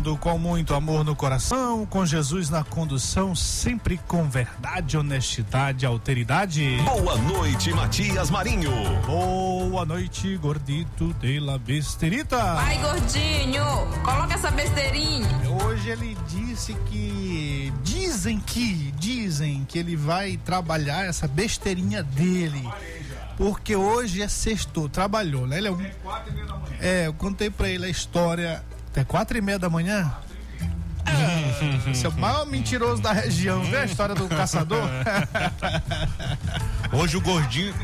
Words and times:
Chegando 0.00 0.16
com 0.16 0.38
muito 0.38 0.74
amor 0.74 1.04
no 1.04 1.14
coração, 1.14 1.84
com 1.84 2.06
Jesus 2.06 2.48
na 2.48 2.64
condução, 2.64 3.34
sempre 3.34 4.00
com 4.08 4.28
verdade, 4.28 4.96
honestidade, 4.96 5.84
alteridade. 5.84 6.78
Boa 6.82 7.16
noite, 7.18 7.70
Matias 7.74 8.30
Marinho. 8.30 8.70
Boa 9.04 9.84
noite, 9.84 10.36
gordito 10.38 11.12
de 11.20 11.38
la 11.38 11.58
besterita. 11.58 12.54
Vai, 12.54 12.78
gordinho, 12.78 13.64
coloca 14.02 14.34
essa 14.34 14.50
besteirinha. 14.50 15.28
Hoje 15.64 15.90
ele 15.90 16.16
disse 16.26 16.72
que 16.86 17.72
dizem 17.82 18.40
que 18.40 18.92
dizem 18.98 19.66
que 19.68 19.78
ele 19.78 19.96
vai 19.96 20.38
trabalhar 20.38 21.04
essa 21.04 21.28
besteirinha 21.28 22.02
dele. 22.02 22.66
Porque 23.36 23.74
hoje 23.74 24.20
é 24.20 24.28
sexto, 24.28 24.86
trabalhou, 24.88 25.46
né? 25.46 25.58
Ele 25.58 25.68
é 25.68 25.70
um 25.70 25.78
É, 26.78 27.06
eu 27.06 27.14
contei 27.14 27.48
pra 27.48 27.68
ele 27.68 27.86
a 27.86 27.88
história. 27.88 28.62
Até 28.90 29.04
quatro 29.04 29.36
e 29.38 29.40
meia 29.40 29.58
da 29.58 29.70
manhã? 29.70 30.12
É, 31.06 31.90
esse 31.90 32.04
é 32.06 32.08
o 32.08 32.12
maior 32.12 32.46
mentiroso 32.46 33.00
da 33.02 33.12
região. 33.12 33.62
Vê 33.64 33.78
a 33.78 33.84
história 33.84 34.14
do 34.14 34.28
caçador? 34.28 34.82
Hoje 36.92 37.16
o 37.16 37.20
gordinho. 37.20 37.74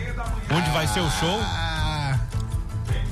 Onde 0.50 0.70
vai 0.70 0.86
ser 0.86 1.00
o 1.00 1.10
show? 1.10 1.40
Ah, 1.42 2.18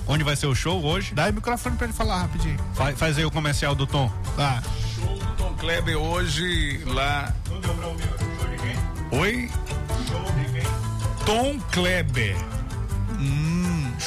Onde 0.06 0.22
vai 0.24 0.36
ser 0.36 0.46
o 0.46 0.54
show 0.54 0.84
hoje? 0.84 1.14
dá 1.14 1.24
aí 1.24 1.30
o 1.30 1.34
microfone 1.34 1.76
pra 1.76 1.86
ele 1.86 1.94
falar 1.94 2.20
rapidinho. 2.22 2.58
Faz, 2.74 2.98
faz 2.98 3.16
aí 3.16 3.24
o 3.24 3.30
comercial 3.30 3.74
do 3.74 3.86
Tom. 3.86 4.12
Tá. 4.36 4.62
Show 4.94 5.16
do 5.18 5.26
Tom 5.36 5.54
Kleber 5.54 5.96
hoje 5.96 6.82
lá. 6.86 7.32
Oi? 9.12 9.50
Tom 11.24 11.58
Kleber. 11.72 12.36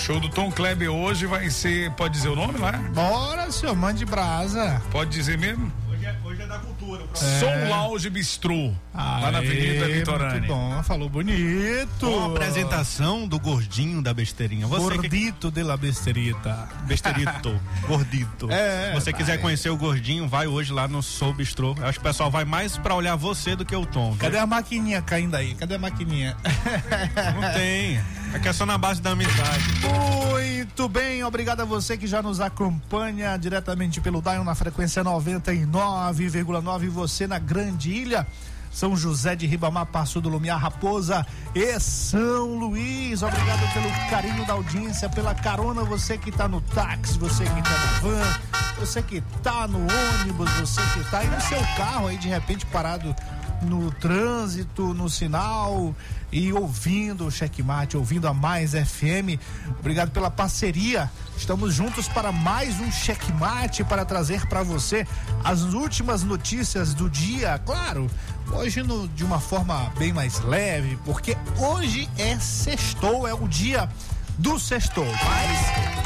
Show 0.08 0.22
do 0.22 0.30
Tom 0.30 0.50
Kleber 0.50 0.90
hoje 0.90 1.26
vai 1.26 1.50
ser. 1.50 1.92
Pode 1.92 2.14
dizer 2.14 2.30
o 2.30 2.36
nome 2.38 2.58
lá? 2.58 2.72
Bora, 2.72 3.52
senhor, 3.52 3.76
mande 3.76 4.06
brasa. 4.06 4.82
Pode 4.90 5.10
dizer 5.10 5.38
mesmo? 5.38 5.70
Hoje 5.92 6.06
é, 6.06 6.16
hoje 6.24 6.42
é 6.44 6.48
da 6.48 6.60
cultura. 6.60 7.04
Soul 7.14 7.68
Lounge 7.68 8.10
Bistrô. 8.10 8.72
lá 8.96 9.30
na 9.32 9.40
Avenida 9.40 9.86
Litorânea. 9.86 10.36
Muito 10.36 10.48
bom, 10.48 10.82
falou 10.82 11.10
bonito. 11.10 11.90
Com 12.00 12.24
a 12.24 12.28
apresentação 12.28 13.28
do 13.28 13.38
gordinho 13.38 14.02
da 14.02 14.14
besteirinha. 14.14 14.66
Você 14.66 14.92
que 14.92 14.96
Gordito 14.98 15.52
de 15.52 15.62
la 15.62 15.76
besterita. 15.76 16.70
Besterito, 16.86 17.60
gordito. 17.86 18.50
É, 18.50 18.94
Se 18.94 19.02
você 19.02 19.12
quiser 19.12 19.34
vai. 19.34 19.38
conhecer 19.40 19.70
o 19.72 19.76
gordinho, 19.76 20.26
vai 20.26 20.48
hoje 20.48 20.72
lá 20.72 20.88
no 20.88 21.04
Soul 21.04 21.34
Bistrô. 21.34 21.76
Eu 21.78 21.86
Acho 21.86 22.00
que 22.00 22.06
o 22.06 22.08
pessoal 22.08 22.32
vai 22.32 22.46
mais 22.46 22.78
pra 22.78 22.96
olhar 22.96 23.18
você 23.18 23.58
do 23.58 23.66
que 23.66 23.76
o 23.76 23.86
Tom. 23.86 24.12
viu? 24.12 24.20
Cadê 24.22 24.38
a 24.38 24.48
maquininha 24.48 25.02
caindo 25.02 25.36
aí? 25.36 25.54
Cadê 25.56 25.76
a 25.76 25.80
maquininha? 25.80 26.38
Não 27.36 27.54
tem. 27.54 28.00
É 28.38 28.40
que 28.40 28.48
é 28.48 28.54
só 28.54 28.68
na 28.68 28.78
base 28.78 29.02
da 29.02 29.14
amizade. 29.14 29.64
Muito 29.82 30.88
bem, 30.88 31.24
obrigado 31.24 31.62
a 31.62 31.66
você 31.66 31.98
que 31.98 32.06
já 32.06 32.22
nos 32.22 32.40
acompanha 32.40 33.36
diretamente 33.36 34.00
pelo 34.00 34.22
Dion 34.22 34.44
na 34.44 34.54
frequência 34.54 35.04
99,9 35.04 36.88
você 36.88 37.26
na 37.26 37.40
Grande 37.40 37.90
Ilha. 37.90 38.28
São 38.72 38.96
José 38.96 39.36
de 39.36 39.48
Ribamar, 39.48 39.88
Passo 39.88 40.22
do 40.22 40.30
Lumiar, 40.30 40.60
Raposa 40.60 41.26
e 41.56 41.80
São 41.80 42.60
Luís. 42.60 43.24
Obrigado 43.24 43.74
pelo 43.74 43.90
carinho 44.08 44.46
da 44.46 44.54
audiência, 44.54 45.10
pela 45.10 45.34
carona, 45.34 45.84
você 45.84 46.16
que 46.16 46.32
tá 46.32 46.48
no 46.48 46.62
táxi, 46.62 47.18
você 47.18 47.44
que 47.44 47.62
tá 47.64 47.72
na 47.72 48.00
van, 48.02 48.40
você 48.80 49.02
que 49.02 49.22
tá 49.42 49.68
no 49.68 49.80
ônibus, 49.80 50.52
você 50.52 50.82
que 50.94 51.10
tá 51.10 51.20
aí 51.20 51.28
no 51.28 51.42
seu 51.42 51.60
carro 51.76 52.06
aí 52.06 52.18
de 52.20 52.28
repente 52.28 52.68
parado 52.68 53.16
no 53.62 53.92
trânsito, 53.92 54.94
no 54.94 55.10
sinal 55.10 55.96
e 56.32 56.52
ouvindo 56.54 57.26
o 57.26 57.32
Checkmate, 57.32 57.98
ouvindo 57.98 58.28
a 58.28 58.34
Mais 58.34 58.72
FM. 58.74 59.40
Obrigado 59.80 60.12
pela 60.12 60.30
parceria. 60.30 61.10
Estamos 61.38 61.74
juntos 61.74 62.08
para 62.08 62.32
mais 62.32 62.80
um 62.80 62.92
Checkmate 62.92 63.84
para 63.84 64.04
trazer 64.06 64.46
para 64.48 64.64
você 64.64 65.08
as 65.44 65.62
últimas 65.74 66.24
notícias 66.24 66.94
do 66.94 67.10
dia. 67.10 67.60
Claro, 67.66 68.10
hoje 68.52 68.84
no- 68.84 69.08
de 69.10 69.24
uma 69.24 69.40
forma 69.40 69.92
bem 69.98 70.12
mais 70.14 70.40
leve, 70.42 70.98
porque 71.06 71.38
hoje 71.58 72.10
é 72.18 72.38
sextou, 72.40 73.28
é 73.28 73.34
o 73.34 73.48
dia 73.48 73.90
do 74.38 74.60
sextou. 74.60 75.06
Mas 75.06 75.98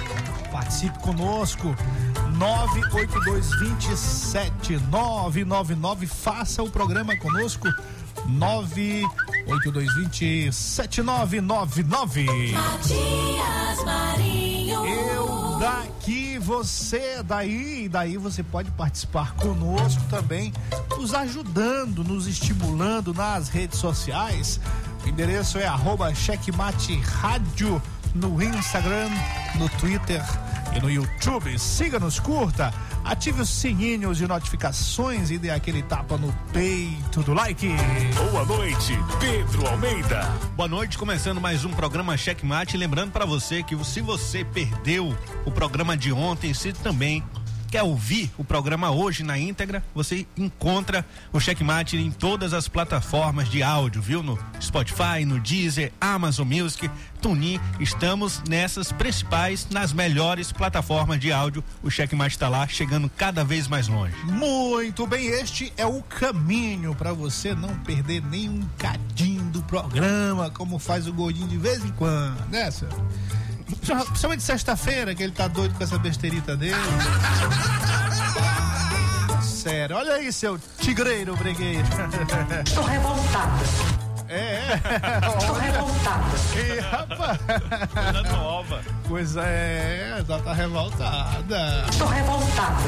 Participe 0.51 0.99
conosco. 0.99 1.73
98227 2.41 4.77
999. 4.89 6.07
Faça 6.07 6.63
o 6.63 6.71
programa 6.71 7.15
conosco. 7.17 7.67
98220 8.25 10.51
7999. 10.51 12.51
Matias 12.51 13.85
Marinho. 13.85 14.83
Eu 14.87 15.59
daqui, 15.59 16.39
você 16.39 17.21
daí, 17.21 17.87
daí 17.87 18.17
você 18.17 18.41
pode 18.41 18.71
participar 18.71 19.35
conosco 19.35 20.01
também, 20.09 20.51
nos 20.97 21.13
ajudando, 21.13 22.03
nos 22.03 22.25
estimulando 22.25 23.13
nas 23.13 23.49
redes 23.49 23.77
sociais. 23.77 24.59
O 25.05 25.09
endereço 25.09 25.59
é 25.59 25.67
arroba 25.67 26.11
checkmate 26.15 26.99
rádio 27.01 27.79
no 28.15 28.41
Instagram, 28.41 29.11
no 29.59 29.69
Twitter 29.69 30.23
e 30.75 30.79
no 30.79 30.89
YouTube. 30.89 31.57
Siga-nos, 31.57 32.19
curta, 32.19 32.73
ative 33.03 33.41
os 33.41 33.49
sininhos 33.49 34.17
de 34.17 34.27
notificações 34.27 35.31
e 35.31 35.37
dê 35.37 35.49
aquele 35.49 35.81
tapa 35.83 36.17
no 36.17 36.31
peito 36.53 37.21
do 37.23 37.33
like. 37.33 37.69
Boa 38.31 38.45
noite, 38.45 38.97
Pedro 39.19 39.67
Almeida. 39.67 40.23
Boa 40.55 40.69
noite, 40.69 40.97
começando 40.97 41.41
mais 41.41 41.65
um 41.65 41.71
programa 41.71 42.17
Checkmate. 42.17 42.77
Lembrando 42.77 43.11
para 43.11 43.25
você 43.25 43.63
que 43.63 43.75
se 43.83 44.01
você 44.01 44.43
perdeu 44.43 45.15
o 45.45 45.51
programa 45.51 45.97
de 45.97 46.11
ontem, 46.11 46.53
se 46.53 46.73
também 46.73 47.23
quer 47.71 47.83
ouvir 47.83 48.29
o 48.37 48.43
programa 48.43 48.91
hoje 48.91 49.23
na 49.23 49.39
íntegra, 49.39 49.81
você 49.95 50.27
encontra 50.37 51.05
o 51.31 51.39
Checkmate 51.39 51.95
em 51.95 52.11
todas 52.11 52.53
as 52.53 52.67
plataformas 52.67 53.49
de 53.49 53.63
áudio, 53.63 54.01
viu? 54.01 54.21
No 54.21 54.37
Spotify, 54.59 55.23
no 55.25 55.39
Deezer, 55.39 55.93
Amazon 55.99 56.45
Music, 56.45 56.91
TuneIn. 57.21 57.61
Estamos 57.79 58.43
nessas 58.47 58.91
principais, 58.91 59.67
nas 59.71 59.93
melhores 59.93 60.51
plataformas 60.51 61.17
de 61.17 61.31
áudio. 61.31 61.63
O 61.81 61.89
Checkmate 61.89 62.35
está 62.35 62.49
lá, 62.49 62.67
chegando 62.67 63.09
cada 63.09 63.41
vez 63.45 63.69
mais 63.69 63.87
longe. 63.87 64.13
Muito 64.25 65.07
bem, 65.07 65.27
este 65.27 65.71
é 65.77 65.85
o 65.85 66.03
caminho 66.03 66.93
para 66.93 67.13
você 67.13 67.55
não 67.55 67.73
perder 67.79 68.21
nenhum 68.25 68.67
cadinho 68.77 69.45
do 69.45 69.63
programa, 69.63 70.49
como 70.49 70.77
faz 70.77 71.07
o 71.07 71.13
gordinho 71.13 71.47
de 71.47 71.57
vez 71.57 71.85
em 71.85 71.91
quando, 71.91 72.49
né, 72.49 72.69
senhor? 72.69 72.93
Principalmente 73.79 74.43
sexta-feira, 74.43 75.15
que 75.15 75.23
ele 75.23 75.31
tá 75.33 75.47
doido 75.47 75.73
com 75.75 75.83
essa 75.83 75.97
besteirita 75.97 76.55
dele. 76.55 76.75
Sério, 79.41 79.95
olha 79.95 80.13
aí, 80.15 80.31
seu 80.33 80.59
tigreiro 80.79 81.35
bregueiro. 81.35 81.87
Estou 82.65 82.83
revoltada. 82.83 83.51
É, 84.27 84.61
Estou 85.37 85.55
revoltada. 85.55 86.25
e, 86.55 86.79
rapaz, 86.79 87.37
Coisa 87.93 88.21
nova. 88.31 88.81
coisa 89.07 89.43
é, 89.43 90.15
ela 90.27 90.39
tá 90.41 90.53
revoltada. 90.53 91.85
Estou 91.89 92.07
revoltada. 92.07 92.81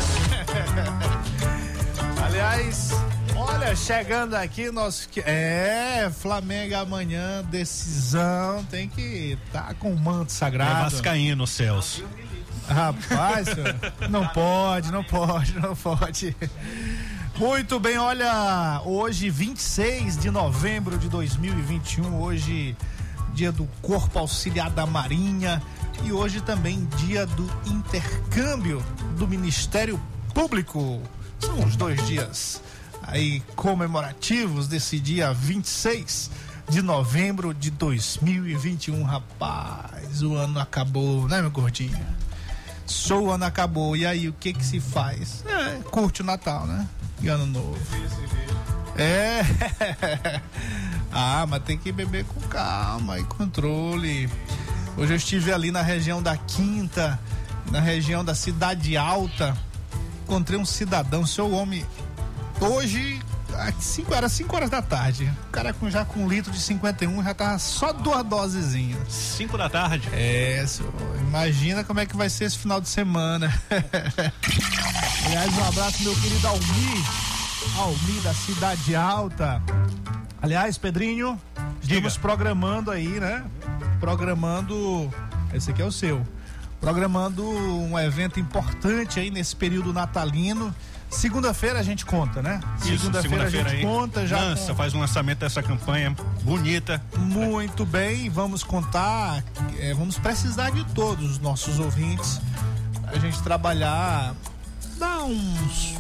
Aliás, 2.25 2.91
Olha, 3.35 3.75
chegando 3.75 4.35
aqui, 4.35 4.71
nosso. 4.71 5.09
que- 5.09 5.19
É, 5.21 6.09
Flamengo 6.21 6.75
amanhã, 6.75 7.43
decisão. 7.43 8.63
Tem 8.69 8.87
que 8.87 9.37
estar 9.47 9.73
com 9.75 9.91
o 9.91 9.99
manto 9.99 10.29
É 10.31 10.33
sagrado. 10.35 10.91
Vascaíno, 10.91 11.45
Celso. 11.47 12.03
Rapaz, 12.67 13.47
não 14.09 14.25
pode, 14.27 14.91
não 14.91 15.03
pode, 15.03 15.59
não 15.59 15.75
pode. 15.75 16.35
Muito 17.35 17.79
bem, 17.79 17.97
olha, 17.97 18.81
hoje 18.85 19.29
26 19.29 20.17
de 20.17 20.29
novembro 20.31 20.97
de 20.97 21.09
2021, 21.09 22.21
hoje 22.21 22.77
dia 23.33 23.51
do 23.51 23.67
Corpo 23.81 24.19
Auxiliar 24.19 24.69
da 24.69 24.85
Marinha 24.85 25.61
e 26.03 26.11
hoje 26.13 26.39
também 26.39 26.87
dia 26.97 27.25
do 27.25 27.49
intercâmbio 27.65 28.85
do 29.17 29.27
Ministério 29.27 29.99
Público. 30.33 31.01
São 31.39 31.63
os 31.65 31.75
dois 31.75 32.05
dias 32.07 32.61
aí 33.03 33.41
comemorativos 33.55 34.67
desse 34.67 34.99
dia 34.99 35.33
26 35.33 36.31
de 36.69 36.81
novembro 36.81 37.53
de 37.53 37.69
2021, 37.69 39.03
rapaz. 39.03 40.21
O 40.21 40.35
ano 40.35 40.59
acabou, 40.59 41.27
né, 41.27 41.41
meu 41.41 41.51
gordinho? 41.51 41.99
Show, 42.87 43.27
o 43.27 43.31
ano 43.31 43.45
acabou. 43.45 43.95
E 43.95 44.05
aí, 44.05 44.27
o 44.27 44.33
que 44.33 44.53
que 44.53 44.65
se 44.65 44.79
faz? 44.79 45.43
É, 45.45 45.79
curte 45.89 46.21
o 46.21 46.25
Natal, 46.25 46.65
né? 46.65 46.87
E 47.21 47.27
ano 47.27 47.45
novo. 47.45 47.77
É. 48.97 49.41
ah, 51.11 51.45
mas 51.47 51.63
tem 51.63 51.77
que 51.77 51.91
beber 51.91 52.25
com 52.25 52.39
calma 52.41 53.19
e 53.19 53.23
controle. 53.23 54.29
Hoje 54.97 55.13
eu 55.13 55.17
estive 55.17 55.51
ali 55.51 55.71
na 55.71 55.81
região 55.81 56.21
da 56.21 56.37
Quinta, 56.37 57.19
na 57.71 57.79
região 57.79 58.23
da 58.23 58.35
Cidade 58.35 58.95
Alta. 58.95 59.57
Encontrei 60.23 60.59
um 60.59 60.65
cidadão, 60.65 61.25
seu 61.25 61.51
homem. 61.51 61.85
Hoje, 62.59 63.21
às 63.55 63.75
cinco, 63.83 64.13
era 64.13 64.27
5 64.27 64.55
horas 64.55 64.69
da 64.69 64.81
tarde. 64.81 65.31
O 65.47 65.51
cara 65.51 65.73
com, 65.73 65.89
já 65.89 66.05
com 66.05 66.21
um 66.21 66.27
litro 66.27 66.51
de 66.51 66.59
51 66.59 67.23
já 67.23 67.33
tava 67.33 67.59
só 67.59 67.93
duas 67.93 68.23
dosezinhas. 68.25 68.99
5 69.09 69.57
da 69.57 69.69
tarde. 69.69 70.09
É, 70.13 70.63
senhor, 70.67 70.93
imagina 71.21 71.83
como 71.83 71.99
é 71.99 72.05
que 72.05 72.15
vai 72.15 72.29
ser 72.29 72.45
esse 72.45 72.57
final 72.57 72.81
de 72.81 72.89
semana. 72.89 73.53
Aliás, 75.25 75.57
um 75.57 75.63
abraço, 75.65 76.03
meu 76.03 76.15
querido 76.15 76.47
Almir. 76.47 77.03
Almir 77.77 78.21
da 78.23 78.33
Cidade 78.33 78.95
Alta. 78.95 79.61
Aliás, 80.41 80.77
Pedrinho, 80.77 81.39
estamos 81.81 82.17
programando 82.17 82.91
aí, 82.91 83.19
né? 83.19 83.43
Programando. 83.99 85.13
Esse 85.53 85.71
aqui 85.71 85.81
é 85.81 85.85
o 85.85 85.91
seu. 85.91 86.25
Programando 86.83 87.49
um 87.49 87.97
evento 87.97 88.41
importante 88.41 89.17
aí 89.17 89.31
nesse 89.31 89.55
período 89.55 89.93
natalino. 89.93 90.75
Segunda-feira 91.09 91.79
a 91.79 91.83
gente 91.83 92.05
conta, 92.05 92.41
né? 92.41 92.59
Segunda-feira 92.77 93.45
a 93.45 93.49
gente 93.49 93.69
aí. 93.69 93.81
conta 93.83 94.27
já. 94.27 94.37
Lança, 94.37 94.67
com- 94.73 94.75
faz 94.75 94.93
um 94.93 94.99
lançamento 94.99 95.39
dessa 95.39 95.63
campanha 95.63 96.13
bonita. 96.41 97.01
muito 97.15 97.85
bem, 97.85 98.29
vamos 98.29 98.65
contar, 98.65 99.41
é, 99.79 99.93
vamos 99.93 100.17
precisar 100.17 100.71
de 100.71 100.83
todos 100.93 101.31
os 101.31 101.39
nossos 101.39 101.79
ouvintes. 101.79 102.41
A 103.07 103.17
gente 103.17 103.41
trabalhar, 103.41 104.35
dar 104.99 105.23
uns. 105.23 105.95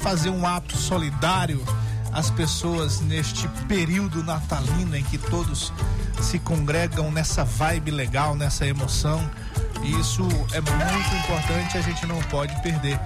fazer 0.00 0.28
um 0.30 0.44
ato 0.44 0.76
solidário 0.76 1.64
às 2.12 2.30
pessoas 2.30 3.00
neste 3.00 3.46
período 3.68 4.24
natalino 4.24 4.96
em 4.96 5.04
que 5.04 5.18
todos 5.18 5.72
se 6.20 6.40
congregam 6.40 7.12
nessa 7.12 7.44
vibe 7.44 7.92
legal, 7.92 8.34
nessa 8.34 8.66
emoção. 8.66 9.30
E 9.84 10.00
Isso 10.00 10.22
é 10.52 10.60
muito 10.60 11.14
importante, 11.16 11.76
a 11.76 11.82
gente 11.82 12.06
não 12.06 12.18
pode 12.22 12.54
perder. 12.62 12.98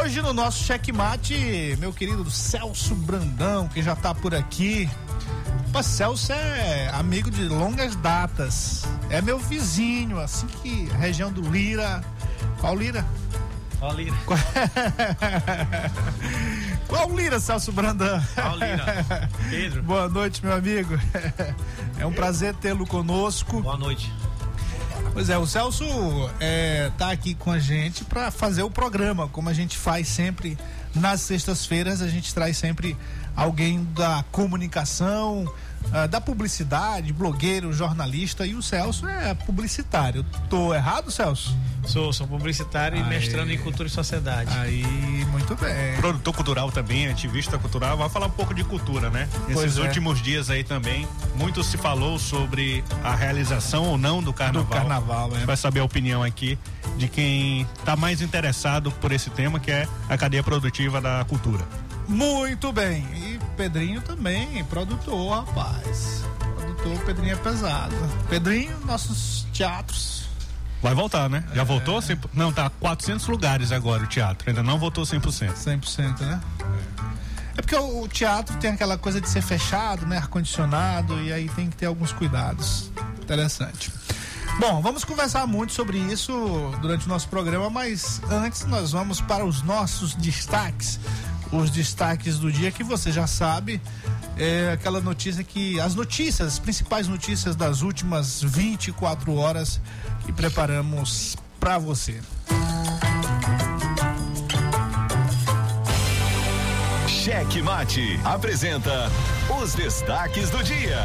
Hoje 0.00 0.22
no 0.22 0.32
nosso 0.32 0.64
checkmate, 0.64 1.76
meu 1.78 1.92
querido 1.92 2.30
Celso 2.30 2.94
Brandão, 2.94 3.68
que 3.68 3.82
já 3.82 3.94
tá 3.94 4.14
por 4.14 4.34
aqui. 4.34 4.88
O 5.74 5.82
Celso 5.82 6.32
é 6.32 6.88
amigo 6.94 7.30
de 7.30 7.44
longas 7.44 7.94
datas. 7.96 8.84
É 9.10 9.20
meu 9.20 9.38
vizinho, 9.38 10.18
assim 10.18 10.46
que 10.62 10.86
região 10.98 11.30
do 11.30 11.42
Lira. 11.42 12.02
Qual 12.60 12.74
Lira? 12.76 13.04
Paulina. 13.80 14.16
Qual 16.86 17.16
Lira, 17.16 17.40
Celso 17.40 17.72
Brandão? 17.72 18.22
Paulina. 18.36 18.84
Pedro. 19.48 19.82
Boa 19.82 20.06
noite, 20.06 20.44
meu 20.44 20.54
amigo. 20.54 21.00
É 21.98 22.06
um 22.06 22.12
prazer 22.14 22.54
tê-lo 22.54 22.86
conosco. 22.86 23.60
Boa 23.60 23.76
noite. 23.76 24.10
Pois 25.12 25.28
é, 25.28 25.36
o 25.36 25.46
Celso 25.46 25.84
é, 26.38 26.90
tá 26.96 27.10
aqui 27.10 27.34
com 27.34 27.50
a 27.50 27.58
gente 27.58 28.04
para 28.04 28.30
fazer 28.30 28.62
o 28.62 28.70
programa, 28.70 29.28
como 29.28 29.48
a 29.48 29.52
gente 29.52 29.76
faz 29.76 30.06
sempre 30.08 30.56
nas 30.94 31.20
sextas-feiras, 31.20 32.00
a 32.00 32.08
gente 32.08 32.32
traz 32.32 32.56
sempre 32.56 32.96
alguém 33.34 33.84
da 33.94 34.24
comunicação, 34.30 35.52
ah, 35.92 36.06
da 36.06 36.20
publicidade, 36.20 37.12
blogueiro, 37.12 37.72
jornalista 37.72 38.46
e 38.46 38.54
o 38.54 38.62
Celso 38.62 39.08
é 39.08 39.34
publicitário. 39.34 40.24
Tô 40.48 40.74
errado, 40.74 41.10
Celso? 41.10 41.56
Sou, 41.84 42.12
sou 42.12 42.26
publicitário 42.26 42.98
e 42.98 43.02
Aê. 43.02 43.08
mestrando 43.08 43.52
em 43.52 43.58
cultura 43.58 43.88
e 43.88 43.90
sociedade. 43.90 44.50
Aí, 44.58 44.84
muito 45.32 45.56
bem. 45.56 45.96
Produtor 45.96 46.34
cultural 46.34 46.70
também, 46.70 47.08
ativista 47.08 47.58
cultural. 47.58 47.96
Vai 47.96 48.08
falar 48.08 48.26
um 48.26 48.30
pouco 48.30 48.54
de 48.54 48.62
cultura, 48.62 49.10
né? 49.10 49.28
Pois 49.46 49.56
Nesses 49.56 49.78
é. 49.78 49.82
últimos 49.82 50.22
dias 50.22 50.50
aí 50.50 50.62
também, 50.62 51.08
muito 51.34 51.62
se 51.64 51.76
falou 51.76 52.18
sobre 52.18 52.84
a 53.02 53.14
realização 53.14 53.84
ou 53.84 53.98
não 53.98 54.22
do 54.22 54.32
carnaval. 54.32 54.64
Do 54.64 54.70
carnaval, 54.70 55.36
é. 55.36 55.44
vai 55.44 55.56
saber 55.56 55.80
a 55.80 55.84
opinião 55.84 56.22
aqui 56.22 56.58
de 56.96 57.08
quem 57.08 57.62
está 57.78 57.96
mais 57.96 58.20
interessado 58.20 58.92
por 58.92 59.10
esse 59.10 59.30
tema, 59.30 59.58
que 59.58 59.70
é 59.70 59.88
a 60.08 60.16
cadeia 60.16 60.42
produtiva 60.42 61.00
da 61.00 61.24
cultura. 61.24 61.64
Muito 62.06 62.72
bem. 62.72 63.06
E 63.14 63.39
Pedrinho 63.56 64.00
também, 64.02 64.64
produtor, 64.64 65.44
rapaz. 65.44 66.24
Produtor, 66.56 66.98
Pedrinho 67.04 67.32
é 67.32 67.36
pesado. 67.36 67.94
Pedrinho, 68.28 68.78
nossos 68.86 69.46
teatros. 69.52 70.28
Vai 70.82 70.94
voltar, 70.94 71.28
né? 71.28 71.44
É. 71.52 71.56
Já 71.56 71.64
voltou? 71.64 71.98
100%? 72.00 72.30
Não, 72.32 72.52
tá 72.52 72.70
400 72.70 73.26
lugares 73.28 73.70
agora 73.72 74.02
o 74.02 74.06
teatro. 74.06 74.48
Ainda 74.48 74.62
não 74.62 74.78
voltou 74.78 75.04
100%. 75.04 75.52
100%, 75.52 76.20
né? 76.20 76.40
É 77.56 77.62
porque 77.62 77.76
o, 77.76 78.02
o 78.02 78.08
teatro 78.08 78.56
tem 78.56 78.70
aquela 78.70 78.96
coisa 78.96 79.20
de 79.20 79.28
ser 79.28 79.42
fechado, 79.42 80.06
né? 80.06 80.16
Ar-condicionado, 80.16 81.20
e 81.20 81.32
aí 81.32 81.48
tem 81.50 81.68
que 81.68 81.76
ter 81.76 81.86
alguns 81.86 82.12
cuidados. 82.12 82.90
Interessante. 83.20 83.92
Bom, 84.58 84.80
vamos 84.82 85.04
conversar 85.04 85.46
muito 85.46 85.72
sobre 85.72 85.98
isso 85.98 86.32
durante 86.80 87.06
o 87.06 87.08
nosso 87.08 87.28
programa, 87.28 87.70
mas 87.70 88.20
antes 88.30 88.64
nós 88.66 88.92
vamos 88.92 89.20
para 89.20 89.44
os 89.44 89.62
nossos 89.62 90.14
destaques. 90.14 90.98
Os 91.52 91.70
destaques 91.70 92.38
do 92.38 92.50
dia 92.50 92.70
que 92.70 92.84
você 92.84 93.10
já 93.10 93.26
sabe. 93.26 93.80
É 94.36 94.72
aquela 94.72 95.00
notícia 95.00 95.42
que. 95.42 95.80
As 95.80 95.94
notícias, 95.94 96.48
as 96.48 96.58
principais 96.58 97.08
notícias 97.08 97.56
das 97.56 97.82
últimas 97.82 98.42
24 98.42 99.34
horas 99.34 99.80
que 100.24 100.32
preparamos 100.32 101.36
para 101.58 101.78
você. 101.78 102.20
Cheque 107.06 107.60
Mate 107.60 108.18
apresenta 108.24 109.10
os 109.60 109.74
destaques 109.74 110.48
do 110.50 110.62
dia. 110.64 111.04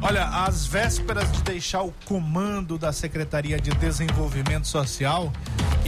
Olha, 0.00 0.24
às 0.24 0.66
vésperas 0.66 1.30
de 1.32 1.42
deixar 1.42 1.82
o 1.82 1.92
comando 2.04 2.78
da 2.78 2.92
Secretaria 2.92 3.60
de 3.60 3.70
Desenvolvimento 3.70 4.66
Social 4.66 5.32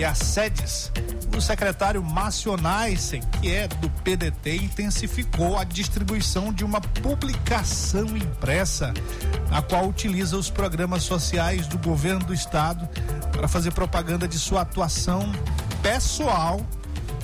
e 0.01 0.05
as 0.05 0.17
sedes, 0.17 0.91
o 1.37 1.43
secretário 1.43 2.03
Márcio 2.03 2.57
Naisen, 2.57 3.21
que 3.39 3.55
é 3.55 3.69
do 3.69 3.91
PDT, 4.03 4.57
intensificou 4.57 5.59
a 5.59 5.65
distribuição 5.65 6.51
de 6.51 6.65
uma 6.65 6.81
publicação 6.81 8.17
impressa, 8.17 8.95
a 9.51 9.61
qual 9.61 9.87
utiliza 9.87 10.39
os 10.39 10.49
programas 10.49 11.03
sociais 11.03 11.67
do 11.67 11.77
governo 11.77 12.25
do 12.25 12.33
estado 12.33 12.89
para 13.31 13.47
fazer 13.47 13.75
propaganda 13.75 14.27
de 14.27 14.39
sua 14.39 14.63
atuação 14.63 15.31
pessoal 15.83 16.65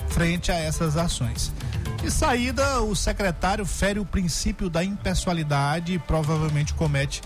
frente 0.09 0.51
a 0.51 0.55
essas 0.55 0.97
ações. 0.97 1.51
De 1.99 2.11
saída, 2.11 2.83
o 2.83 2.95
secretário 2.95 3.65
fere 3.65 3.99
o 3.99 4.05
princípio 4.05 4.69
da 4.69 4.83
impessoalidade 4.83 5.93
e 5.93 5.99
provavelmente 5.99 6.75
comete 6.75 7.23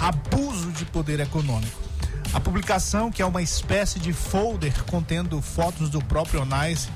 abuso 0.00 0.72
de 0.72 0.86
poder 0.86 1.20
econômico. 1.20 1.93
A 2.34 2.40
publicação, 2.40 3.12
que 3.12 3.22
é 3.22 3.26
uma 3.26 3.40
espécie 3.40 4.00
de 4.00 4.12
folder 4.12 4.84
contendo 4.86 5.40
fotos 5.40 5.88
do 5.88 6.02
próprio 6.02 6.42
Onais, 6.42 6.88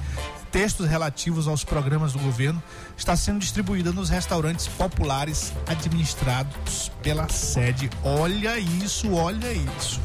textos 0.50 0.88
relativos 0.88 1.46
aos 1.46 1.62
programas 1.62 2.12
do 2.12 2.18
governo, 2.18 2.60
está 2.96 3.14
sendo 3.14 3.38
distribuída 3.38 3.92
nos 3.92 4.08
restaurantes 4.08 4.66
populares 4.66 5.52
administrados 5.64 6.90
pela 7.04 7.28
sede. 7.28 7.88
Olha 8.02 8.58
isso, 8.58 9.12
olha 9.12 9.52
isso. 9.52 10.00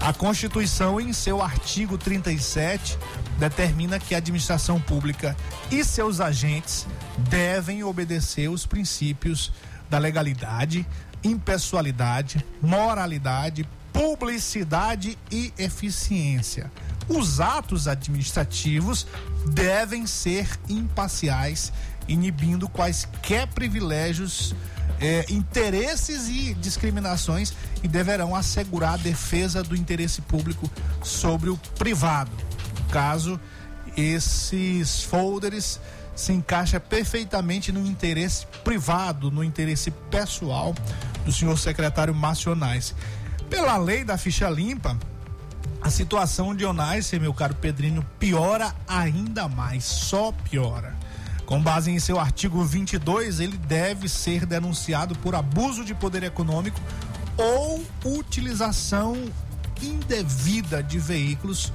A 0.00 0.10
Constituição, 0.14 0.98
em 0.98 1.12
seu 1.12 1.42
artigo 1.42 1.98
37, 1.98 2.98
determina 3.38 3.98
que 3.98 4.14
a 4.14 4.18
administração 4.18 4.80
pública 4.80 5.36
e 5.70 5.84
seus 5.84 6.18
agentes 6.18 6.86
devem 7.28 7.84
obedecer 7.84 8.48
os 8.48 8.64
princípios 8.64 9.52
da 9.90 9.98
legalidade, 9.98 10.86
impessoalidade, 11.22 12.44
moralidade, 12.60 13.68
publicidade 13.92 15.18
e 15.30 15.52
eficiência. 15.58 16.70
os 17.08 17.40
atos 17.40 17.88
administrativos 17.88 19.06
devem 19.46 20.06
ser 20.06 20.48
imparciais, 20.68 21.72
inibindo 22.06 22.68
quaisquer 22.68 23.48
privilégios, 23.48 24.54
eh, 25.00 25.26
interesses 25.28 26.28
e 26.28 26.54
discriminações 26.54 27.52
e 27.82 27.88
deverão 27.88 28.36
assegurar 28.36 28.94
a 28.94 28.96
defesa 28.96 29.64
do 29.64 29.74
interesse 29.74 30.20
público 30.22 30.70
sobre 31.02 31.50
o 31.50 31.56
privado. 31.76 32.30
No 32.78 32.84
caso, 32.88 33.38
esses 33.96 35.02
folders 35.02 35.80
se 36.14 36.32
encaixa 36.32 36.78
perfeitamente 36.78 37.72
no 37.72 37.84
interesse 37.86 38.46
privado, 38.62 39.30
no 39.30 39.42
interesse 39.42 39.90
pessoal 39.90 40.74
do 41.24 41.32
senhor 41.32 41.58
secretário 41.58 42.14
Marcionais. 42.14 42.94
Pela 43.52 43.76
lei 43.76 44.02
da 44.02 44.16
ficha 44.16 44.48
limpa, 44.48 44.96
a 45.82 45.90
situação 45.90 46.56
de 46.56 46.64
Onais, 46.64 47.12
meu 47.12 47.34
caro 47.34 47.54
Pedrinho, 47.54 48.02
piora 48.18 48.74
ainda 48.88 49.46
mais, 49.46 49.84
só 49.84 50.32
piora. 50.32 50.96
Com 51.44 51.62
base 51.62 51.90
em 51.90 51.98
seu 51.98 52.18
artigo 52.18 52.64
22, 52.64 53.40
ele 53.40 53.58
deve 53.58 54.08
ser 54.08 54.46
denunciado 54.46 55.14
por 55.16 55.34
abuso 55.34 55.84
de 55.84 55.92
poder 55.92 56.22
econômico 56.22 56.80
ou 57.36 57.84
utilização 58.06 59.22
indevida 59.82 60.82
de 60.82 60.98
veículos 60.98 61.70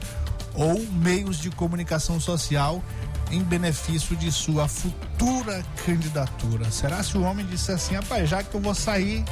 ou 0.55 0.83
meios 0.93 1.37
de 1.37 1.51
comunicação 1.51 2.19
social 2.19 2.83
em 3.29 3.43
benefício 3.43 4.15
de 4.15 4.31
sua 4.31 4.67
futura 4.67 5.63
candidatura. 5.85 6.71
Será 6.71 7.03
se 7.03 7.19
o 7.19 7.21
homem 7.21 7.45
disse 7.45 7.71
assim, 7.71 7.93
rapaz, 7.93 8.27
já 8.27 8.41
que 8.41 8.55
eu 8.55 8.61
vou 8.61 8.73
sair, 8.73 9.23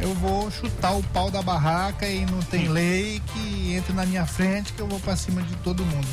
eu 0.00 0.14
vou 0.14 0.50
chutar 0.50 0.92
o 0.96 1.02
pau 1.02 1.30
da 1.30 1.42
barraca 1.42 2.06
e 2.06 2.24
não 2.26 2.40
tem 2.40 2.68
lei 2.68 3.20
que 3.32 3.74
entre 3.74 3.92
na 3.92 4.06
minha 4.06 4.26
frente 4.26 4.72
que 4.72 4.80
eu 4.80 4.86
vou 4.86 5.00
para 5.00 5.16
cima 5.16 5.42
de 5.42 5.54
todo 5.56 5.84
mundo. 5.84 6.08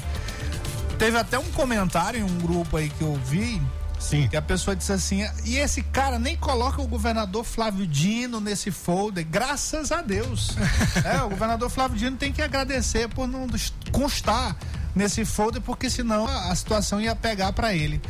Teve 0.97 1.17
até 1.17 1.37
um 1.37 1.51
comentário 1.51 2.19
em 2.19 2.23
um 2.23 2.39
grupo 2.39 2.77
aí 2.77 2.89
que 2.89 3.01
eu 3.01 3.13
vi, 3.25 3.61
Sim. 3.99 4.27
que 4.27 4.37
a 4.37 4.41
pessoa 4.41 4.75
disse 4.75 4.91
assim, 4.91 5.27
e 5.43 5.57
esse 5.57 5.81
cara 5.81 6.17
nem 6.17 6.37
coloca 6.37 6.81
o 6.81 6.87
governador 6.87 7.43
Flávio 7.43 7.85
Dino 7.85 8.39
nesse 8.39 8.71
folder, 8.71 9.25
graças 9.25 9.91
a 9.91 10.01
Deus. 10.01 10.55
é, 11.03 11.21
o 11.23 11.29
governador 11.29 11.69
Flávio 11.69 11.97
Dino 11.97 12.17
tem 12.17 12.31
que 12.31 12.41
agradecer 12.41 13.09
por 13.09 13.27
não 13.27 13.47
constar 13.91 14.55
nesse 14.95 15.25
folder, 15.25 15.61
porque 15.61 15.89
senão 15.89 16.25
a, 16.25 16.51
a 16.51 16.55
situação 16.55 17.01
ia 17.01 17.15
pegar 17.15 17.51
para 17.51 17.73
ele. 17.73 18.01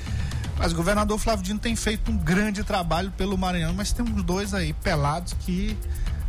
Mas 0.58 0.72
o 0.72 0.76
governador 0.76 1.20
Flávio 1.20 1.44
Dino 1.44 1.60
tem 1.60 1.76
feito 1.76 2.12
um 2.12 2.18
grande 2.18 2.64
trabalho 2.64 3.12
pelo 3.12 3.38
Maranhão, 3.38 3.74
mas 3.74 3.92
tem 3.92 4.06
uns 4.06 4.24
dois 4.24 4.54
aí 4.54 4.74
pelados 4.74 5.34
que 5.42 5.78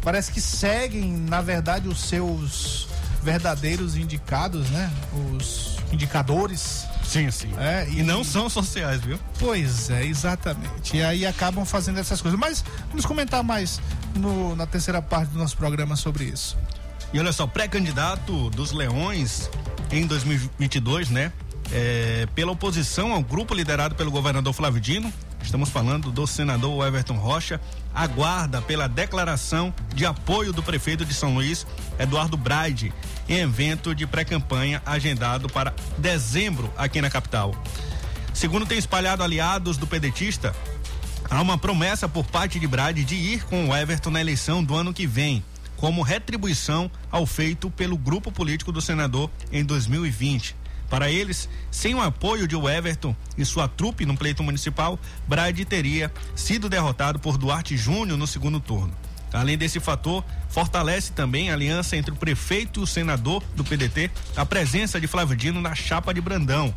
parece 0.02 0.32
que 0.32 0.40
seguem, 0.40 1.12
na 1.16 1.40
verdade, 1.40 1.88
os 1.88 2.00
seus 2.00 2.88
verdadeiros 3.22 3.96
indicados, 3.96 4.68
né? 4.70 4.90
Os 5.36 5.76
indicadores. 5.92 6.86
Sim, 7.04 7.30
sim. 7.30 7.52
É, 7.56 7.86
E 7.88 8.02
não 8.02 8.24
são 8.24 8.48
sociais, 8.48 9.00
viu? 9.00 9.18
Pois 9.38 9.90
é, 9.90 10.04
exatamente. 10.04 10.96
E 10.96 11.02
aí 11.02 11.24
acabam 11.24 11.64
fazendo 11.64 11.98
essas 12.00 12.20
coisas. 12.20 12.38
Mas 12.38 12.64
vamos 12.88 13.06
comentar 13.06 13.42
mais 13.44 13.80
no- 14.14 14.56
na 14.56 14.66
terceira 14.66 15.00
parte 15.00 15.30
do 15.30 15.38
nosso 15.38 15.56
programa 15.56 15.94
sobre 15.96 16.24
isso. 16.24 16.56
E 17.12 17.18
olha 17.20 17.32
só, 17.32 17.46
pré-candidato 17.46 18.50
dos 18.50 18.72
Leões 18.72 19.48
em 19.92 20.04
2022, 20.06 21.10
né? 21.10 21.32
É, 21.72 22.28
pela 22.34 22.52
oposição 22.52 23.12
ao 23.12 23.22
grupo 23.22 23.54
liderado 23.54 23.94
pelo 23.94 24.10
governador 24.10 24.52
Flávio 24.52 24.80
Dino, 24.80 25.12
estamos 25.42 25.68
falando 25.68 26.12
do 26.12 26.26
senador 26.26 26.86
Everton 26.86 27.16
Rocha, 27.16 27.60
aguarda 27.94 28.62
pela 28.62 28.88
declaração 28.88 29.74
de 29.94 30.06
apoio 30.06 30.52
do 30.52 30.62
prefeito 30.62 31.04
de 31.04 31.12
São 31.12 31.34
Luís, 31.34 31.66
Eduardo 31.98 32.36
Braide, 32.36 32.92
em 33.28 33.38
evento 33.38 33.94
de 33.94 34.06
pré-campanha 34.06 34.80
agendado 34.86 35.48
para 35.48 35.74
dezembro 35.98 36.72
aqui 36.76 37.00
na 37.00 37.10
capital. 37.10 37.54
Segundo 38.32 38.66
tem 38.66 38.78
espalhado 38.78 39.22
aliados 39.22 39.76
do 39.76 39.86
pedetista, 39.86 40.54
há 41.28 41.40
uma 41.40 41.58
promessa 41.58 42.08
por 42.08 42.24
parte 42.26 42.60
de 42.60 42.66
Brade 42.66 43.04
de 43.04 43.16
ir 43.16 43.44
com 43.44 43.68
o 43.68 43.76
Everton 43.76 44.10
na 44.10 44.20
eleição 44.20 44.62
do 44.62 44.74
ano 44.74 44.94
que 44.94 45.06
vem, 45.06 45.42
como 45.76 46.02
retribuição 46.02 46.90
ao 47.10 47.26
feito 47.26 47.70
pelo 47.70 47.96
grupo 47.96 48.30
político 48.30 48.70
do 48.70 48.80
senador 48.80 49.30
em 49.50 49.64
2020. 49.64 50.54
Para 50.88 51.10
eles, 51.10 51.48
sem 51.70 51.94
o 51.94 52.00
apoio 52.00 52.46
de 52.46 52.54
Everton 52.54 53.14
e 53.36 53.44
sua 53.44 53.68
trupe 53.68 54.06
no 54.06 54.16
pleito 54.16 54.42
municipal, 54.42 54.98
Brade 55.26 55.64
teria 55.64 56.12
sido 56.34 56.68
derrotado 56.68 57.18
por 57.18 57.36
Duarte 57.36 57.76
Júnior 57.76 58.16
no 58.16 58.26
segundo 58.26 58.60
turno. 58.60 58.94
Além 59.32 59.58
desse 59.58 59.80
fator, 59.80 60.24
fortalece 60.48 61.12
também 61.12 61.50
a 61.50 61.54
aliança 61.54 61.96
entre 61.96 62.12
o 62.12 62.16
prefeito 62.16 62.80
e 62.80 62.82
o 62.84 62.86
senador 62.86 63.42
do 63.54 63.64
PDT, 63.64 64.10
a 64.36 64.46
presença 64.46 65.00
de 65.00 65.06
Flávio 65.06 65.36
Dino 65.36 65.60
na 65.60 65.74
chapa 65.74 66.14
de 66.14 66.20
Brandão, 66.20 66.74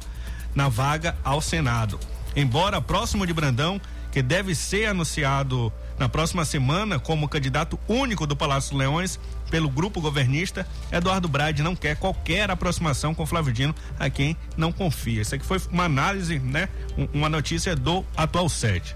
na 0.55 0.67
vaga 0.67 1.15
ao 1.23 1.39
Senado. 1.39 1.99
Embora 2.35 2.81
próximo 2.81 3.25
de 3.25 3.33
Brandão, 3.33 3.79
que 4.11 4.21
deve 4.21 4.55
ser 4.55 4.87
anunciado 4.87 5.71
na 5.97 6.09
próxima 6.09 6.43
semana 6.43 6.99
como 6.99 7.29
candidato 7.29 7.79
único 7.87 8.25
do 8.25 8.35
Palácio 8.35 8.75
Leões 8.75 9.19
pelo 9.49 9.69
grupo 9.69 9.99
governista, 10.01 10.65
Eduardo 10.91 11.27
Brade 11.27 11.61
não 11.63 11.75
quer 11.75 11.95
qualquer 11.95 12.49
aproximação 12.51 13.13
com 13.15 13.25
Flávio 13.25 13.51
Dino, 13.53 13.73
a 13.99 14.09
quem 14.09 14.35
não 14.55 14.71
confia. 14.71 15.21
Isso 15.21 15.35
aqui 15.35 15.45
foi 15.45 15.59
uma 15.71 15.85
análise, 15.85 16.39
né? 16.39 16.69
Um- 16.97 17.07
Uma 17.13 17.29
notícia 17.29 17.75
do 17.75 18.05
atual 18.15 18.47
sede. 18.49 18.95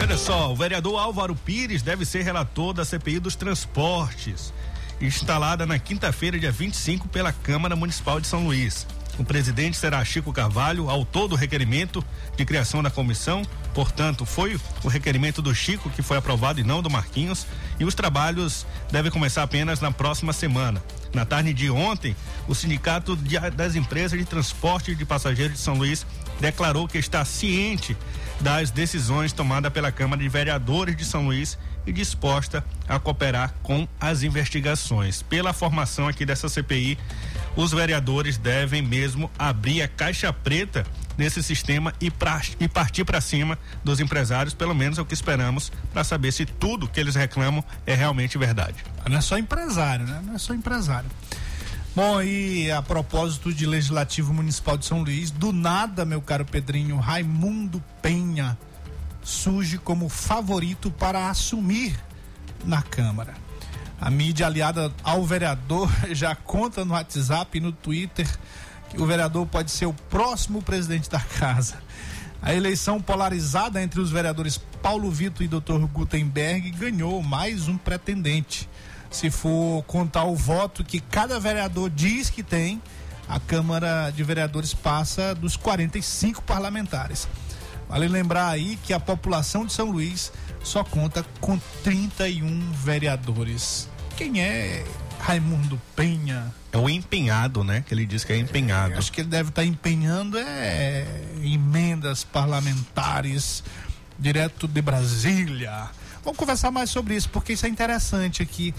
Olha 0.00 0.16
só, 0.16 0.52
o 0.52 0.56
vereador 0.56 0.98
Álvaro 0.98 1.34
Pires 1.34 1.82
deve 1.82 2.04
ser 2.04 2.22
relator 2.22 2.72
da 2.72 2.84
CPI 2.84 3.18
dos 3.18 3.34
transportes, 3.36 4.52
instalada 5.00 5.66
na 5.66 5.78
quinta-feira, 5.78 6.38
dia 6.38 6.50
25, 6.52 7.08
pela 7.08 7.32
Câmara 7.32 7.76
Municipal 7.76 8.20
de 8.20 8.26
São 8.26 8.44
Luís. 8.44 8.86
O 9.18 9.24
presidente 9.24 9.76
será 9.76 10.04
Chico 10.04 10.32
Carvalho, 10.32 10.88
autor 10.88 11.26
do 11.26 11.34
requerimento 11.34 12.04
de 12.36 12.44
criação 12.44 12.82
da 12.82 12.90
comissão. 12.90 13.42
Portanto, 13.74 14.24
foi 14.24 14.58
o 14.84 14.88
requerimento 14.88 15.42
do 15.42 15.52
Chico 15.52 15.90
que 15.90 16.02
foi 16.02 16.16
aprovado 16.16 16.60
e 16.60 16.64
não 16.64 16.80
do 16.80 16.88
Marquinhos. 16.88 17.44
E 17.80 17.84
os 17.84 17.96
trabalhos 17.96 18.64
devem 18.92 19.10
começar 19.10 19.42
apenas 19.42 19.80
na 19.80 19.90
próxima 19.90 20.32
semana. 20.32 20.82
Na 21.12 21.24
tarde 21.24 21.52
de 21.52 21.68
ontem, 21.68 22.14
o 22.46 22.54
Sindicato 22.54 23.16
das 23.56 23.74
Empresas 23.74 24.16
de 24.16 24.24
Transporte 24.24 24.94
de 24.94 25.04
Passageiros 25.04 25.54
de 25.54 25.60
São 25.60 25.74
Luís 25.74 26.06
declarou 26.40 26.86
que 26.86 26.98
está 26.98 27.24
ciente 27.24 27.96
das 28.40 28.70
decisões 28.70 29.32
tomadas 29.32 29.72
pela 29.72 29.90
Câmara 29.90 30.22
de 30.22 30.28
Vereadores 30.28 30.96
de 30.96 31.04
São 31.04 31.26
Luís 31.26 31.58
e 31.86 31.92
disposta 31.92 32.64
a 32.86 32.98
cooperar 32.98 33.54
com 33.62 33.88
as 33.98 34.22
investigações. 34.22 35.22
Pela 35.22 35.52
formação 35.52 36.06
aqui 36.06 36.24
dessa 36.24 36.48
CPI, 36.48 36.98
os 37.56 37.72
vereadores 37.72 38.36
devem 38.36 38.82
mesmo 38.82 39.30
abrir 39.38 39.82
a 39.82 39.88
caixa 39.88 40.32
preta 40.32 40.84
nesse 41.16 41.42
sistema 41.42 41.92
e, 42.00 42.10
pra, 42.10 42.40
e 42.60 42.68
partir 42.68 43.04
para 43.04 43.20
cima 43.20 43.58
dos 43.82 43.98
empresários, 43.98 44.54
pelo 44.54 44.74
menos 44.74 44.98
é 44.98 45.02
o 45.02 45.04
que 45.04 45.14
esperamos, 45.14 45.72
para 45.92 46.04
saber 46.04 46.32
se 46.32 46.46
tudo 46.46 46.88
que 46.88 47.00
eles 47.00 47.16
reclamam 47.16 47.64
é 47.84 47.94
realmente 47.94 48.38
verdade. 48.38 48.76
Não 49.08 49.18
é 49.18 49.20
só 49.20 49.36
empresário, 49.36 50.06
né? 50.06 50.22
Não 50.24 50.34
é 50.34 50.38
só 50.38 50.54
empresário. 50.54 51.10
Bom, 51.96 52.22
e 52.22 52.70
a 52.70 52.80
propósito 52.80 53.52
de 53.52 53.66
Legislativo 53.66 54.32
Municipal 54.32 54.78
de 54.78 54.86
São 54.86 55.02
Luís, 55.02 55.32
do 55.32 55.52
nada, 55.52 56.04
meu 56.04 56.22
caro 56.22 56.44
Pedrinho, 56.44 56.96
Raimundo 56.98 57.82
Penha 58.00 58.56
surge 59.20 59.78
como 59.78 60.08
favorito 60.08 60.90
para 60.90 61.28
assumir 61.28 61.98
na 62.64 62.82
Câmara. 62.82 63.34
A 64.00 64.10
mídia 64.10 64.46
aliada 64.46 64.92
ao 65.02 65.24
vereador 65.24 65.90
já 66.12 66.34
conta 66.34 66.84
no 66.84 66.94
WhatsApp 66.94 67.58
e 67.58 67.60
no 67.60 67.72
Twitter 67.72 68.28
que 68.90 69.00
o 69.00 69.06
vereador 69.06 69.46
pode 69.46 69.70
ser 69.70 69.86
o 69.86 69.92
próximo 69.92 70.62
presidente 70.62 71.10
da 71.10 71.20
casa. 71.20 71.76
A 72.40 72.54
eleição 72.54 73.00
polarizada 73.00 73.82
entre 73.82 74.00
os 74.00 74.10
vereadores 74.10 74.58
Paulo 74.80 75.10
Vitor 75.10 75.42
e 75.42 75.48
Dr. 75.48 75.84
Gutenberg 75.92 76.70
ganhou 76.70 77.22
mais 77.22 77.66
um 77.66 77.76
pretendente. 77.76 78.68
Se 79.10 79.30
for 79.30 79.82
contar 79.84 80.24
o 80.24 80.36
voto 80.36 80.84
que 80.84 81.00
cada 81.00 81.40
vereador 81.40 81.90
diz 81.90 82.30
que 82.30 82.42
tem, 82.42 82.80
a 83.28 83.40
Câmara 83.40 84.10
de 84.10 84.22
Vereadores 84.22 84.72
passa 84.72 85.34
dos 85.34 85.56
45 85.56 86.42
parlamentares. 86.42 87.28
Vale 87.88 88.06
lembrar 88.06 88.48
aí 88.48 88.78
que 88.84 88.92
a 88.92 89.00
população 89.00 89.66
de 89.66 89.72
São 89.72 89.90
Luís 89.90 90.30
só 90.62 90.84
conta 90.84 91.24
com 91.40 91.58
31 91.82 92.72
vereadores. 92.72 93.88
Quem 94.16 94.40
é 94.40 94.84
Raimundo 95.20 95.80
Penha? 95.96 96.52
É 96.72 96.78
o 96.78 96.88
empenhado, 96.88 97.64
né? 97.64 97.84
Que 97.86 97.94
ele 97.94 98.04
diz 98.04 98.24
que 98.24 98.32
é 98.32 98.36
empenhado. 98.36 98.94
Acho 98.98 99.10
que 99.10 99.20
ele 99.20 99.28
deve 99.28 99.48
estar 99.48 99.64
empenhando 99.64 100.38
é, 100.38 101.06
emendas 101.42 102.24
parlamentares 102.24 103.62
direto 104.18 104.66
de 104.68 104.82
Brasília. 104.82 105.88
Vamos 106.24 106.38
conversar 106.38 106.70
mais 106.70 106.90
sobre 106.90 107.14
isso, 107.14 107.28
porque 107.30 107.52
isso 107.52 107.64
é 107.64 107.68
interessante 107.68 108.42
aqui. 108.42 108.74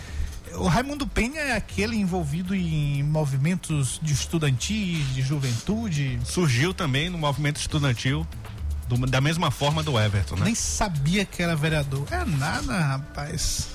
O 0.55 0.67
Raimundo 0.67 1.07
Penha 1.07 1.39
é 1.39 1.55
aquele 1.55 1.95
envolvido 1.95 2.55
em 2.55 3.03
movimentos 3.03 3.99
de 4.01 4.13
estudantis, 4.13 5.13
de 5.13 5.21
juventude. 5.21 6.19
Surgiu 6.25 6.73
também 6.73 7.09
no 7.09 7.17
movimento 7.17 7.57
estudantil 7.57 8.25
do- 8.97 9.05
da 9.07 9.21
mesma 9.21 9.51
forma 9.51 9.81
do 9.83 9.97
Everton, 9.99 10.35
né? 10.35 10.45
Nem 10.45 10.55
sabia 10.55 11.23
que 11.23 11.41
era 11.43 11.55
vereador. 11.55 12.05
É 12.11 12.25
nada, 12.25 12.77
rapaz. 12.79 13.67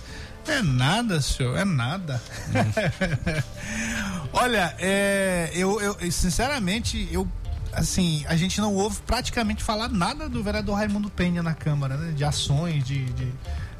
É 0.47 0.61
nada, 0.61 1.23
senhor, 1.23 1.57
é 1.57 1.65
nada. 1.65 2.21
Olha, 4.33 4.75
é, 4.79 5.51
eu, 5.55 5.81
eu, 5.81 5.97
sinceramente, 6.13 7.09
eu 7.11 7.27
assim, 7.73 8.25
a 8.29 8.37
gente 8.37 8.61
não 8.61 8.75
ouve 8.75 8.99
praticamente 9.07 9.63
falar 9.63 9.89
nada 9.89 10.29
do 10.29 10.43
vereador 10.43 10.77
Raimundo 10.77 11.11
Penha 11.11 11.43
na 11.43 11.55
Câmara, 11.55 11.97
né? 11.97 12.13
De 12.13 12.25
ações, 12.25 12.85
de, 12.85 13.05
de, 13.07 13.33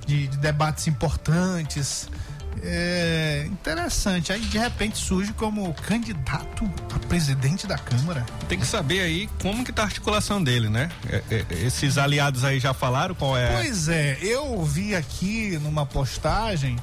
de, 0.07 0.27
de 0.29 0.37
debates 0.39 0.87
importantes. 0.89 2.09
É 2.63 3.47
interessante. 3.51 4.33
Aí 4.33 4.41
de 4.41 4.59
repente 4.59 4.99
surge 4.99 5.33
como 5.33 5.73
candidato 5.75 6.71
a 6.95 6.99
presidente 7.07 7.67
da 7.67 7.79
Câmara. 7.79 8.25
Tem 8.49 8.59
que 8.59 8.67
saber 8.67 9.01
aí 9.01 9.29
como 9.41 9.65
que 9.65 9.73
tá 9.73 9.83
a 9.83 9.85
articulação 9.87 10.43
dele, 10.43 10.69
né? 10.69 10.91
É, 11.09 11.23
é, 11.31 11.45
esses 11.67 11.99
aliados 11.99 12.45
aí 12.45 12.59
já 12.59 12.73
falaram 12.73 13.15
qual 13.15 13.37
é. 13.37 13.63
Pois 13.63 13.89
é, 13.89 14.19
eu 14.21 14.63
vi 14.65 14.95
aqui 14.95 15.59
numa 15.63 15.85
postagem 15.85 16.77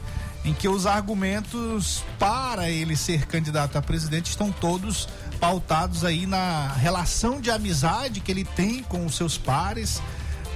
em 0.44 0.54
que 0.54 0.68
os 0.68 0.86
argumentos 0.86 2.04
para 2.18 2.70
ele 2.70 2.96
ser 2.96 3.25
candidato 3.28 3.78
a 3.78 3.82
presidente 3.82 4.30
estão 4.30 4.51
todos 4.51 5.08
pautados 5.40 6.04
aí 6.04 6.25
na 6.25 6.68
relação 6.74 7.40
de 7.40 7.51
amizade 7.51 8.20
que 8.20 8.32
ele 8.32 8.44
tem 8.44 8.84
com 8.84 9.06
os 9.06 9.16
seus 9.16 9.38
pares, 9.38 10.01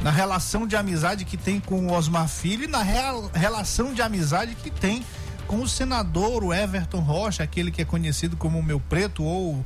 na 0.01 0.11
relação 0.11 0.67
de 0.67 0.75
amizade 0.75 1.25
que 1.25 1.37
tem 1.37 1.59
com 1.59 1.87
o 1.87 1.93
Osmar 1.93 2.27
Filho 2.27 2.65
e 2.65 2.67
na 2.67 2.83
real, 2.83 3.29
relação 3.33 3.93
de 3.93 4.01
amizade 4.01 4.55
que 4.55 4.69
tem 4.69 5.05
com 5.47 5.61
o 5.61 5.67
senador 5.67 6.43
o 6.43 6.53
Everton 6.53 6.99
Rocha, 6.99 7.43
aquele 7.43 7.71
que 7.71 7.81
é 7.81 7.85
conhecido 7.85 8.35
como 8.35 8.61
meu 8.61 8.79
preto 8.79 9.23
ou 9.23 9.65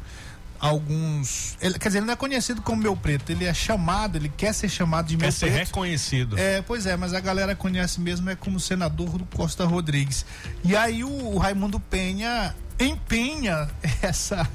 alguns. 0.59 1.57
Ele, 1.61 1.79
quer 1.79 1.89
dizer, 1.89 1.99
ele 1.99 2.05
não 2.05 2.13
é 2.13 2.17
conhecido 2.17 2.61
como 2.61 2.81
meu 2.81 2.95
preto, 2.95 3.31
ele 3.31 3.45
é 3.45 3.53
chamado, 3.53 4.17
ele 4.17 4.29
quer 4.29 4.53
ser 4.53 4.69
chamado 4.69 5.07
de 5.07 5.15
quer 5.15 5.23
meu 5.23 5.31
ser 5.31 5.51
preto. 5.51 5.67
reconhecido. 5.67 6.37
É, 6.37 6.61
pois 6.61 6.85
é, 6.85 6.97
mas 6.97 7.13
a 7.13 7.19
galera 7.19 7.55
conhece 7.55 7.99
mesmo 8.01 8.29
é 8.29 8.35
como 8.35 8.59
senador 8.59 9.17
do 9.17 9.25
Costa 9.25 9.65
Rodrigues. 9.65 10.25
E 10.63 10.75
aí 10.75 11.03
o, 11.03 11.09
o 11.09 11.37
Raimundo 11.37 11.79
Penha 11.79 12.53
empenha 12.79 13.67
essa 14.01 14.47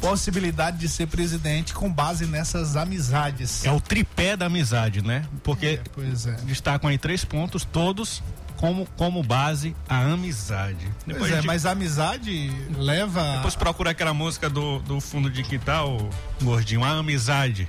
possibilidade 0.00 0.78
de 0.78 0.88
ser 0.88 1.06
presidente 1.06 1.72
com 1.74 1.90
base 1.92 2.26
nessas 2.26 2.76
amizades. 2.76 3.64
É 3.64 3.72
o 3.72 3.80
tripé 3.80 4.36
da 4.36 4.46
amizade, 4.46 5.02
né? 5.02 5.24
Porque 5.42 5.66
É, 5.66 5.80
pois 5.92 6.26
é. 6.26 6.32
destacam 6.44 6.88
aí 6.90 6.98
três 6.98 7.24
pontos, 7.24 7.64
todos 7.64 8.22
como, 8.56 8.86
como 8.96 9.22
base 9.22 9.74
a 9.88 9.98
amizade. 10.12 10.84
Pois 11.04 11.06
Depois, 11.06 11.32
a 11.32 11.34
é, 11.34 11.36
gente- 11.38 11.46
mas 11.46 11.66
a 11.66 11.70
amizade 11.72 12.50
leva. 12.76 13.36
depois 13.36 13.54
procura 13.56 13.90
aquela 13.90 14.14
música 14.14 14.48
do, 14.48 14.78
do 14.80 15.00
fundo 15.00 15.30
de 15.30 15.42
quintal, 15.42 16.08
gordinho, 16.42 16.84
a 16.84 16.90
amizade. 16.90 17.68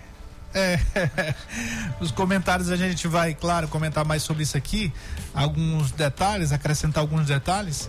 É, 0.51 0.79
os 2.01 2.09
comentários 2.11 2.71
a 2.71 2.75
gente 2.75 3.07
vai, 3.07 3.35
claro, 3.35 3.67
comentar 3.67 4.03
mais 4.03 4.23
sobre 4.23 4.41
isso 4.41 4.57
aqui, 4.57 4.91
alguns 5.33 5.91
detalhes, 5.91 6.51
acrescentar 6.51 7.01
alguns 7.01 7.27
detalhes. 7.27 7.87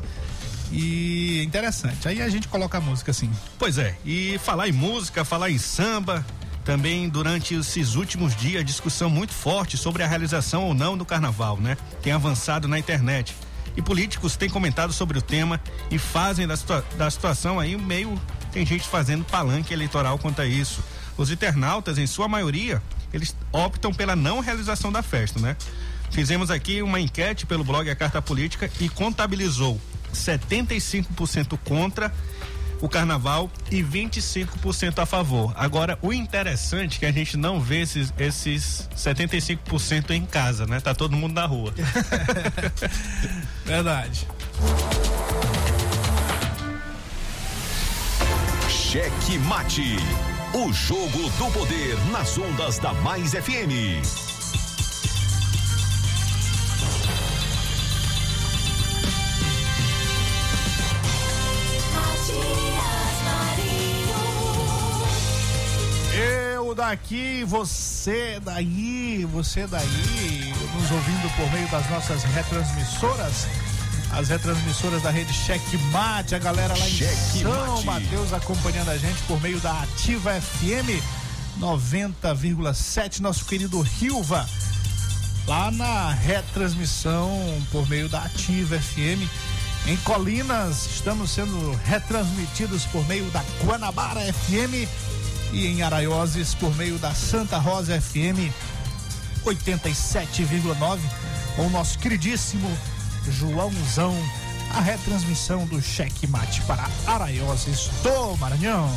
E 0.72 1.42
interessante. 1.42 2.06
Aí 2.06 2.22
a 2.22 2.28
gente 2.28 2.48
coloca 2.48 2.78
a 2.78 2.80
música 2.80 3.10
assim. 3.10 3.30
Pois 3.58 3.78
é, 3.78 3.96
e 4.04 4.38
falar 4.44 4.68
em 4.68 4.72
música, 4.72 5.24
falar 5.24 5.50
em 5.50 5.58
samba, 5.58 6.24
também 6.64 7.08
durante 7.08 7.54
esses 7.54 7.94
últimos 7.94 8.36
dias, 8.36 8.64
discussão 8.64 9.10
muito 9.10 9.32
forte 9.32 9.76
sobre 9.76 10.02
a 10.02 10.06
realização 10.06 10.64
ou 10.64 10.74
não 10.74 10.96
do 10.96 11.04
carnaval, 11.04 11.56
né? 11.56 11.76
Tem 12.02 12.12
avançado 12.12 12.68
na 12.68 12.78
internet. 12.78 13.34
E 13.76 13.82
políticos 13.82 14.36
têm 14.36 14.48
comentado 14.48 14.92
sobre 14.92 15.18
o 15.18 15.22
tema 15.22 15.60
e 15.90 15.98
fazem 15.98 16.46
da, 16.46 16.56
situa- 16.56 16.84
da 16.96 17.10
situação 17.10 17.58
aí 17.58 17.76
meio. 17.76 18.20
Tem 18.52 18.64
gente 18.66 18.86
fazendo 18.86 19.24
palanque 19.24 19.72
eleitoral 19.72 20.18
quanto 20.18 20.40
a 20.42 20.46
isso. 20.46 20.82
Os 21.16 21.30
internautas, 21.30 21.98
em 21.98 22.06
sua 22.06 22.28
maioria, 22.28 22.82
eles 23.12 23.34
optam 23.52 23.92
pela 23.92 24.14
não 24.14 24.40
realização 24.40 24.90
da 24.92 25.02
festa, 25.02 25.40
né? 25.40 25.56
Fizemos 26.10 26.50
aqui 26.50 26.82
uma 26.82 26.98
enquete 27.00 27.46
pelo 27.46 27.62
blog 27.62 27.88
A 27.88 27.94
Carta 27.94 28.20
Política 28.20 28.70
e 28.80 28.88
contabilizou 28.88 29.80
75% 30.12 31.58
contra 31.64 32.12
o 32.80 32.88
carnaval 32.88 33.50
e 33.70 33.82
25% 33.82 35.00
a 35.00 35.06
favor. 35.06 35.52
Agora, 35.56 35.98
o 36.02 36.12
interessante 36.12 36.96
é 36.96 36.98
que 37.00 37.06
a 37.06 37.12
gente 37.12 37.36
não 37.36 37.60
vê 37.60 37.82
esses, 37.82 38.12
esses 38.18 38.88
75% 38.96 40.10
em 40.10 40.24
casa, 40.24 40.66
né? 40.66 40.80
Tá 40.80 40.94
todo 40.94 41.14
mundo 41.14 41.34
na 41.34 41.46
rua. 41.46 41.74
Verdade. 43.64 44.26
Cheque 48.68 49.38
Mate. 49.38 49.96
O 50.52 50.72
jogo 50.72 51.30
do 51.38 51.52
poder 51.52 51.96
nas 52.10 52.36
ondas 52.36 52.78
da 52.78 52.92
Mais 52.94 53.32
FM. 53.32 54.29
Daqui, 66.74 67.44
você 67.44 68.40
daí, 68.44 69.26
você 69.32 69.66
daí, 69.66 70.54
nos 70.74 70.90
ouvindo 70.90 71.36
por 71.36 71.50
meio 71.52 71.68
das 71.68 71.88
nossas 71.90 72.22
retransmissoras, 72.22 73.46
as 74.12 74.28
retransmissoras 74.28 75.02
da 75.02 75.10
rede 75.10 75.32
Checkmate, 75.32 76.34
a 76.34 76.38
galera 76.38 76.76
lá 76.78 76.88
em 76.88 76.90
Checkmate. 76.90 77.42
São 77.42 77.82
Mateus 77.82 78.32
acompanhando 78.32 78.90
a 78.90 78.96
gente 78.96 79.20
por 79.22 79.40
meio 79.42 79.58
da 79.60 79.82
Ativa 79.82 80.40
FM 80.40 81.02
90,7, 81.58 83.18
nosso 83.18 83.44
querido 83.46 83.80
Rilva, 83.80 84.48
lá 85.46 85.70
na 85.72 86.12
retransmissão 86.12 87.38
por 87.72 87.88
meio 87.88 88.08
da 88.08 88.22
Ativa 88.22 88.78
FM. 88.78 89.28
Em 89.86 89.96
Colinas, 89.98 90.86
estamos 90.86 91.32
sendo 91.32 91.78
retransmitidos 91.84 92.84
por 92.86 93.06
meio 93.08 93.24
da 93.30 93.42
Guanabara 93.64 94.20
FM 94.32 94.88
e 95.52 95.66
em 95.66 95.82
Araioses 95.82 96.54
por 96.54 96.74
meio 96.76 96.98
da 96.98 97.14
Santa 97.14 97.58
Rosa 97.58 98.00
FM 98.00 98.52
87,9 99.44 100.98
com 101.56 101.66
o 101.66 101.70
nosso 101.70 101.98
queridíssimo 101.98 102.70
Joãozão, 103.28 104.14
a 104.74 104.80
retransmissão 104.80 105.66
do 105.66 105.82
Cheque 105.82 106.26
Mate 106.26 106.60
para 106.62 106.88
Araioses 107.06 107.90
do 108.02 108.36
Maranhão. 108.38 108.90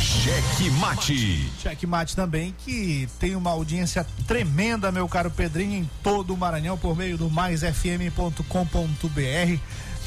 Cheque 0.00 0.70
Mate. 0.70 1.50
Cheque 1.62 1.86
Mate 1.86 2.16
também, 2.16 2.54
que 2.64 3.08
tem 3.18 3.36
uma 3.36 3.50
audiência 3.50 4.06
tremenda, 4.26 4.90
meu 4.90 5.08
caro 5.08 5.30
Pedrinho, 5.30 5.74
em 5.74 5.90
todo 6.02 6.34
o 6.34 6.36
Maranhão, 6.36 6.76
por 6.76 6.96
meio 6.96 7.16
do 7.16 7.30
maisfm.com.br. 7.30 8.44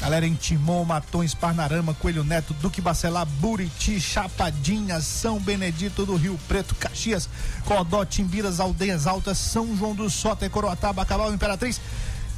Galera 0.00 0.26
em 0.26 0.34
Timon, 0.34 0.84
Matões, 0.84 1.34
Parnarama, 1.34 1.92
Coelho 1.94 2.22
Neto, 2.22 2.54
Duque 2.54 2.80
Bacelar, 2.80 3.26
Buriti, 3.26 4.00
Chapadinha, 4.00 5.00
São 5.00 5.40
Benedito 5.40 6.06
do 6.06 6.14
Rio 6.16 6.38
Preto, 6.46 6.74
Caxias, 6.76 7.28
Codó, 7.64 8.04
Timbiras, 8.04 8.60
Aldeias 8.60 9.06
Altas, 9.06 9.38
São 9.38 9.76
João 9.76 9.94
do 9.94 10.08
Sota, 10.08 10.48
Coroatá, 10.48 10.94
Cabal, 11.04 11.34
Imperatriz 11.34 11.80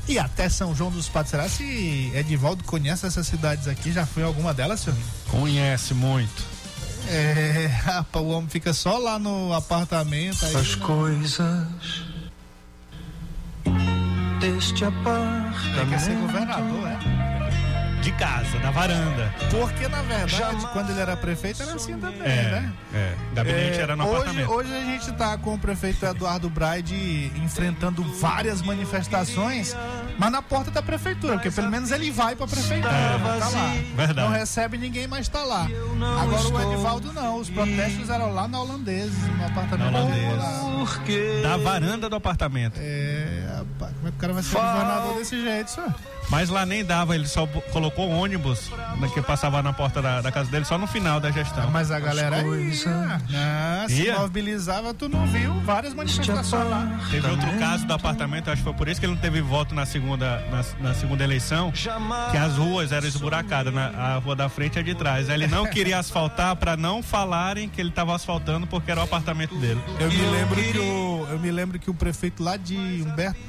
e 0.09 0.19
até 0.19 0.49
São 0.49 0.75
João 0.75 0.91
dos 0.91 1.09
Patos. 1.09 1.31
Será 1.31 1.49
se 1.49 2.11
Edivaldo 2.15 2.65
conhece 2.65 3.07
essas 3.07 3.27
cidades 3.27 3.69
aqui? 3.69 3.93
Já 3.93 4.07
foi 4.07 4.23
em 4.23 4.27
alguma 4.27 4.55
delas, 4.55 4.81
senhor? 4.81 4.99
Conhece 5.31 5.93
muito. 5.95 6.43
É, 7.09 7.67
rapaz, 7.85 8.25
o 8.25 8.29
homem 8.29 8.49
fica 8.49 8.73
só 8.73 8.99
lá 8.99 9.19
no 9.19 9.53
apartamento. 9.53 10.45
Aí, 10.47 10.57
As 10.57 10.77
né? 10.77 10.85
coisas 10.85 11.67
deste 14.41 14.85
Ele 14.85 14.91
quer 15.91 16.01
ser 16.01 16.13
apartamento. 16.13 16.21
governador, 16.21 16.89
é? 16.89 16.99
De 18.03 18.13
casa, 18.13 18.59
da 18.61 18.71
varanda. 18.71 19.33
Porque, 19.51 19.87
na 19.87 20.01
verdade, 20.01 20.67
quando 20.73 20.91
ele 20.91 21.01
era 21.01 21.17
prefeito, 21.19 21.63
era 21.63 21.75
assim 21.75 21.99
também, 21.99 22.23
É, 22.23 22.51
né? 22.51 22.73
é. 22.95 23.15
Gabinete 23.35 23.79
É, 23.79 23.83
era 23.83 23.95
no 23.95 24.05
hoje, 24.05 24.15
apartamento. 24.23 24.51
hoje 24.51 24.75
a 24.75 24.81
gente 24.81 25.13
tá 25.13 25.37
com 25.37 25.55
o 25.55 25.59
prefeito 25.59 26.07
Eduardo 26.07 26.49
Braide 26.49 27.31
enfrentando 27.37 28.03
várias 28.15 28.63
manifestações, 28.63 29.77
mas 30.19 30.33
na 30.33 30.41
porta 30.41 30.71
da 30.71 30.81
prefeitura, 30.83 31.35
porque 31.35 31.51
pelo 31.51 31.71
menos 31.71 31.91
ele 31.91 32.11
vai 32.11 32.35
pra 32.35 32.47
prefeitura, 32.47 32.91
né? 32.91 33.39
tá 33.39 33.49
lá. 33.49 33.75
Verdade. 33.95 34.29
Não 34.29 34.31
recebe 34.31 34.79
ninguém, 34.79 35.07
mas 35.07 35.29
tá 35.29 35.43
lá. 35.43 35.67
Agora 36.23 36.49
o 36.67 36.73
Edivaldo 36.73 37.13
não, 37.13 37.37
os 37.37 37.51
protestos 37.51 38.09
eram 38.09 38.33
lá 38.33 38.49
na 38.49 38.61
Holandesa, 38.61 39.29
no 39.29 39.45
apartamento 39.47 39.91
Na 39.93 40.01
Holandesa. 40.01 41.43
Da 41.43 41.57
varanda 41.59 42.09
do 42.09 42.17
apartamento. 42.17 42.79
É, 42.79 43.45
rapaz, 43.59 43.93
como 43.97 44.09
é 44.09 44.11
que 44.11 44.17
o 44.17 44.21
cara 44.21 44.33
vai 44.33 44.43
ser 44.43 44.55
governador 44.57 45.15
desse 45.19 45.41
jeito, 45.43 45.71
senhor? 45.71 45.95
Mas 46.31 46.49
lá 46.49 46.65
nem 46.65 46.85
dava, 46.85 47.15
ele 47.15 47.27
só 47.27 47.47
colocou 47.73 48.09
ônibus 48.09 48.71
né, 48.99 49.09
que 49.13 49.21
passava 49.21 49.63
na 49.63 49.73
porta 49.73 50.01
da, 50.01 50.21
da 50.21 50.31
casa 50.31 50.51
dele 50.51 50.65
só 50.65 50.79
no 50.79 50.87
final 50.87 51.19
da 51.19 51.31
gestão. 51.31 51.71
Mas 51.71 51.91
a 51.91 51.99
galera 51.99 52.43
coisas 52.43 52.85
ia, 52.85 53.21
ah, 53.35 53.87
se 53.89 54.03
Ia? 54.03 54.19
mobilizava, 54.19 54.95
tu 54.95 55.09
não 55.09 55.27
viu 55.27 55.53
várias 55.61 55.93
manifestações 55.93 56.69
lá. 56.69 57.01
Teve 57.11 57.27
outro 57.29 57.59
caso 57.59 57.85
do 57.87 57.93
apartamento, 57.93 58.49
acho 58.49 58.59
que 58.59 58.65
foi 58.65 58.75
por 58.75 58.89
isso 58.89 59.01
que 59.01 59.07
ele 59.07 59.15
não 59.15 59.21
teve 59.21 59.41
voto 59.41 59.75
na 59.75 59.85
segunda, 59.85 60.41
na, 60.51 60.89
na 60.89 60.95
segunda 60.95 61.25
eleição, 61.25 61.73
que 61.73 62.37
as 62.37 62.57
ruas 62.57 62.93
eram 62.93 63.09
esburacadas, 63.09 63.75
na, 63.75 63.89
a 63.89 64.19
rua 64.19 64.37
da 64.37 64.49
frente 64.49 64.77
e 64.77 64.79
a 64.79 64.83
de 64.83 64.95
trás. 64.95 65.29
Aí 65.29 65.35
Ele 65.35 65.49
não 65.49 65.67
queria 65.71 65.99
asfaltar 65.99 66.55
para 66.57 66.77
não 66.77 67.03
falarem 67.03 67.69
que 67.69 67.81
ele 67.81 67.91
estava 67.91 68.15
asfaltando 68.15 68.67
porque 68.67 68.91
era 68.91 69.01
o 69.01 69.05
apartamento 69.05 69.57
dele. 69.57 69.83
Eu 69.99 70.09
me 70.09 70.27
lembro 70.27 70.63
que 70.63 70.79
o, 70.79 71.27
eu 71.31 71.39
me 71.39 71.51
lembro 71.51 71.79
que 71.79 71.91
o 71.91 71.95
prefeito 71.95 72.43
lá 72.43 72.57
de 72.57 72.77
Humberto, 72.77 73.41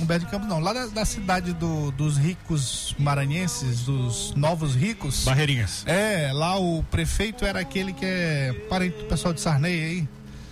Humberto 0.00 0.26
de 0.26 0.30
Campos, 0.30 0.48
não, 0.48 0.60
lá 0.60 0.72
da, 0.72 0.86
da 0.86 1.04
cidade 1.04 1.52
do, 1.52 1.90
dos 1.90 2.11
dos 2.12 2.18
ricos 2.18 2.94
maranhenses, 2.98 3.80
dos 3.82 4.34
novos 4.36 4.74
ricos. 4.74 5.24
Barreirinhas. 5.24 5.82
É, 5.86 6.30
lá 6.32 6.58
o 6.58 6.82
prefeito 6.90 7.44
era 7.44 7.60
aquele 7.60 7.92
que 7.92 8.04
é 8.04 8.52
parente 8.68 8.98
do 8.98 9.04
pessoal 9.04 9.32
de 9.32 9.40
Sarney 9.40 9.72
aí. 9.84 10.08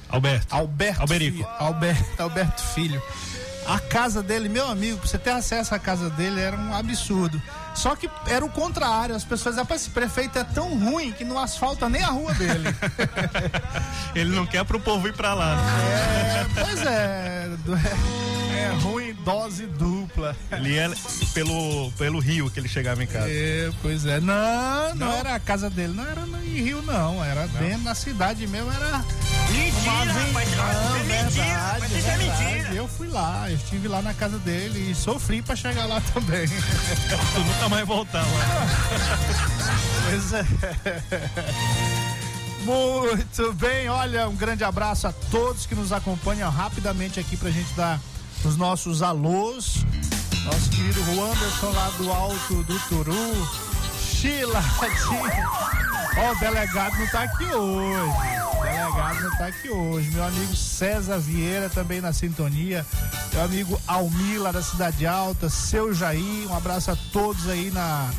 Alberto. 0.08 0.54
Alberto. 0.54 1.00
Alberico. 1.02 1.36
Filho, 1.38 1.48
Alberto, 1.58 2.22
Alberto 2.22 2.62
Filho. 2.62 3.02
A 3.66 3.78
casa 3.78 4.22
dele, 4.22 4.48
meu 4.48 4.66
amigo, 4.68 4.96
pra 4.98 5.06
você 5.08 5.18
ter 5.18 5.30
acesso 5.30 5.74
à 5.74 5.78
casa 5.78 6.10
dele 6.10 6.40
era 6.40 6.56
um 6.56 6.74
absurdo. 6.74 7.40
Só 7.74 7.94
que 7.94 8.10
era 8.26 8.44
o 8.44 8.48
contrário, 8.48 9.14
as 9.14 9.22
pessoas 9.22 9.54
diziam, 9.54 9.64
"Rapaz, 9.64 9.82
esse 9.82 9.90
prefeito 9.90 10.38
é 10.38 10.42
tão 10.44 10.76
ruim 10.76 11.12
que 11.12 11.24
não 11.24 11.38
asfalta 11.38 11.88
nem 11.88 12.02
a 12.02 12.08
rua 12.08 12.34
dele. 12.34 12.64
Ele 14.14 14.34
não 14.34 14.46
quer 14.46 14.64
pro 14.64 14.80
povo 14.80 15.06
ir 15.06 15.12
pra 15.12 15.34
lá. 15.34 15.54
né? 15.56 15.62
é, 16.56 16.64
pois 16.64 16.82
é, 16.82 17.48
do- 17.64 17.76
é 17.76 18.72
ruim 18.82 19.09
dose 19.24 19.66
dupla. 19.66 20.36
Ele 20.52 20.76
é 20.76 20.90
pelo, 21.34 21.90
pelo 21.92 22.18
rio 22.18 22.50
que 22.50 22.60
ele 22.60 22.68
chegava 22.68 23.02
em 23.02 23.06
casa. 23.06 23.28
É, 23.30 23.70
pois 23.82 24.04
é. 24.06 24.20
Não, 24.20 24.94
não, 24.94 25.06
Não? 25.06 25.12
era 25.12 25.34
a 25.34 25.40
casa 25.40 25.68
dele, 25.70 25.92
não 25.94 26.06
era 26.06 26.22
em 26.44 26.62
Rio, 26.62 26.82
não. 26.82 27.24
Era 27.24 27.46
dentro 27.46 27.84
da 27.84 27.94
cidade 27.94 28.46
mesmo, 28.46 28.70
era. 28.72 29.04
Mentira, 29.50 30.04
Não, 30.04 30.96
é 30.96 31.02
verdade, 31.02 31.80
mas 31.80 31.92
isso 31.96 32.08
é 32.10 32.16
mentira. 32.16 32.74
Eu 32.74 32.86
fui 32.88 33.08
lá, 33.08 33.50
eu 33.50 33.56
estive 33.56 33.88
lá 33.88 34.00
na 34.00 34.14
casa 34.14 34.38
dele 34.38 34.90
e 34.90 34.94
sofri 34.94 35.42
pra 35.42 35.56
chegar 35.56 35.86
lá 35.86 36.00
também. 36.12 36.46
Tu 37.34 37.40
nunca 37.40 37.68
mais 37.68 37.86
voltar 37.86 38.22
lá. 38.22 38.66
Pois 40.10 40.32
é. 40.32 40.44
Muito 42.64 43.52
bem, 43.54 43.88
olha, 43.88 44.28
um 44.28 44.34
grande 44.34 44.64
abraço 44.64 45.06
a 45.06 45.12
todos 45.12 45.66
que 45.66 45.74
nos 45.74 45.92
acompanham 45.92 46.50
rapidamente 46.50 47.18
aqui 47.20 47.36
pra 47.36 47.50
gente 47.50 47.72
dar 47.74 47.98
os 48.44 48.56
nossos 48.56 49.02
alôs. 49.02 49.84
Nosso 50.44 50.70
querido 50.70 51.00
Anderson 51.22 51.70
lá 51.74 51.90
do 51.98 52.10
Alto 52.12 52.62
do 52.64 52.78
Turu. 52.88 53.48
Sheila, 54.00 54.62
Ó, 56.18 56.32
o 56.32 56.38
delegado 56.38 56.98
não 56.98 57.06
tá 57.06 57.22
aqui 57.22 57.44
hoje. 57.44 58.10
O 58.58 58.62
delegado 58.62 59.20
não 59.22 59.30
tá 59.38 59.46
aqui 59.46 59.68
hoje. 59.70 60.10
Meu 60.10 60.24
amigo 60.24 60.54
César 60.56 61.18
Vieira 61.18 61.70
também 61.70 62.00
na 62.00 62.12
sintonia. 62.12 62.84
Meu 63.32 63.42
amigo 63.44 63.80
Almila 63.86 64.52
da 64.52 64.62
Cidade 64.62 65.06
Alta. 65.06 65.48
Seu 65.48 65.94
Jair. 65.94 66.50
Um 66.50 66.56
abraço 66.56 66.90
a 66.90 66.96
todos 67.12 67.48
aí 67.48 67.70
na 67.70 68.10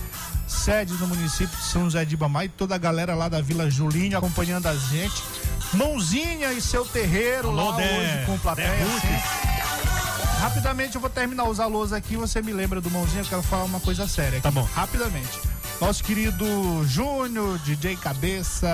sede 0.48 0.94
do 0.96 1.08
município 1.08 1.56
de 1.58 1.64
São 1.64 1.84
José 1.86 2.04
de 2.06 2.14
Ibamá 2.16 2.46
e 2.46 2.50
toda 2.50 2.76
a 2.76 2.78
galera 2.78 3.14
lá 3.16 3.30
da 3.30 3.42
Vila 3.42 3.70
Julinho 3.70 4.18
acompanhando 4.18 4.68
a 4.68 4.76
gente. 4.76 5.22
Mãozinha 5.74 6.52
e 6.54 6.62
seu 6.62 6.84
terreiro 6.86 7.50
Alô, 7.50 7.72
lá 7.72 7.78
Dé- 7.78 7.98
hoje 8.00 8.26
com 8.26 8.38
plateia. 8.40 8.68
Rapidamente 10.42 10.96
eu 10.96 11.02
vou 11.02 11.10
terminar 11.10 11.48
os 11.48 11.60
alôs 11.60 11.94
aqui, 11.94 12.18
você 12.18 12.42
me 12.42 12.52
lembra 12.52 12.82
do 12.82 12.90
Mãozinha, 12.90 13.22
eu 13.22 13.28
quero 13.28 13.44
falar 13.44 13.64
uma 13.64 13.80
coisa 13.80 14.08
séria 14.08 14.40
aqui. 14.40 14.42
Tá 14.42 14.50
bom. 14.50 14.68
Rapidamente. 14.74 15.40
Nosso 15.80 16.04
querido 16.04 16.46
Júnior, 16.84 17.60
DJ 17.60 17.96
Cabeça, 17.96 18.68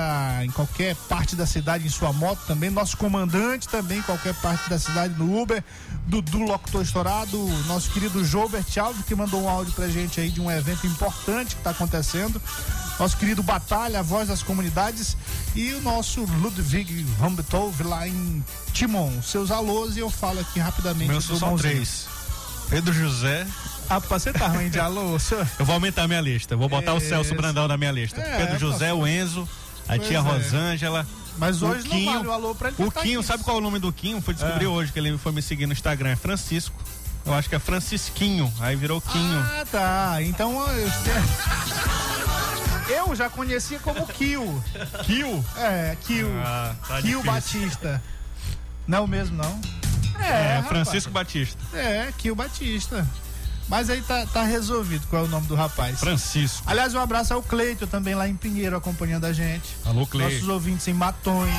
em 0.43 0.49
qualquer 0.49 0.95
parte 1.09 1.35
da 1.35 1.45
cidade, 1.45 1.85
em 1.85 1.89
sua 1.89 2.13
moto 2.13 2.39
também. 2.47 2.69
Nosso 2.69 2.95
comandante 2.95 3.67
também, 3.67 3.99
em 3.99 4.01
qualquer 4.01 4.33
parte 4.35 4.69
da 4.69 4.79
cidade, 4.79 5.13
no 5.17 5.41
Uber. 5.41 5.61
Dudu 6.05 6.39
Locutor 6.39 6.81
Estourado. 6.81 7.37
Nosso 7.65 7.91
querido 7.91 8.23
Jobert 8.23 8.77
Alves, 8.77 9.03
que 9.05 9.13
mandou 9.13 9.41
um 9.41 9.49
áudio 9.49 9.73
pra 9.73 9.89
gente 9.89 10.21
aí 10.21 10.29
de 10.29 10.39
um 10.39 10.49
evento 10.49 10.87
importante 10.87 11.53
que 11.53 11.61
tá 11.61 11.71
acontecendo. 11.71 12.41
Nosso 12.99 13.15
querido 13.17 13.43
Batalha, 13.43 13.99
a 13.99 14.01
voz 14.03 14.27
das 14.27 14.41
comunidades. 14.41 15.15
E 15.55 15.73
o 15.73 15.81
nosso 15.81 16.21
Ludwig 16.41 17.05
Rambetov 17.19 17.81
lá 17.83 18.07
em 18.07 18.43
Timon. 18.73 19.21
Seus 19.21 19.51
alôs 19.51 19.95
e 19.97 19.99
eu 19.99 20.09
falo 20.09 20.39
aqui 20.39 20.59
rapidamente. 20.59 21.09
Meus 21.09 21.25
são 21.25 21.55
três. 21.57 22.07
Pedro 22.69 22.91
José. 22.93 23.45
Rapaz, 23.89 24.23
você 24.23 24.33
tá 24.33 24.47
ruim 24.47 24.69
de 24.69 24.79
alô, 24.79 25.17
senhor? 25.19 25.47
Eu 25.57 25.65
vou 25.65 25.73
aumentar 25.75 26.03
a 26.03 26.07
minha 26.07 26.19
lista. 26.19 26.57
Vou 26.57 26.67
botar 26.67 26.93
o 26.93 26.97
É, 26.97 26.99
Celso 26.99 27.33
Brandão 27.35 27.67
na 27.67 27.77
minha 27.77 27.91
lista. 27.91 28.19
É, 28.19 28.37
Pedro 28.45 28.59
José, 28.59 28.91
o 28.93 29.07
Enzo, 29.07 29.47
a 29.87 29.97
tia 29.97 30.17
é. 30.17 30.19
Rosângela. 30.19 31.07
Mas 31.37 31.61
o 31.61 31.67
hoje 31.67 31.83
não 31.87 31.91
Quinho. 31.91 32.11
vale 32.13 32.27
o 32.27 32.31
alô 32.31 32.55
pra 32.55 32.69
ele. 32.69 32.77
O 32.83 32.91
tá 32.91 33.01
Quinho, 33.01 33.19
aqui. 33.19 33.27
sabe 33.27 33.43
qual 33.43 33.57
é 33.57 33.59
o 33.59 33.63
nome 33.63 33.79
do 33.79 33.93
Quinho? 33.93 34.19
Foi 34.21 34.33
descobrir 34.33 34.65
É. 34.65 34.67
hoje 34.67 34.91
que 34.91 34.99
ele 34.99 35.17
foi 35.19 35.31
me 35.31 35.41
seguir 35.41 35.67
no 35.67 35.71
Instagram. 35.73 36.09
É 36.09 36.15
Francisco. 36.15 36.75
Eu 37.25 37.33
acho 37.33 37.47
que 37.47 37.55
é 37.55 37.59
Francisquinho. 37.59 38.51
Aí 38.59 38.75
virou 38.75 38.99
Quinho. 38.99 39.39
Ah, 39.39 39.65
tá. 39.71 40.17
Então 40.21 40.51
eu, 40.69 40.87
eu 42.89 43.15
já 43.15 43.29
conhecia 43.29 43.79
como 43.79 44.05
Kio. 44.07 44.63
Kio? 45.03 45.45
É, 45.57 45.95
Kio. 46.05 46.27
Ah, 46.43 46.75
tá 46.87 47.01
Kio 47.01 47.21
difícil. 47.21 47.23
Batista. 47.23 48.03
Não 48.87 48.97
é 48.99 49.01
o 49.01 49.07
mesmo, 49.07 49.35
não? 49.37 49.59
É, 50.19 50.55
rapaz. 50.55 50.67
Francisco 50.67 51.11
Batista. 51.11 51.59
É, 51.77 52.11
Kio 52.17 52.35
Batista. 52.35 53.05
Mas 53.69 53.89
aí 53.89 54.01
tá, 54.01 54.25
tá 54.27 54.43
resolvido 54.43 55.05
qual 55.07 55.23
é 55.23 55.25
o 55.25 55.29
nome 55.29 55.45
do 55.45 55.53
rapaz. 55.55 55.99
Francisco. 55.99 56.63
Aliás, 56.65 56.93
um 56.93 56.99
abraço 56.99 57.33
ao 57.33 57.43
Cleito 57.43 57.85
também 57.85 58.15
lá 58.15 58.25
em 58.27 58.33
Pinheiro 58.35 58.77
acompanhando 58.77 59.25
a 59.25 59.33
gente. 59.33 59.75
Alô, 59.85 60.07
Cleito. 60.07 60.33
Nossos 60.35 60.47
ouvintes 60.47 60.87
em 60.87 60.93
Matões, 60.93 61.53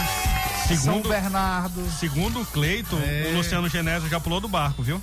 São 0.66 0.76
Segundo, 0.78 1.08
Bernardo. 1.10 1.86
segundo 2.00 2.40
o 2.40 2.46
Cleito, 2.46 2.96
É. 2.96 3.28
o 3.30 3.36
Luciano 3.36 3.68
Genésio 3.68 4.08
já 4.08 4.18
pulou 4.18 4.40
do 4.40 4.48
barco, 4.48 4.82
viu? 4.82 5.02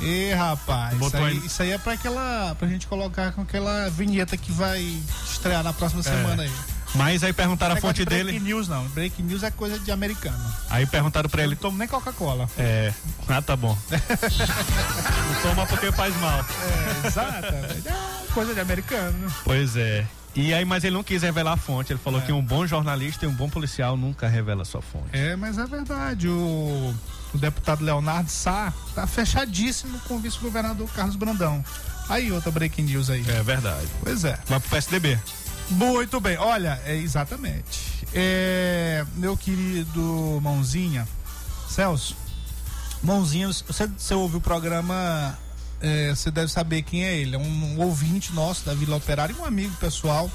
E 0.00 0.32
rapaz, 0.34 1.00
isso 1.00 1.16
aí, 1.16 1.36
isso 1.46 1.62
aí 1.62 1.70
é 1.72 1.78
pra 1.78 1.92
aquela. 1.94 2.54
pra 2.58 2.68
gente 2.68 2.86
colocar 2.86 3.32
com 3.32 3.42
aquela 3.42 3.88
vinheta 3.90 4.36
que 4.36 4.50
vai 4.52 4.80
estrear 5.30 5.62
na 5.62 5.72
próxima 5.72 6.02
semana 6.02 6.42
aí. 6.42 6.52
Mas 6.94 7.24
aí 7.24 7.32
perguntaram 7.32 7.74
a 7.74 7.80
fonte 7.80 7.98
de 8.00 8.04
break 8.04 8.24
dele. 8.24 8.38
news 8.40 8.68
não. 8.68 8.84
Break 8.88 9.20
news 9.22 9.42
é 9.42 9.50
coisa 9.50 9.78
de 9.80 9.90
americano. 9.90 10.38
Aí 10.70 10.86
perguntaram 10.86 11.28
pra 11.28 11.42
ele. 11.42 11.54
não 11.54 11.60
tomo 11.60 11.76
nem 11.78 11.88
Coca-Cola. 11.88 12.48
É. 12.56 12.92
Ah, 13.28 13.42
tá 13.42 13.56
bom. 13.56 13.76
Não 13.90 15.42
toma 15.42 15.66
porque 15.66 15.90
faz 15.92 16.14
mal. 16.20 16.40
É, 17.02 17.06
exatamente. 17.06 17.88
É 17.88 18.32
coisa 18.32 18.54
de 18.54 18.60
americano. 18.60 19.32
Pois 19.44 19.76
é. 19.76 20.06
E 20.36 20.52
aí, 20.52 20.64
mas 20.64 20.82
ele 20.84 20.94
não 20.94 21.02
quis 21.04 21.22
revelar 21.22 21.52
a 21.52 21.56
fonte. 21.56 21.92
Ele 21.92 22.00
É. 22.00 22.02
falou 22.02 22.20
que 22.20 22.32
um 22.32 22.42
bom 22.42 22.66
jornalista 22.66 23.24
e 23.24 23.28
um 23.28 23.32
bom 23.32 23.48
policial 23.48 23.96
nunca 23.96 24.28
revela 24.28 24.64
sua 24.64 24.82
fonte. 24.82 25.08
É, 25.12 25.36
mas 25.36 25.58
é 25.58 25.64
verdade. 25.66 26.28
O, 26.28 26.94
o 27.34 27.38
deputado 27.38 27.84
Leonardo 27.84 28.30
Sá 28.30 28.72
tá 28.94 29.06
fechadíssimo 29.06 29.98
com 30.00 30.16
o 30.16 30.18
vice-governador 30.18 30.88
Carlos 30.90 31.16
Brandão. 31.16 31.64
Aí, 32.08 32.30
outra 32.30 32.50
breaking 32.50 32.84
news 32.84 33.10
aí. 33.10 33.24
É 33.28 33.42
verdade. 33.42 33.88
Pois 34.02 34.24
é. 34.24 34.38
Vai 34.46 34.60
pro 34.60 34.70
PSDB. 34.70 35.18
Muito 35.70 36.20
bem, 36.20 36.36
olha, 36.36 36.80
é, 36.84 36.94
exatamente. 36.94 38.06
É, 38.12 39.04
meu 39.14 39.36
querido 39.36 40.38
Mãozinha, 40.42 41.08
Celso, 41.68 42.14
Mãozinha, 43.02 43.48
você, 43.48 43.86
você 43.86 44.14
ouve 44.14 44.36
o 44.36 44.40
programa, 44.40 45.38
é, 45.80 46.10
você 46.10 46.30
deve 46.30 46.50
saber 46.50 46.82
quem 46.82 47.04
é 47.04 47.16
ele. 47.16 47.34
É 47.34 47.38
um, 47.38 47.80
ouvinte 47.80 48.32
nosso 48.32 48.64
da 48.64 48.74
Vila 48.74 48.96
Operária 48.96 49.34
e 49.34 49.36
um 49.36 49.44
amigo 49.44 49.74
pessoal. 49.76 50.30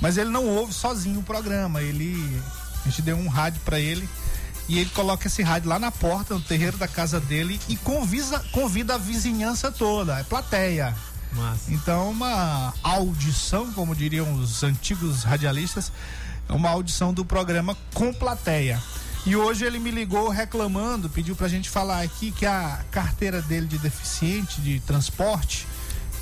Mas 0.00 0.18
ele 0.18 0.30
não 0.30 0.46
ouve 0.46 0.72
sozinho 0.72 1.20
o 1.20 1.22
programa. 1.22 1.80
Ele. 1.80 2.42
A 2.84 2.88
gente 2.88 3.00
deu 3.02 3.16
um 3.16 3.28
rádio 3.28 3.60
pra 3.64 3.78
ele. 3.78 4.08
E 4.68 4.78
ele 4.78 4.90
coloca 4.90 5.26
esse 5.26 5.42
rádio 5.42 5.68
lá 5.68 5.78
na 5.78 5.90
porta, 5.90 6.34
no 6.34 6.40
terreiro 6.40 6.76
da 6.76 6.88
casa 6.88 7.20
dele, 7.20 7.60
e 7.68 7.76
convisa, 7.76 8.38
convida 8.52 8.94
a 8.94 8.98
vizinhança 8.98 9.70
toda, 9.70 10.18
é 10.18 10.22
plateia. 10.22 10.94
Massa. 11.32 11.72
Então, 11.72 12.10
uma 12.10 12.72
audição, 12.82 13.72
como 13.72 13.94
diriam 13.94 14.32
os 14.34 14.62
antigos 14.62 15.24
radialistas, 15.24 15.92
é 16.48 16.52
uma 16.52 16.70
audição 16.70 17.12
do 17.12 17.24
programa 17.24 17.76
com 17.92 18.12
plateia. 18.12 18.80
E 19.26 19.34
hoje 19.34 19.64
ele 19.64 19.78
me 19.78 19.90
ligou 19.90 20.28
reclamando, 20.28 21.08
pediu 21.08 21.34
pra 21.34 21.48
gente 21.48 21.70
falar 21.70 22.02
aqui 22.02 22.30
que 22.30 22.44
a 22.44 22.84
carteira 22.90 23.40
dele 23.40 23.66
de 23.66 23.78
deficiente 23.78 24.60
de 24.60 24.80
transporte, 24.80 25.66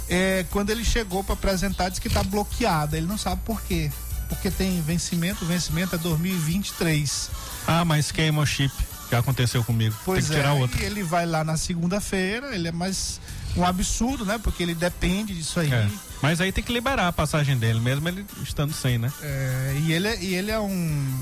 é, 0.08 0.46
quando 0.50 0.70
ele 0.70 0.84
chegou 0.84 1.24
para 1.24 1.34
apresentar, 1.34 1.88
disse 1.88 2.00
que 2.00 2.08
tá 2.08 2.22
bloqueada. 2.22 2.96
Ele 2.96 3.06
não 3.06 3.18
sabe 3.18 3.42
por 3.44 3.60
quê. 3.62 3.90
Porque 4.34 4.50
tem 4.50 4.80
vencimento, 4.82 5.44
vencimento 5.44 5.94
é 5.94 5.98
2023. 5.98 7.30
Ah, 7.66 7.84
mas 7.84 8.10
queima 8.10 8.40
o 8.42 8.46
chip. 8.46 8.72
Que 9.08 9.14
aconteceu 9.14 9.62
comigo. 9.62 9.94
Pois 10.06 10.24
Tem 10.24 10.34
que 10.36 10.40
tirar 10.40 10.56
é, 10.56 10.60
outro. 10.60 10.82
ele 10.82 11.02
vai 11.02 11.26
lá 11.26 11.44
na 11.44 11.58
segunda-feira, 11.58 12.54
ele 12.54 12.68
é 12.68 12.72
mais 12.72 13.20
um 13.54 13.62
absurdo, 13.62 14.24
né? 14.24 14.38
Porque 14.42 14.62
ele 14.62 14.74
depende 14.74 15.34
disso 15.34 15.60
aí. 15.60 15.70
É. 15.70 15.86
Mas 16.22 16.40
aí 16.40 16.50
tem 16.50 16.64
que 16.64 16.72
liberar 16.72 17.08
a 17.08 17.12
passagem 17.12 17.58
dele, 17.58 17.78
mesmo 17.78 18.08
ele 18.08 18.24
estando 18.42 18.72
sem, 18.72 18.96
né? 18.96 19.12
É, 19.20 19.76
e 19.84 19.92
ele, 19.92 20.08
é- 20.08 20.18
e 20.22 20.34
ele 20.34 20.50
é 20.50 20.58
um 20.58 21.18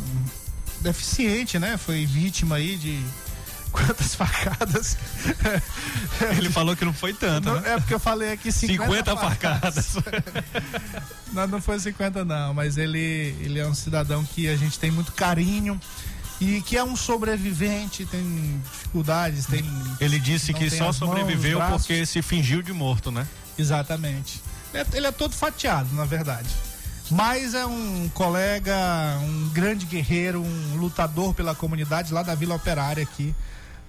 deficiente, 0.80 1.58
né? 1.58 1.76
Foi 1.76 2.06
vítima 2.06 2.56
aí 2.56 2.76
de 2.76 3.02
quantas 3.70 4.14
facadas? 4.14 4.96
Ele 6.36 6.50
falou 6.50 6.76
que 6.76 6.84
não 6.84 6.92
foi 6.92 7.12
tanto, 7.14 7.48
Não, 7.48 7.60
né? 7.60 7.74
é 7.74 7.76
porque 7.78 7.94
eu 7.94 8.00
falei 8.00 8.32
aqui 8.32 8.52
50, 8.52 8.84
50 8.84 9.16
facadas. 9.16 9.96
Não, 11.32 11.46
não 11.46 11.62
foi 11.62 11.78
50 11.78 12.24
não, 12.24 12.52
mas 12.52 12.76
ele, 12.76 12.98
ele 13.38 13.60
é 13.60 13.64
um 13.64 13.72
cidadão 13.72 14.24
que 14.24 14.48
a 14.48 14.56
gente 14.56 14.80
tem 14.80 14.90
muito 14.90 15.12
carinho 15.12 15.80
e 16.40 16.60
que 16.62 16.76
é 16.76 16.82
um 16.82 16.96
sobrevivente, 16.96 18.04
tem 18.04 18.60
dificuldades, 18.64 19.46
tem... 19.46 19.64
Ele 20.00 20.18
disse 20.18 20.52
que 20.52 20.68
só 20.68 20.86
mãos, 20.86 20.96
sobreviveu 20.96 21.58
os 21.58 21.64
braços. 21.64 21.86
porque 21.86 22.04
se 22.04 22.20
fingiu 22.20 22.62
de 22.62 22.72
morto, 22.72 23.12
né? 23.12 23.24
Exatamente. 23.56 24.42
Ele 24.74 24.82
é, 24.82 24.86
ele 24.96 25.06
é 25.06 25.12
todo 25.12 25.32
fatiado, 25.32 25.94
na 25.94 26.04
verdade. 26.04 26.48
Mas 27.10 27.54
é 27.54 27.66
um 27.66 28.08
colega, 28.14 28.76
um 29.22 29.48
grande 29.50 29.84
guerreiro, 29.84 30.40
um 30.42 30.76
lutador 30.76 31.34
pela 31.34 31.54
comunidade 31.54 32.12
lá 32.12 32.22
da 32.22 32.34
Vila 32.34 32.54
Operária 32.54 33.02
aqui, 33.02 33.34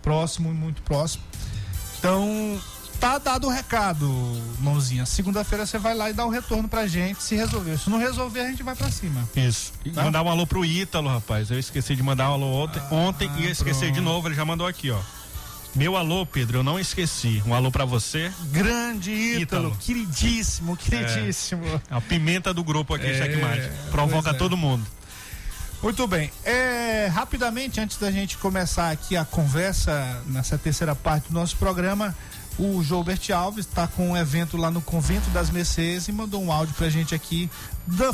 próximo, 0.02 0.54
muito 0.54 0.82
próximo. 0.84 1.24
Então, 2.00 2.60
Tá 3.00 3.18
dado 3.18 3.48
o 3.48 3.50
recado, 3.50 4.08
mãozinha. 4.60 5.08
Segunda-feira 5.08 5.66
você 5.66 5.80
vai 5.80 5.96
lá 5.96 6.12
e 6.12 6.14
dá 6.14 6.24
o 6.24 6.30
retorno 6.30 6.70
pra 6.70 6.86
gente 6.86 7.24
se 7.24 7.36
resolver. 7.36 7.80
Se 7.80 7.90
não 7.90 7.98
resolver, 7.98 8.42
a 8.42 8.48
gente 8.48 8.62
vai 8.62 8.76
pra 8.76 8.92
cima. 8.92 9.28
Isso. 9.36 9.74
Tá? 9.92 10.04
Mandar 10.04 10.22
um 10.22 10.30
alô 10.30 10.46
pro 10.46 10.64
Ítalo, 10.64 11.10
rapaz. 11.10 11.50
Eu 11.50 11.58
esqueci 11.58 11.96
de 11.96 12.04
mandar 12.04 12.30
um 12.30 12.34
alô 12.34 12.46
ontem, 12.64 12.80
ontem 12.92 13.28
e 13.40 13.48
esqueci 13.50 13.90
de 13.90 14.00
novo. 14.00 14.28
Ele 14.28 14.36
já 14.36 14.46
mandou 14.46 14.68
aqui, 14.68 14.92
ó. 14.92 15.00
Meu 15.74 15.98
alô, 15.98 16.28
Pedro, 16.28 16.60
eu 16.60 16.64
não 16.64 16.80
esqueci. 16.80 17.42
Um 17.44 17.56
alô 17.56 17.72
pra 17.72 17.86
você. 17.86 18.32
Grande 18.52 19.10
Ítalo, 19.12 19.70
Ítalo. 19.70 19.78
queridíssimo, 19.80 20.78
queridíssimo. 20.78 21.82
A 21.90 22.00
pimenta 22.00 22.54
do 22.54 22.64
grupo 22.64 22.94
aqui, 22.94 23.08
É, 23.08 23.18
Checkmate. 23.18 23.68
Provoca 23.90 24.30
é. 24.30 24.34
todo 24.34 24.56
mundo. 24.56 24.86
Muito 25.82 26.06
bem. 26.06 26.32
É, 26.44 27.08
rapidamente, 27.08 27.80
antes 27.80 27.98
da 27.98 28.12
gente 28.12 28.38
começar 28.38 28.92
aqui 28.92 29.18
a 29.18 29.26
conversa, 29.26 30.22
nessa 30.28 30.56
terceira 30.56 30.96
parte 30.96 31.30
do 31.30 31.34
nosso 31.34 31.58
programa, 31.58 32.16
o 32.60 32.84
Joubert 32.84 33.20
Alves 33.34 33.66
está 33.66 33.88
com 33.88 34.12
um 34.12 34.18
evento 34.18 34.58
lá 34.58 34.70
no 34.70 34.80
Convento 34.80 35.28
das 35.32 35.50
Mercês 35.50 36.08
e 36.08 36.12
mandou 36.12 36.44
um 36.44 36.52
áudio 36.52 36.76
pra 36.76 36.88
gente 36.88 37.16
aqui, 37.16 37.50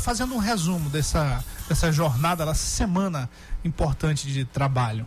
fazendo 0.00 0.34
um 0.34 0.38
resumo 0.38 0.88
dessa, 0.88 1.44
dessa 1.68 1.92
jornada, 1.92 2.46
dessa 2.46 2.64
semana 2.64 3.28
importante 3.62 4.26
de 4.26 4.46
trabalho. 4.46 5.06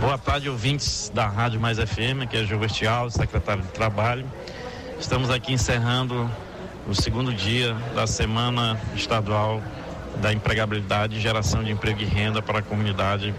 Boa 0.00 0.18
tarde, 0.18 0.50
ouvintes 0.50 1.12
da 1.14 1.28
Rádio 1.28 1.60
Mais 1.60 1.78
FM, 1.78 2.26
que 2.28 2.36
é 2.36 2.44
Gilberto 2.44 2.88
Alves, 2.88 3.14
secretário 3.14 3.62
de 3.62 3.68
Trabalho. 3.68 4.26
Estamos 4.98 5.30
aqui 5.30 5.52
encerrando 5.52 6.28
o 6.88 6.94
segundo 6.94 7.32
dia 7.32 7.74
da 7.94 8.08
Semana 8.08 8.80
Estadual 8.96 9.62
da 10.16 10.32
Empregabilidade 10.32 11.20
Geração 11.20 11.62
de 11.62 11.70
Emprego 11.70 12.00
e 12.00 12.04
Renda 12.04 12.42
para 12.42 12.58
a 12.58 12.62
Comunidade 12.62 13.34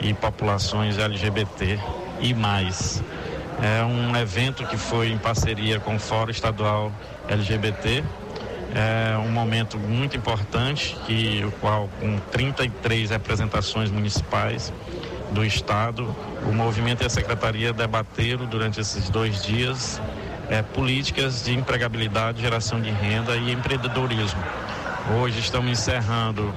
e 0.00 0.14
Populações 0.14 0.98
LGBT 0.98 1.78
e 2.20 2.34
mais. 2.34 3.02
É 3.62 3.82
um 3.84 4.14
evento 4.16 4.66
que 4.66 4.76
foi 4.76 5.10
em 5.10 5.18
parceria 5.18 5.80
com 5.80 5.96
o 5.96 5.98
Fórum 5.98 6.30
Estadual 6.30 6.92
LGBT. 7.28 8.04
É 8.74 9.16
um 9.16 9.30
momento 9.30 9.78
muito 9.78 10.16
importante, 10.16 10.96
que, 11.06 11.42
o 11.44 11.50
qual, 11.52 11.88
com 11.98 12.18
33 12.30 13.10
representações 13.10 13.90
municipais, 13.90 14.72
do 15.30 15.44
Estado, 15.44 16.14
o 16.46 16.52
movimento 16.52 17.02
e 17.02 17.06
a 17.06 17.10
Secretaria 17.10 17.72
debateram 17.72 18.46
durante 18.46 18.80
esses 18.80 19.10
dois 19.10 19.42
dias 19.42 20.00
eh, 20.48 20.62
políticas 20.62 21.44
de 21.44 21.52
empregabilidade, 21.52 22.40
geração 22.40 22.80
de 22.80 22.90
renda 22.90 23.36
e 23.36 23.52
empreendedorismo. 23.52 24.40
Hoje 25.14 25.38
estamos 25.38 25.70
encerrando 25.70 26.52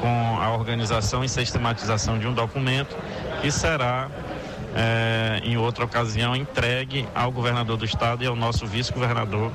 com 0.00 0.38
a 0.40 0.52
organização 0.52 1.24
e 1.24 1.28
sistematização 1.28 2.18
de 2.18 2.26
um 2.26 2.32
documento 2.32 2.96
que 3.40 3.50
será, 3.50 4.08
eh, 4.74 5.40
em 5.44 5.56
outra 5.56 5.84
ocasião, 5.84 6.36
entregue 6.36 7.08
ao 7.14 7.32
governador 7.32 7.76
do 7.76 7.84
Estado 7.84 8.22
e 8.22 8.26
ao 8.26 8.36
nosso 8.36 8.66
vice-governador, 8.66 9.50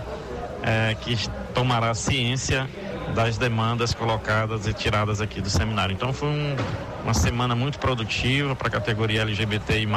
eh, 0.62 0.96
que 1.02 1.18
tomará 1.54 1.94
ciência 1.94 2.68
das 3.16 3.38
demandas 3.38 3.94
colocadas 3.94 4.68
e 4.68 4.74
tiradas 4.74 5.22
aqui 5.22 5.40
do 5.40 5.50
seminário. 5.50 5.94
Então 5.94 6.12
foi 6.12 6.28
um- 6.28 6.56
uma 7.04 7.14
semana 7.14 7.56
muito 7.56 7.80
produtiva 7.80 8.56
para 8.56 8.68
a 8.68 8.72
categoria 8.72 9.22
LGBTI+, 9.22 9.88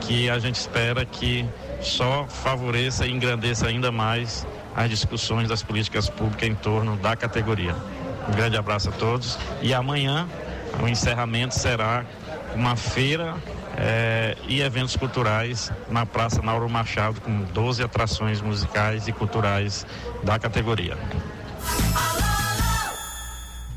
que 0.00 0.30
a 0.30 0.38
gente 0.38 0.54
espera 0.56 1.04
que 1.04 1.44
só 1.80 2.24
favoreça 2.28 3.04
e 3.04 3.10
engrandeça 3.10 3.66
ainda 3.66 3.90
mais 3.90 4.46
as 4.76 4.90
discussões 4.90 5.48
das 5.48 5.62
políticas 5.62 6.10
públicas 6.10 6.48
em 6.48 6.54
torno 6.54 6.96
da 6.96 7.16
categoria. 7.16 7.74
Um 8.28 8.32
grande 8.32 8.56
abraço 8.56 8.90
a 8.90 8.92
todos 8.92 9.38
e 9.62 9.72
amanhã 9.72 10.28
o 10.82 10.86
encerramento 10.86 11.54
será 11.54 12.04
uma 12.54 12.76
feira 12.76 13.34
eh, 13.78 14.36
e 14.46 14.60
eventos 14.60 14.94
culturais 14.96 15.72
na 15.88 16.04
Praça 16.04 16.42
Nauro 16.42 16.68
Machado 16.68 17.20
com 17.20 17.42
12 17.42 17.82
atrações 17.82 18.40
musicais 18.42 19.08
e 19.08 19.12
culturais 19.12 19.86
da 20.22 20.38
categoria. 20.38 20.96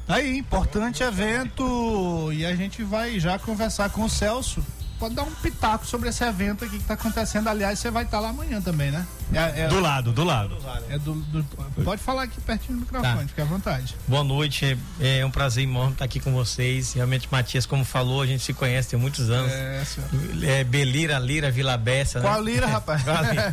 Aí, 0.07 0.37
importante 0.37 1.03
evento 1.03 2.31
e 2.33 2.45
a 2.45 2.55
gente 2.55 2.83
vai 2.83 3.19
já 3.19 3.37
conversar 3.37 3.89
com 3.91 4.03
o 4.03 4.09
Celso. 4.09 4.65
Pode 4.99 5.15
dar 5.15 5.23
um 5.23 5.31
pitaco 5.31 5.85
sobre 5.87 6.09
esse 6.09 6.21
evento 6.25 6.65
aqui 6.65 6.75
que 6.75 6.81
está 6.81 6.93
acontecendo. 6.95 7.47
Aliás, 7.47 7.79
você 7.79 7.89
vai 7.89 8.03
estar 8.03 8.19
lá 8.19 8.29
amanhã 8.29 8.59
também, 8.61 8.91
né? 8.91 9.05
É, 9.33 9.61
é- 9.61 9.67
Do 9.69 9.79
lado, 9.79 10.11
do 10.11 10.23
lado. 10.25 10.57
é 10.89 10.99
do- 10.99 11.13
do- 11.13 11.43
pode 11.85 12.01
falar 12.01 12.23
aqui 12.23 12.41
pertinho 12.41 12.73
do 12.79 12.81
microfone, 12.81 13.21
Tá. 13.21 13.27
fique 13.27 13.41
à 13.41 13.45
vontade. 13.45 13.95
Boa 14.07 14.23
noite, 14.25 14.77
é, 14.99 15.19
é 15.19 15.25
um 15.25 15.31
prazer 15.31 15.63
enorme 15.63 15.93
estar 15.93 16.03
aqui 16.03 16.19
com 16.19 16.33
vocês. 16.33 16.91
Realmente, 16.93 17.29
Matias, 17.31 17.65
como 17.65 17.85
falou, 17.85 18.21
a 18.21 18.25
gente 18.27 18.43
se 18.43 18.53
conhece 18.53 18.89
tem 18.89 18.99
muitos 18.99 19.29
anos. 19.29 19.51
É, 19.53 19.83
senhor. 19.85 20.09
É, 20.43 20.63
Belira, 20.65 21.17
Lira, 21.17 21.49
Vila 21.49 21.77
Bessa. 21.77 22.19
Qual 22.19 22.43
né? 22.43 22.51
lira, 22.51 22.67
rapaz? 22.67 23.01
Qual 23.03 23.23
lira? 23.23 23.51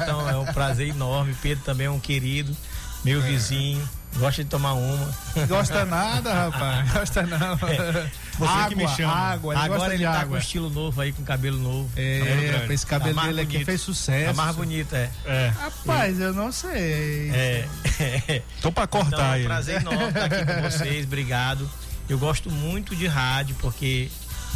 Então 0.00 0.28
é 0.30 0.36
um 0.36 0.46
prazer 0.46 0.88
enorme. 0.88 1.34
Pedro 1.42 1.64
também 1.64 1.86
é 1.88 1.90
um 1.90 1.98
querido, 1.98 2.56
meu 3.04 3.20
vizinho, 3.20 3.82
gosta 4.16 4.44
de 4.44 4.48
tomar 4.50 4.74
uma. 4.74 5.08
Gosta 5.48 5.84
nada, 5.84 6.32
rapaz. 6.32 6.90
Gosta 6.94 7.22
não. 7.24 7.58
Você 8.38 8.52
água, 8.52 8.68
que 8.68 8.74
me 8.74 8.88
chama. 8.88 9.12
água, 9.12 9.54
ele 9.54 9.60
gosta 9.68 9.74
Agora 9.74 9.88
de 9.90 10.02
ele 10.02 10.04
tá 10.12 10.20
água. 10.20 10.28
com 10.28 10.36
estilo 10.38 10.70
novo 10.70 11.00
aí, 11.00 11.12
com 11.12 11.22
cabelo 11.24 11.58
novo. 11.58 11.90
É, 11.96 12.20
grande. 12.20 12.46
rapaz, 12.48 12.70
esse 12.70 12.86
cabelo 12.86 13.14
Tá 13.14 13.22
dele 13.26 13.40
aqui 13.42 13.52
bonito. 13.52 13.66
fez 13.66 13.80
Tá 13.80 13.84
sucesso. 13.86 14.36
mais 14.36 14.56
bonito, 14.56 14.94
é. 14.94 15.10
É. 15.24 15.52
Rapaz, 15.60 16.20
eu 16.20 16.32
não 16.32 16.50
sei. 16.52 17.30
É. 17.32 18.42
Tô 18.60 18.72
pra 18.72 18.86
cortar 18.86 19.08
Então, 19.08 19.24
é 19.24 19.30
um 19.30 19.34
ele. 19.36 19.44
prazer 19.44 19.80
enorme 19.80 20.08
estar 20.08 20.24
aqui 20.24 20.44
com 20.44 20.62
vocês, 20.62 21.04
obrigado. 21.06 21.70
Eu 22.08 22.18
gosto 22.18 22.50
muito 22.50 22.94
de 22.96 23.06
rádio 23.06 23.54
porque 23.60 24.10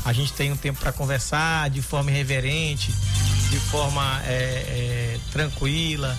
a 0.05 0.13
gente 0.13 0.33
tem 0.33 0.53
um 0.53 0.57
tempo 0.57 0.79
para 0.81 0.93
conversar 0.93 1.71
de 1.71 1.81
forma 1.83 2.11
irreverente, 2.11 2.93
de 3.51 3.59
forma 3.59 4.21
é, 4.27 4.33
é, 4.33 5.19
tranquila 5.33 6.17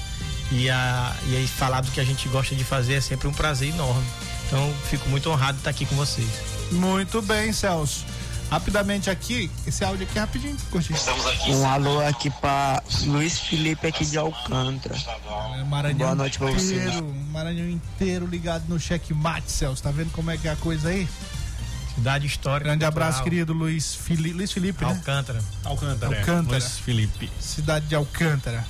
e, 0.51 0.69
a, 0.69 1.15
e 1.27 1.35
aí 1.35 1.47
falar 1.47 1.81
do 1.81 1.91
que 1.91 1.99
a 1.99 2.03
gente 2.03 2.27
gosta 2.29 2.55
de 2.55 2.63
fazer 2.63 2.95
é 2.95 3.01
sempre 3.01 3.27
um 3.27 3.33
prazer 3.33 3.69
enorme. 3.69 4.05
Então, 4.47 4.73
fico 4.89 5.07
muito 5.09 5.29
honrado 5.29 5.53
de 5.53 5.59
estar 5.59 5.69
aqui 5.69 5.85
com 5.85 5.95
vocês. 5.95 6.27
Muito 6.71 7.21
bem, 7.21 7.51
Celso. 7.51 8.05
Rapidamente 8.49 9.11
aqui, 9.11 9.49
esse 9.67 9.83
áudio 9.83 10.07
aqui 10.07 10.17
é 10.17 10.21
rapidinho, 10.21 10.57
curti. 10.71 10.91
Um 11.49 11.67
alô 11.69 11.99
aqui 11.99 12.31
pra 12.31 12.81
Luiz 13.05 13.37
Felipe 13.39 13.85
aqui 13.85 14.03
de 14.03 14.17
Alcântara. 14.17 14.95
É, 15.55 15.63
Maranhão 15.65 15.97
Boa 15.99 16.15
noite 16.15 16.39
pra 16.39 16.49
você. 16.49 16.75
inteiro, 16.77 17.13
Maranhão 17.31 17.69
inteiro 17.69 18.25
ligado 18.25 18.63
no 18.67 18.79
checkmate, 18.79 19.51
Celso. 19.51 19.83
Tá 19.83 19.91
vendo 19.91 20.11
como 20.11 20.31
é 20.31 20.37
que 20.37 20.47
é 20.47 20.51
a 20.51 20.55
coisa 20.55 20.89
aí? 20.89 21.07
Cidade 21.93 22.25
histórica. 22.25 22.69
Grande 22.69 22.85
abraço, 22.85 23.19
cultural, 23.19 23.29
querido 23.29 23.53
Luiz, 23.53 23.93
Fili... 23.93 24.33
Luiz 24.33 24.51
Felipe, 24.51 24.83
né? 24.83 24.89
Alcântara. 24.91 25.43
Alcântara. 25.63 26.17
Alcântara. 26.17 26.57
Luiz 26.57 26.79
Felipe. 26.79 27.29
Cidade 27.39 27.85
de 27.85 27.93
Alcântara. 27.95 28.65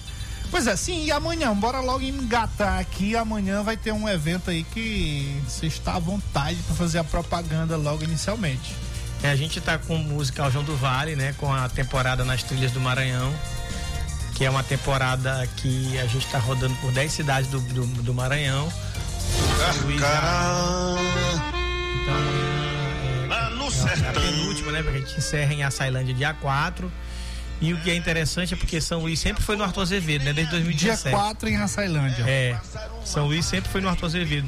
Pois 0.52 0.68
é, 0.68 0.76
sim, 0.76 1.06
e 1.06 1.12
amanhã, 1.12 1.56
bora 1.56 1.80
logo 1.80 2.04
engatar 2.04 2.80
aqui. 2.80 3.16
Amanhã 3.16 3.62
vai 3.62 3.78
ter 3.78 3.92
um 3.92 4.10
evento 4.10 4.50
aí 4.50 4.64
que 4.64 5.40
você 5.48 5.68
está 5.68 5.96
à 5.96 6.00
vontade 6.00 6.58
para 6.64 6.76
fazer 6.76 6.98
a 7.00 7.04
propaganda 7.04 7.78
logo 7.78 8.04
inicialmente. 8.04 8.76
É, 9.22 9.30
a 9.30 9.36
gente 9.36 9.62
tá 9.62 9.78
com 9.78 9.96
o 9.96 10.00
musical 10.00 10.52
João 10.52 10.64
do 10.64 10.76
Vale, 10.76 11.16
né? 11.16 11.36
Com 11.38 11.54
a 11.54 11.70
temporada 11.70 12.26
nas 12.26 12.42
trilhas 12.42 12.72
do 12.72 12.80
Maranhão. 12.80 13.32
Que 14.36 14.46
é 14.46 14.50
uma 14.50 14.64
temporada 14.64 15.48
que 15.58 16.00
a 16.00 16.08
gente 16.08 16.26
tá 16.28 16.40
rodando 16.40 16.74
por 16.76 16.92
10 16.92 17.12
cidades 17.12 17.50
do, 17.50 17.60
do, 17.60 17.86
do 18.04 18.14
Maranhão. 18.14 18.72
Luís, 19.84 20.00
Então 20.00 21.20
amanhã 23.88 23.88
é, 23.88 24.06
é 24.06 24.10
a 24.10 24.14
penúltima, 24.14 24.72
né? 24.72 24.82
Porque 24.82 24.98
a 24.98 25.02
gente 25.02 25.18
encerra 25.18 25.54
em 25.54 25.64
Açailândia 25.64 26.14
dia 26.14 26.34
4. 26.34 26.92
E 27.62 27.74
o 27.74 27.82
que 27.82 27.92
é 27.92 27.96
interessante 27.96 28.54
é 28.54 28.58
porque 28.58 28.80
São 28.80 29.02
Luís 29.02 29.20
sempre 29.20 29.44
foi 29.44 29.56
no 29.56 29.64
Arthur 29.64 29.82
Azevedo, 29.82 30.24
né? 30.24 30.34
Desde 30.34 30.52
Dia 30.52 30.62
2017. 30.62 31.16
4 31.16 31.50
em 31.50 31.58
Açailândia. 31.58 32.24
É, 32.28 32.58
São 33.04 33.28
Luís 33.28 33.46
sempre 33.46 33.70
foi 33.70 33.82
no 33.82 33.90
Arthur 33.90 34.06
Azevedo. 34.06 34.48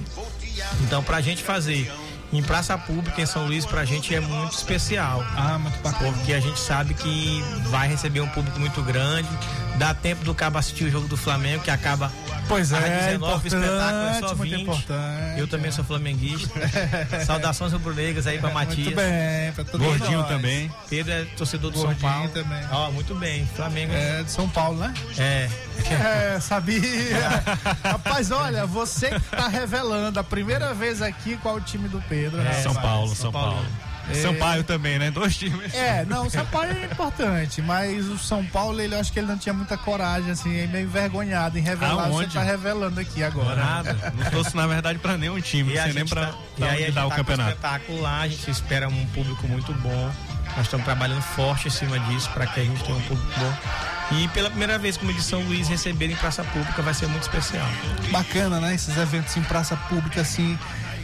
Então, 0.81 1.03
pra 1.03 1.19
gente 1.21 1.43
fazer 1.43 1.91
em 2.31 2.41
praça 2.41 2.77
pública 2.77 3.21
em 3.21 3.25
São 3.25 3.45
Luís, 3.45 3.65
pra 3.65 3.83
gente 3.83 4.15
é 4.15 4.19
muito 4.21 4.53
especial. 4.53 5.25
Ah, 5.35 5.59
muito 5.59 5.77
bacana. 5.81 6.13
Porque 6.13 6.33
a 6.33 6.39
gente 6.39 6.59
sabe 6.59 6.93
que 6.93 7.43
vai 7.69 7.89
receber 7.89 8.21
um 8.21 8.27
público 8.29 8.59
muito 8.59 8.81
grande. 8.81 9.27
Dá 9.77 9.93
tempo 9.93 10.23
do 10.23 10.33
cabo 10.33 10.57
assistir 10.57 10.85
o 10.85 10.89
jogo 10.89 11.07
do 11.07 11.17
Flamengo, 11.17 11.63
que 11.63 11.71
acaba 11.71 12.11
Pois 12.51 12.71
é, 12.73 13.07
19, 13.11 13.33
o 13.33 13.47
espetáculo 13.47 13.77
é 13.79 14.13
só 14.13 14.17
importante, 14.17 14.35
muito 14.37 14.55
20. 14.55 14.61
importante. 14.61 15.39
Eu 15.39 15.47
também 15.47 15.71
sou 15.71 15.85
flamenguista. 15.85 16.49
Saudações 17.25 17.71
rubro-negras 17.71 18.27
aí 18.27 18.39
pra 18.39 18.49
Matias. 18.51 18.77
Muito 18.87 18.95
bem, 18.97 19.51
pra 19.53 19.63
todo 19.63 19.81
Gordinho 19.81 20.19
nós. 20.19 20.27
também. 20.27 20.71
Pedro 20.89 21.13
é 21.13 21.25
torcedor 21.37 21.71
do 21.71 21.77
São 21.77 21.85
Gordinho 21.87 22.11
Paulo. 22.11 22.29
também. 22.29 22.59
Ó, 22.71 22.91
muito 22.91 23.15
bem. 23.15 23.45
Flamengo 23.55 23.93
é. 23.93 24.19
É 24.19 24.23
de 24.23 24.31
São 24.31 24.49
Paulo, 24.49 24.77
né? 24.79 24.93
é. 25.17 25.49
É, 26.35 26.39
sabia. 26.41 26.81
Rapaz, 27.83 28.31
olha, 28.31 28.65
você 28.65 29.09
que 29.11 29.19
tá 29.35 29.47
revelando 29.47 30.19
a 30.19 30.23
primeira 30.23 30.73
vez 30.73 31.01
aqui 31.01 31.37
qual 31.37 31.55
o 31.55 31.61
time 31.61 31.87
do 31.87 32.01
Pedro. 32.01 32.41
É, 32.41 32.53
São. 32.61 32.75
Paulo, 32.75 33.07
São 33.07 33.15
São 33.15 33.31
Paulo. 33.31 33.53
Paulo. 33.55 33.90
É. 34.09 34.13
Sampaio 34.15 34.63
também, 34.63 34.97
né? 34.99 35.11
Dois 35.11 35.35
times. 35.37 35.73
É, 35.73 36.05
não, 36.05 36.25
o 36.27 36.29
São 36.29 36.45
Paulo 36.47 36.67
é 36.71 36.85
importante, 36.85 37.61
mas 37.61 38.07
o 38.07 38.17
São 38.17 38.43
Paulo, 38.45 38.79
ele 38.81 38.95
eu 38.95 38.99
acho 38.99 39.11
que 39.11 39.19
ele 39.19 39.27
não 39.27 39.37
tinha 39.37 39.53
muita 39.53 39.77
coragem, 39.77 40.31
assim, 40.31 40.59
é 40.59 40.67
meio 40.67 40.85
envergonhado 40.85 41.57
em 41.57 41.61
revelar. 41.61 42.07
Você 42.09 42.23
Aonde? 42.23 42.33
tá 42.33 42.43
revelando 42.43 42.99
aqui 42.99 43.23
agora. 43.23 43.55
Nada. 43.55 44.13
Não 44.15 44.29
trouxe, 44.29 44.55
na 44.55 44.67
verdade, 44.67 44.99
pra 44.99 45.17
nenhum 45.17 45.39
time. 45.39 45.73
E 45.75 45.93
nem 45.93 46.05
pra, 46.05 46.27
tá, 46.27 46.33
pra 46.55 46.67
e 46.67 46.69
aí 46.69 46.75
a 46.75 46.77
gente 46.87 46.91
o 46.91 46.93
tá 46.95 47.03
com 47.03 47.09
campeonato. 47.11 47.49
espetáculo 47.51 48.01
lá, 48.01 48.21
a 48.21 48.27
gente 48.27 48.49
espera 48.49 48.87
um 48.87 49.05
público 49.07 49.47
muito 49.47 49.73
bom. 49.73 50.11
Nós 50.57 50.65
estamos 50.65 50.83
trabalhando 50.85 51.21
forte 51.21 51.67
em 51.69 51.71
cima 51.71 51.97
disso 51.99 52.29
para 52.31 52.45
que 52.45 52.59
a 52.59 52.63
gente 52.63 52.83
tenha 52.83 52.97
um 52.97 53.01
público 53.01 53.31
bom. 53.39 53.53
E 54.17 54.27
pela 54.29 54.49
primeira 54.49 54.77
vez, 54.77 54.97
como 54.97 55.13
de 55.13 55.21
São 55.23 55.41
Luís, 55.43 55.69
receber 55.69 56.11
em 56.11 56.15
praça 56.15 56.43
pública 56.43 56.81
vai 56.81 56.93
ser 56.93 57.07
muito 57.07 57.23
especial. 57.23 57.65
Bacana, 58.11 58.59
né? 58.59 58.75
Esses 58.75 58.97
eventos 58.97 59.37
em 59.37 59.43
praça 59.43 59.77
pública, 59.87 60.19
assim. 60.19 60.59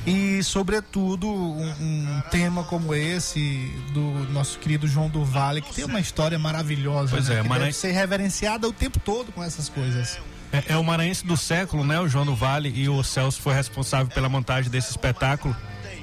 E, 0.07 0.41
sobretudo, 0.41 1.27
um, 1.27 1.73
um 1.81 2.21
tema 2.31 2.63
como 2.63 2.95
esse 2.95 3.69
do 3.91 4.01
nosso 4.31 4.57
querido 4.57 4.87
João 4.87 5.09
do 5.09 5.25
Vale, 5.25 5.61
que 5.61 5.73
tem 5.75 5.83
uma 5.83 5.99
história 5.99 6.39
maravilhosa. 6.39 7.09
Pois 7.11 7.27
né? 7.27 7.35
é, 7.39 7.41
que 7.41 7.47
Maranhão- 7.49 7.65
deve 7.67 7.77
ser 7.77 7.91
reverenciada 7.91 8.65
o 8.69 8.71
tempo 8.71 8.99
todo 8.99 9.33
com 9.33 9.43
essas 9.43 9.67
coisas. 9.67 10.17
É, 10.53 10.63
é 10.73 10.77
o 10.77 10.83
maranhense 10.83 11.25
do 11.27 11.35
século, 11.35 11.83
né? 11.83 11.99
O 11.99 12.07
João 12.07 12.25
do 12.25 12.33
Vale 12.33 12.71
e 12.73 12.87
o 12.87 13.03
Celso 13.03 13.41
foi 13.41 13.53
responsável 13.53 14.07
pela 14.07 14.29
montagem 14.29 14.71
desse 14.71 14.91
espetáculo. 14.91 15.53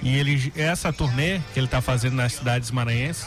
E 0.02 0.14
ele, 0.16 0.52
essa 0.54 0.92
turnê 0.92 1.40
que 1.54 1.58
ele 1.58 1.66
está 1.66 1.80
fazendo 1.80 2.14
nas 2.14 2.34
cidades 2.34 2.70
maranhenses, 2.70 3.26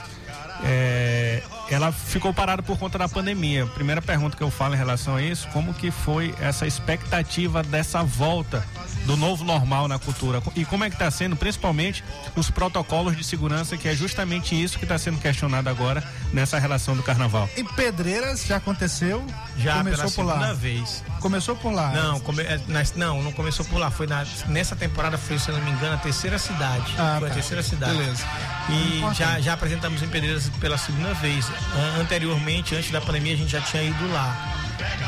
é, 0.64 1.42
ela 1.70 1.92
ficou 1.92 2.34
parada 2.34 2.62
por 2.64 2.78
conta 2.78 2.98
da 2.98 3.08
pandemia. 3.10 3.66
Primeira 3.68 4.02
pergunta 4.02 4.36
que 4.38 4.44
eu 4.44 4.50
falo 4.52 4.74
em 4.74 4.78
relação 4.78 5.16
a 5.16 5.22
isso, 5.22 5.48
como 5.50 5.74
que 5.74 5.92
foi 5.92 6.34
essa 6.40 6.66
expectativa 6.66 7.62
dessa 7.64 8.04
volta 8.04 8.64
do 9.06 9.16
novo 9.16 9.44
normal 9.46 9.88
na 9.88 9.98
cultura 9.98 10.42
e 10.56 10.66
como 10.66 10.84
é 10.84 10.90
que 10.90 10.96
está 10.96 11.10
sendo, 11.10 11.36
principalmente 11.36 12.04
os 12.36 12.50
protocolos 12.50 13.16
de 13.16 13.24
segurança, 13.24 13.78
que 13.78 13.88
é 13.88 13.96
justamente 13.96 14.62
isso 14.62 14.78
que 14.78 14.84
está 14.84 14.98
sendo 14.98 15.18
questionado 15.20 15.70
agora 15.70 16.04
nessa 16.34 16.60
relação 16.60 16.96
do 16.96 17.02
Carnaval. 17.04 17.50
Em 17.56 17.64
Pedreiras 17.64 18.46
já 18.46 18.58
aconteceu? 18.58 19.26
Já 19.58 19.78
começou 19.78 20.12
pela 20.12 20.12
por 20.12 20.24
lá. 20.26 20.34
segunda 20.34 20.54
vez. 20.56 21.04
Começou 21.22 21.56
por 21.56 21.72
lá. 21.72 21.92
Não, 21.92 22.20
come- 22.20 22.44
é, 22.44 22.60
não, 22.96 23.24
não 23.24 23.32
começou 23.32 23.66
por 23.66 23.80
lá. 23.80 23.90
Foi 23.90 24.08
na- 24.08 24.26
nessa 24.48 24.76
temporada, 24.76 25.18
foi, 25.18 25.40
se 25.40 25.50
eu 25.50 25.56
não 25.58 25.64
me 25.64 25.72
engano, 25.72 25.96
a 25.96 25.98
terceira 25.98 26.38
cidade. 26.38 26.94
Ah, 26.98 27.16
foi 27.20 27.28
tá. 27.30 27.34
a 27.34 27.36
terceira 27.36 27.64
cidade. 27.64 27.94
Beleza. 27.98 28.24
E 28.70 29.02
já, 29.16 29.40
já 29.40 29.54
apresentamos 29.54 30.04
em 30.04 30.08
Pedreiras 30.10 30.50
pela 30.60 30.78
segunda 30.78 31.14
vez. 31.14 31.50
An- 31.76 32.02
Anteriormente, 32.02 32.76
antes 32.76 32.92
da 32.92 33.02
pandemia, 33.02 33.34
a 33.34 33.38
gente 33.38 33.52
já 33.52 33.62
tinha 33.62 33.84
ido 33.84 34.12
lá. 34.12 34.54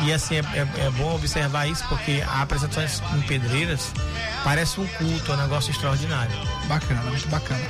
E 0.03 0.11
assim, 0.13 0.35
é, 0.35 0.39
é- 0.53 0.85
é 0.85 0.89
bom 0.97 1.15
observar 1.15 1.67
isso, 1.67 1.83
porque 1.87 2.23
a 2.27 2.41
apresentação 2.41 3.05
em 3.17 3.21
Pedreiras 3.21 3.91
parece 4.43 4.79
um 4.79 4.87
culto, 4.87 5.31
é 5.31 5.35
um 5.35 5.37
negócio 5.37 5.71
extraordinário. 5.71 6.31
Bacana, 6.67 7.01
muito 7.03 7.27
bacana. 7.29 7.61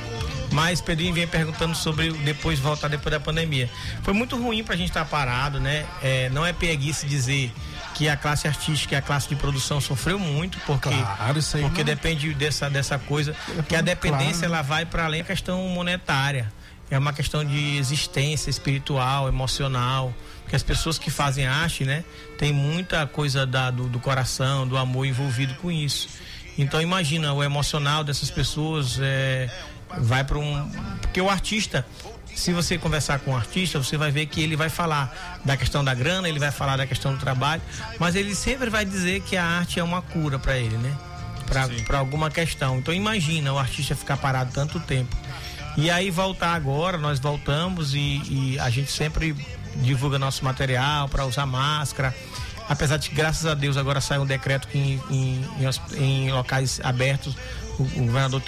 Mas 0.52 0.80
Pedrinho 0.80 1.14
vem 1.14 1.28
perguntando 1.28 1.76
sobre 1.76 2.08
o 2.10 2.14
depois 2.14 2.58
voltar 2.58 2.88
depois 2.88 3.12
da 3.12 3.20
pandemia. 3.20 3.70
Foi 4.02 4.12
muito 4.12 4.36
ruim 4.36 4.64
pra 4.64 4.74
gente 4.74 4.88
estar 4.88 5.04
parado, 5.04 5.60
né? 5.60 5.86
É, 6.02 6.28
não 6.30 6.44
é 6.44 6.52
preguiça 6.52 7.06
dizer 7.06 7.52
que 7.94 8.08
a 8.08 8.16
classe 8.16 8.48
artística 8.48 8.94
e 8.94 8.98
a 8.98 9.02
classe 9.02 9.28
de 9.28 9.36
produção 9.36 9.80
sofreu 9.80 10.18
muito, 10.18 10.58
porque, 10.66 10.88
Claro, 10.88 11.40
porque 11.60 11.78
não- 11.78 11.84
depende 11.84 12.34
dessa, 12.34 12.68
dessa 12.68 12.98
coisa, 12.98 13.34
que 13.68 13.76
a 13.76 13.80
dependência 13.80 14.48
Claro. 14.48 14.54
ela 14.54 14.62
vai 14.62 14.84
para 14.86 15.04
além 15.04 15.20
da 15.22 15.28
questão 15.28 15.60
monetária. 15.68 16.50
É 16.90 16.98
uma 16.98 17.12
questão 17.12 17.44
de 17.44 17.76
existência 17.76 18.50
espiritual, 18.50 19.28
emocional. 19.28 20.12
Porque 20.42 20.56
as 20.56 20.62
pessoas 20.62 20.98
que 20.98 21.10
fazem 21.10 21.46
arte, 21.46 21.84
né, 21.84 22.04
tem 22.36 22.52
muita 22.52 23.06
coisa 23.06 23.46
da, 23.46 23.70
do, 23.70 23.88
do 23.88 24.00
coração, 24.00 24.66
do 24.66 24.76
amor 24.76 25.06
envolvido 25.06 25.54
com 25.54 25.70
isso. 25.70 26.08
Então 26.58 26.82
imagina 26.82 27.32
o 27.32 27.42
emocional 27.42 28.02
dessas 28.02 28.30
pessoas 28.30 28.98
é, 29.00 29.48
vai 29.98 30.24
para 30.24 30.38
um, 30.38 30.68
porque 31.00 31.20
o 31.20 31.30
artista, 31.30 31.86
se 32.34 32.52
você 32.52 32.76
conversar 32.76 33.20
com 33.20 33.32
o 33.32 33.36
artista, 33.36 33.78
você 33.78 33.96
vai 33.96 34.10
ver 34.10 34.26
que 34.26 34.42
ele 34.42 34.56
vai 34.56 34.68
falar 34.68 35.40
da 35.44 35.56
questão 35.56 35.84
da 35.84 35.94
grana, 35.94 36.28
ele 36.28 36.38
vai 36.38 36.50
falar 36.50 36.76
da 36.76 36.86
questão 36.86 37.14
do 37.14 37.18
trabalho, 37.18 37.62
mas 37.98 38.14
ele 38.14 38.34
sempre 38.34 38.68
vai 38.68 38.84
dizer 38.84 39.22
que 39.22 39.36
a 39.36 39.44
arte 39.44 39.78
é 39.78 39.84
uma 39.84 40.02
cura 40.02 40.38
para 40.38 40.58
ele, 40.58 40.76
né? 40.76 40.96
Para 41.86 41.98
alguma 41.98 42.30
questão. 42.30 42.78
Então 42.78 42.94
imagina 42.94 43.52
o 43.52 43.58
artista 43.58 43.96
ficar 43.96 44.16
parado 44.16 44.52
tanto 44.52 44.78
tempo. 44.80 45.16
E 45.80 45.90
aí 45.90 46.10
voltar 46.10 46.52
agora, 46.54 46.98
nós 46.98 47.18
voltamos 47.18 47.94
e, 47.94 47.98
e 48.28 48.58
a 48.60 48.68
gente 48.68 48.90
sempre 48.92 49.34
divulga 49.76 50.18
nosso 50.18 50.44
material 50.44 51.08
para 51.08 51.24
usar 51.24 51.46
máscara. 51.46 52.14
Apesar 52.68 52.98
de 52.98 53.08
graças 53.10 53.46
a 53.46 53.54
Deus, 53.54 53.76
agora 53.76 54.00
sai 54.00 54.18
um 54.18 54.26
decreto 54.26 54.68
que 54.68 54.78
em, 54.78 55.00
em- 55.10 55.44
em 55.96 56.30
locais 56.32 56.80
abertos 56.84 57.34
o, 57.78 57.82
o 57.82 58.04
governador 58.06 58.42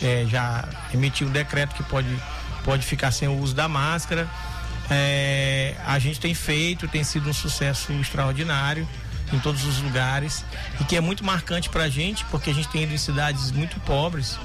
eh, 0.00 0.26
já 0.28 0.64
emitiu 0.94 1.26
um 1.26 1.30
decreto 1.30 1.74
que 1.74 1.82
pode, 1.82 2.08
pode 2.64 2.86
ficar 2.86 3.10
sem 3.10 3.26
o 3.28 3.36
uso 3.38 3.54
da 3.54 3.68
máscara. 3.68 4.28
É, 4.88 5.74
a 5.84 5.98
gente 5.98 6.20
tem 6.20 6.32
feito, 6.34 6.86
tem 6.86 7.02
sido 7.02 7.28
um 7.28 7.32
sucesso 7.34 7.92
extraordinário 7.94 8.88
em 9.32 9.38
todos 9.40 9.64
os 9.64 9.78
lugares 9.82 10.44
e 10.80 10.84
que 10.84 10.94
é 10.94 11.00
muito 11.00 11.24
marcante 11.24 11.68
para 11.68 11.82
a 11.84 11.88
gente 11.88 12.24
porque 12.26 12.50
a 12.50 12.54
gente 12.54 12.68
tem 12.68 12.84
ido 12.84 12.94
em 12.94 12.98
cidades 12.98 13.50
muito 13.50 13.80
pobres 13.80 14.38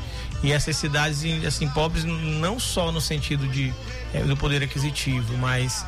e 0.44 0.52
essas 0.52 0.76
cidades 0.76 1.24
assim 1.46 1.68
pobres 1.70 2.04
não 2.04 2.60
só 2.60 2.92
no 2.92 3.00
sentido 3.00 3.48
de 3.48 3.74
eh, 4.14 4.24
do 4.24 4.36
poder 4.36 4.64
aquisitivo, 4.64 5.38
mas 5.38 5.86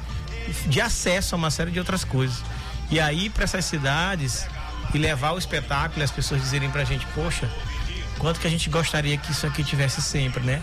de 0.68 0.80
acesso 0.82 1.36
a 1.36 1.38
uma 1.38 1.50
série 1.50 1.72
de 1.72 1.80
outras 1.80 2.04
coisas. 2.04 2.44
E 2.92 3.00
aí 3.00 3.30
para 3.30 3.46
essas 3.46 3.66
cidades 3.66 4.46
e 4.94 4.98
levar 4.98 5.32
o 5.32 5.38
espetáculo 5.38 6.02
e 6.02 6.04
as 6.04 6.12
pessoas 6.12 6.42
dizerem 6.42 6.70
pra 6.70 6.84
gente, 6.84 7.06
poxa, 7.08 7.50
quanto 8.20 8.39
que 8.39 8.48
a 8.48 8.50
gente 8.50 8.70
gostaria 8.70 9.18
que 9.18 9.32
isso 9.32 9.48
aqui 9.48 9.63
tivesse 9.63 10.02
sempre, 10.02 10.44
né? 10.44 10.62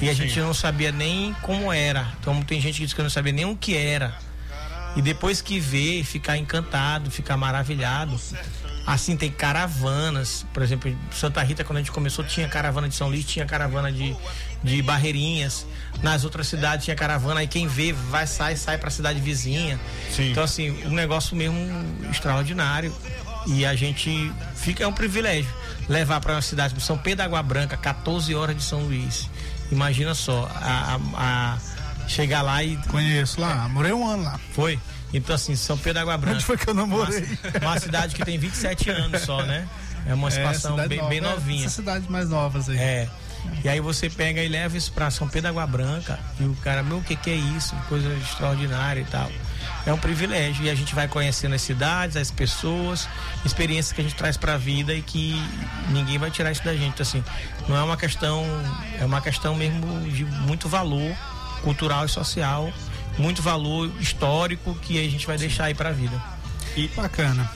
E 0.00 0.08
a 0.08 0.14
gente 0.14 0.38
não 0.38 0.52
sabia 0.52 0.92
nem 0.92 1.32
como 1.42 1.72
era. 1.72 2.06
Então 2.20 2.40
tem 2.42 2.60
gente 2.60 2.78
que 2.78 2.84
diz 2.84 2.94
que 2.94 3.02
não 3.02 3.10
sabia 3.10 3.32
nem 3.32 3.44
o 3.44 3.56
que 3.56 3.76
era. 3.76 4.16
E 4.96 5.02
depois 5.02 5.40
que 5.40 5.58
vê, 5.58 6.04
ficar 6.04 6.36
encantado, 6.36 7.10
ficar 7.10 7.36
maravilhado. 7.36 8.20
Assim, 8.86 9.16
tem 9.16 9.30
caravanas. 9.30 10.44
Por 10.52 10.62
exemplo, 10.62 10.90
em 10.90 10.98
Santa 11.10 11.42
Rita, 11.42 11.64
quando 11.64 11.78
a 11.78 11.80
gente 11.80 11.90
começou, 11.92 12.24
tinha 12.24 12.48
caravana 12.48 12.88
de 12.88 12.94
São 12.94 13.08
Luís, 13.08 13.24
tinha 13.24 13.46
caravana 13.46 13.90
de, 13.90 14.14
de 14.62 14.82
Barreirinhas. 14.82 15.66
Nas 16.02 16.24
outras 16.24 16.46
cidades 16.48 16.84
tinha 16.84 16.94
caravana. 16.96 17.40
Aí 17.40 17.46
quem 17.48 17.66
vê, 17.66 17.92
vai, 17.92 18.26
sai, 18.26 18.56
sai 18.56 18.76
pra 18.78 18.90
cidade 18.90 19.20
vizinha. 19.20 19.80
Sim. 20.10 20.30
Então, 20.30 20.42
assim, 20.44 20.70
um 20.86 20.90
negócio 20.90 21.34
mesmo 21.36 21.56
extraordinário. 22.10 22.94
E 23.46 23.64
a 23.66 23.74
gente 23.74 24.32
fica, 24.54 24.84
é 24.84 24.86
um 24.86 24.92
privilégio 24.92 25.50
levar 25.88 26.18
para 26.20 26.32
uma 26.34 26.42
cidade 26.42 26.72
como 26.74 26.80
São 26.80 26.96
Pedro 26.96 27.18
da 27.18 27.24
Água 27.24 27.42
Branca, 27.42 27.76
14 27.76 28.34
horas 28.34 28.56
de 28.56 28.62
São 28.62 28.80
Luís. 28.80 29.28
Imagina 29.70 30.14
só, 30.14 30.48
a, 30.54 30.94
a- 31.16 31.58
a 32.04 32.08
chegar 32.08 32.42
lá 32.42 32.62
e. 32.64 32.76
Conheço 32.88 33.40
lá, 33.40 33.68
morei 33.68 33.92
um 33.92 34.06
ano 34.06 34.24
lá. 34.24 34.40
Foi? 34.54 34.78
Então, 35.14 35.34
assim, 35.34 35.54
São 35.54 35.78
Pedro 35.78 35.94
da 35.94 36.00
Água 36.02 36.18
Branca. 36.18 36.36
Onde 36.36 36.44
foi 36.44 36.56
que 36.56 36.68
eu 36.68 36.74
não 36.74 36.86
morei? 36.86 37.24
Uma, 37.60 37.70
uma 37.70 37.80
cidade 37.80 38.14
que 38.14 38.24
tem 38.24 38.36
27 38.36 38.90
anos 38.90 39.22
só, 39.22 39.42
né? 39.42 39.66
É 40.06 40.12
uma 40.12 40.30
situação 40.30 40.72
cidade 40.72 40.88
bem, 40.88 40.98
nova, 40.98 41.10
bem 41.10 41.18
é, 41.18 41.22
novinha. 41.22 41.60
Essas 41.60 41.72
cidades 41.74 42.08
mais 42.08 42.28
novas 42.28 42.68
aí. 42.68 42.76
É. 42.76 43.08
E 43.62 43.68
aí 43.68 43.80
você 43.80 44.10
pega 44.10 44.42
e 44.42 44.48
leva 44.48 44.76
isso 44.76 44.92
pra 44.92 45.10
São 45.10 45.26
Pedro 45.28 45.42
da 45.42 45.48
Água 45.50 45.66
Branca 45.66 46.18
e 46.40 46.44
o 46.44 46.54
cara, 46.56 46.82
meu, 46.82 46.98
o 46.98 47.02
que 47.02 47.14
que 47.14 47.30
é 47.30 47.34
isso? 47.34 47.74
Coisa 47.88 48.08
extraordinária 48.14 49.00
e 49.00 49.04
tal. 49.04 49.30
É 49.86 49.92
um 49.92 49.98
privilégio 49.98 50.64
e 50.64 50.70
a 50.70 50.74
gente 50.74 50.94
vai 50.94 51.06
conhecendo 51.08 51.54
as 51.54 51.62
cidades, 51.62 52.16
as 52.16 52.30
pessoas, 52.30 53.08
experiências 53.44 53.92
que 53.92 54.00
a 54.00 54.04
gente 54.04 54.16
traz 54.16 54.36
pra 54.36 54.56
vida 54.56 54.94
e 54.94 55.02
que 55.02 55.34
ninguém 55.90 56.18
vai 56.18 56.30
tirar 56.30 56.50
isso 56.50 56.64
da 56.64 56.74
gente. 56.74 57.02
Assim, 57.02 57.22
não 57.68 57.76
é 57.76 57.82
uma 57.82 57.96
questão, 57.96 58.44
é 58.98 59.04
uma 59.04 59.20
questão 59.20 59.54
mesmo 59.54 60.10
de 60.10 60.24
muito 60.24 60.68
valor 60.68 61.14
cultural 61.62 62.04
e 62.04 62.08
social, 62.08 62.72
muito 63.18 63.42
valor 63.42 63.90
histórico 64.00 64.74
que 64.76 64.98
a 64.98 65.08
gente 65.08 65.26
vai 65.26 65.38
deixar 65.38 65.64
aí 65.64 65.74
pra 65.74 65.90
vida. 65.90 66.20
E 66.76 66.88
Bacana. 66.88 67.50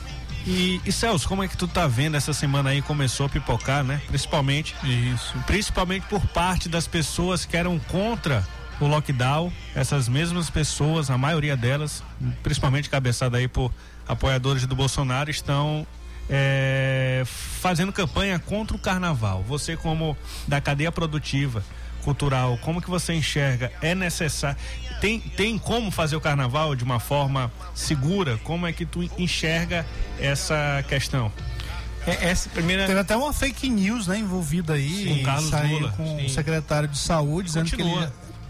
E, 0.47 0.81
e 0.87 0.93
Celso, 0.93 1.29
como 1.29 1.43
é 1.43 1.49
que 1.49 1.57
tu 1.57 1.69
tá 1.69 1.87
vendo 1.87 2.17
essa 2.17 2.33
semana 2.33 2.71
aí 2.71 2.81
começou 2.81 3.27
a 3.27 3.29
pipocar, 3.29 3.85
né? 3.85 4.01
Principalmente. 4.07 4.75
Isso. 4.85 5.37
Principalmente 5.47 6.07
por 6.07 6.27
parte 6.29 6.69
das 6.69 6.87
pessoas 6.87 7.45
que 7.45 7.57
eram 7.57 7.79
contra 7.79 8.47
o 8.81 8.87
lockdown. 8.87 9.53
Essas 9.75 10.09
mesmas 10.09 10.49
pessoas, 10.49 11.11
a 11.11 11.19
maioria 11.19 11.57
delas, 11.57 12.03
principalmente 12.43 12.89
cabeçada 12.89 13.37
aí 13.37 13.49
por 13.49 13.73
apoiadores 14.07 14.65
do 14.67 14.75
Bolsonaro, 14.75 15.31
estão 15.31 15.87
é, 16.31 17.23
fazendo 17.27 17.93
campanha 17.93 18.39
contra 18.39 18.77
o 18.77 18.81
carnaval. 18.81 19.45
Você 19.47 19.77
como 19.77 20.17
da 20.47 20.61
cadeia 20.61 20.93
produtiva 20.93 21.63
cultural, 22.09 22.59
como 22.63 22.81
que 22.81 22.89
você 22.89 23.13
enxerga? 23.13 23.71
É 23.83 23.95
necessário? 23.95 24.57
Tem, 24.99 25.21
tem 25.21 25.59
como 25.59 25.91
fazer 25.91 26.17
o 26.17 26.21
carnaval 26.21 26.75
de 26.75 26.83
uma 26.83 26.99
forma 26.99 27.53
segura? 27.75 28.39
Como 28.45 28.67
é 28.67 28.73
que 28.73 28.87
tu 28.87 29.03
enxerga 29.19 29.85
essa 30.19 30.83
questão? 30.89 31.31
É, 32.07 32.31
essa 32.31 32.49
primeira 32.49 32.87
Teve 32.87 32.99
até 32.99 33.15
uma 33.15 33.31
fake 33.33 33.69
news, 33.69 34.07
né, 34.07 34.19
envolvida 34.19 34.73
aí. 34.73 35.05
Sim, 35.17 35.23
Carlos 35.23 35.51
saiu 35.51 35.79
Lula. 35.81 35.93
com 35.93 36.19
Sim. 36.19 36.25
o 36.25 36.31
secretário 36.31 36.89
de 36.89 36.97
saúde 36.99 37.49
dizendo 37.49 37.71
Continua. 37.71 38.07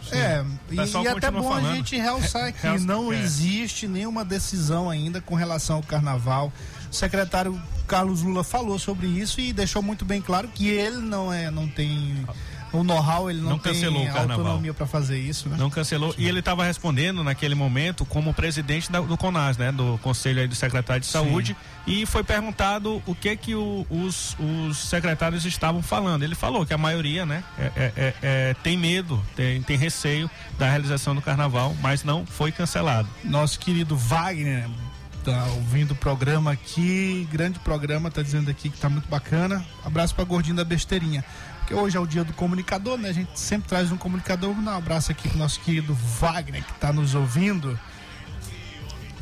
que 0.09 0.15
ele. 0.15 0.23
É, 0.23 0.43
e, 0.71 0.77
e 0.77 1.09
até 1.09 1.31
bom 1.31 1.41
a 1.41 1.57
falando. 1.57 1.75
gente 1.75 1.97
realçar 1.97 2.53
que 2.53 2.63
Realça- 2.63 2.87
não 2.87 3.13
é. 3.13 3.19
existe 3.21 3.87
nenhuma 3.89 4.25
decisão 4.25 4.89
ainda 4.89 5.21
com 5.21 5.35
relação 5.35 5.77
ao 5.77 5.83
carnaval. 5.83 6.51
O 6.91 6.95
secretário 6.95 7.61
Carlos 7.89 8.23
Lula 8.23 8.45
falou 8.45 8.79
sobre 8.79 9.07
isso 9.09 9.41
e 9.41 9.53
deixou 9.53 9.83
muito 9.83 10.05
bem 10.05 10.23
claro 10.23 10.49
que 10.49 10.69
ele 10.69 10.99
não 10.99 11.31
é, 11.33 11.51
não 11.51 11.67
tem 11.69 12.25
o 12.73 12.83
know-how, 12.85 13.31
ele 13.31 13.41
não, 13.41 13.51
Não 13.51 13.59
tem 13.59 13.73
cancelou 13.73 14.03
o 14.03 14.07
carnaval. 14.07 14.39
autonomia 14.47 14.75
para 14.75 14.87
fazer 14.87 15.19
isso, 15.19 15.49
né? 15.49 15.57
Não 15.59 15.71
cancelou. 15.71 16.15
E 16.19 16.27
ele 16.29 16.41
estava 16.41 16.65
respondendo 16.65 17.23
naquele 17.25 17.55
momento 17.55 18.05
como 18.05 18.33
presidente 18.35 18.91
da- 18.91 19.01
do 19.01 19.17
CONAS, 19.17 19.57
né? 19.57 19.73
Do 19.73 19.99
Conselho 20.03 20.41
aí 20.41 20.47
do 20.49 20.55
Secretário 20.55 21.01
de 21.01 21.07
Saúde. 21.07 21.57
E 21.87 22.05
foi 22.07 22.23
perguntado 22.23 23.03
o 23.07 23.15
que 23.15 23.35
que 23.37 23.55
o- 23.55 23.87
os, 23.89 24.37
os 24.39 24.77
secretários 24.79 25.45
estavam 25.45 25.83
falando. 25.83 26.23
Ele 26.23 26.35
falou 26.35 26.67
que 26.67 26.75
a 26.75 26.79
maioria, 26.79 27.25
né? 27.25 27.43
é- 27.59 27.73
é- 27.77 27.93
é- 27.97 28.15
é, 28.23 28.55
tem 28.63 28.77
medo, 28.77 29.23
tem, 29.35 29.63
tem 29.63 29.77
receio 29.77 30.31
da 30.59 30.69
realização 30.69 31.15
do 31.15 31.23
carnaval, 31.23 31.75
mas 31.81 32.05
não 32.05 32.27
foi 32.27 32.53
cancelado. 32.53 33.09
Nosso 33.25 33.59
querido 33.59 33.97
Wagner 33.97 34.69
tá 35.25 35.45
ouvindo 35.57 35.91
o 35.93 35.95
programa 35.97 36.53
aqui, 36.53 37.27
grande 37.31 37.59
programa, 37.59 38.11
tá 38.11 38.23
dizendo 38.23 38.51
aqui 38.51 38.71
que 38.71 38.79
tá 38.79 38.89
muito 38.89 39.09
bacana. 39.09 39.65
Abraço 39.85 40.15
pra 40.15 40.25
Gordinho 40.25 40.57
da 40.57 40.65
Besteirinha. 40.65 41.25
Porque 41.69 41.75
hoje 41.75 41.99
é 41.99 42.01
o 42.01 42.07
dia 42.07 42.25
do 42.25 42.33
comunicador, 42.33 42.97
né? 42.97 43.11
A 43.11 43.13
gente 43.13 43.39
sempre 43.39 43.69
traz 43.69 43.93
um 43.93 43.99
comunicador. 43.99 44.55
Vou 44.55 44.65
dar 44.65 44.73
um 44.73 44.79
abraço 44.79 45.13
aqui 45.13 45.29
pro 45.29 45.37
nosso 45.37 45.61
querido 45.61 45.93
Wagner, 45.93 46.65
que 46.65 46.73
tá 46.81 46.95
nos 46.95 47.15
ouvindo. 47.15 47.79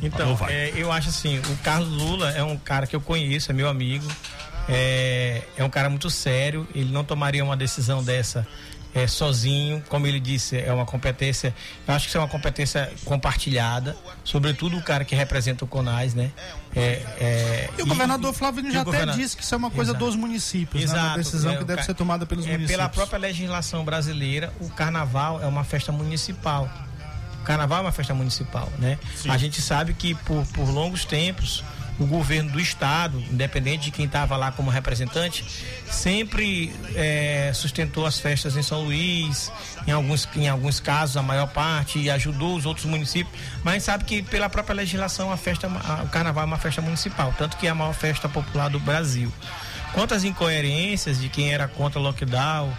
Então, 0.01 0.37
é, 0.47 0.71
eu 0.73 0.89
acho 0.89 1.09
assim, 1.09 1.39
o 1.39 1.57
Carlos 1.57 1.89
Lula 1.89 2.31
é 2.31 2.41
um 2.41 2.57
cara 2.57 2.87
que 2.87 2.95
eu 2.95 3.01
conheço, 3.01 3.51
é 3.51 3.53
meu 3.53 3.67
amigo, 3.67 4.07
é, 4.69 5.41
é 5.57 5.63
um 5.63 5.69
cara 5.69 5.89
muito 5.89 6.09
sério, 6.09 6.65
ele 6.73 6.89
não 6.89 7.03
tomaria 7.03 7.43
uma 7.43 7.57
decisão 7.57 8.01
dessa 8.01 8.47
é, 8.93 9.07
sozinho, 9.07 9.83
como 9.89 10.07
ele 10.07 10.19
disse, 10.19 10.57
é 10.57 10.71
uma 10.71 10.85
competência, 10.85 11.53
eu 11.87 11.93
acho 11.93 12.05
que 12.05 12.09
isso 12.09 12.17
é 12.17 12.21
uma 12.21 12.27
competência 12.27 12.91
compartilhada, 13.05 13.95
sobretudo 14.23 14.77
o 14.77 14.81
cara 14.81 15.05
que 15.05 15.15
representa 15.15 15.65
o 15.65 15.67
CONAS, 15.67 16.13
né? 16.13 16.31
É, 16.75 16.81
é, 17.19 17.69
E 17.77 17.83
o 17.83 17.87
governador 17.87 18.33
Flávio 18.33 18.65
e 18.67 18.71
já 18.71 18.81
até 18.81 19.05
disse 19.07 19.35
que 19.35 19.43
isso 19.43 19.53
é 19.53 19.57
uma 19.57 19.71
coisa 19.71 19.91
Exato. 19.91 20.05
dos 20.05 20.15
municípios, 20.15 20.85
né? 20.85 20.89
Uma 20.91 20.99
Exato, 20.99 21.17
decisão 21.17 21.53
é, 21.53 21.57
que 21.57 21.63
deve 21.63 21.83
ser 21.83 21.93
tomada 21.93 22.25
pelos 22.25 22.45
é, 22.45 22.51
municípios. 22.51 22.77
Pela 22.77 22.89
própria 22.89 23.19
legislação 23.19 23.83
brasileira, 23.83 24.53
o 24.59 24.69
carnaval 24.69 25.41
é 25.41 25.47
uma 25.47 25.63
festa 25.63 25.91
municipal. 25.91 26.69
O 27.41 27.43
carnaval 27.43 27.79
é 27.79 27.81
uma 27.81 27.91
festa 27.91 28.13
municipal, 28.13 28.71
né? 28.77 28.99
A 29.29 29.37
gente 29.37 29.61
sabe 29.61 29.93
que 29.93 30.15
por, 30.15 30.45
por 30.47 30.69
longos 30.69 31.05
tempos 31.05 31.63
o 31.99 32.05
governo 32.05 32.51
do 32.51 32.59
estado, 32.59 33.19
independente 33.31 33.85
de 33.85 33.91
quem 33.91 34.05
estava 34.05 34.37
lá 34.37 34.51
como 34.51 34.69
representante, 34.69 35.43
sempre 35.89 36.71
é, 36.95 37.51
sustentou 37.53 38.05
as 38.05 38.19
festas 38.19 38.55
em 38.55 38.61
São 38.61 38.83
Luís, 38.83 39.51
em 39.87 39.91
alguns, 39.91 40.27
em 40.35 40.47
alguns 40.47 40.79
casos, 40.79 41.17
a 41.17 41.21
maior 41.23 41.47
parte, 41.47 41.97
e 41.99 42.09
ajudou 42.09 42.55
os 42.55 42.65
outros 42.65 42.85
municípios. 42.85 43.33
Mas 43.63 43.83
sabe 43.83 44.03
que 44.03 44.21
pela 44.21 44.49
própria 44.49 44.75
legislação 44.75 45.31
a 45.31 45.37
festa, 45.37 45.67
a- 45.67 46.03
o 46.03 46.09
carnaval 46.09 46.43
é 46.43 46.47
uma 46.47 46.57
festa 46.57 46.81
municipal, 46.81 47.33
tanto 47.37 47.57
que 47.57 47.65
é 47.67 47.69
a 47.71 47.75
maior 47.75 47.93
festa 47.93 48.29
popular 48.29 48.69
do 48.69 48.79
Brasil. 48.79 49.31
Quanto 49.93 50.13
às 50.13 50.23
incoerências 50.23 51.19
de 51.19 51.29
quem 51.29 51.51
era 51.51 51.67
contra 51.67 51.99
o 51.99 52.03
lockdown 52.03 52.71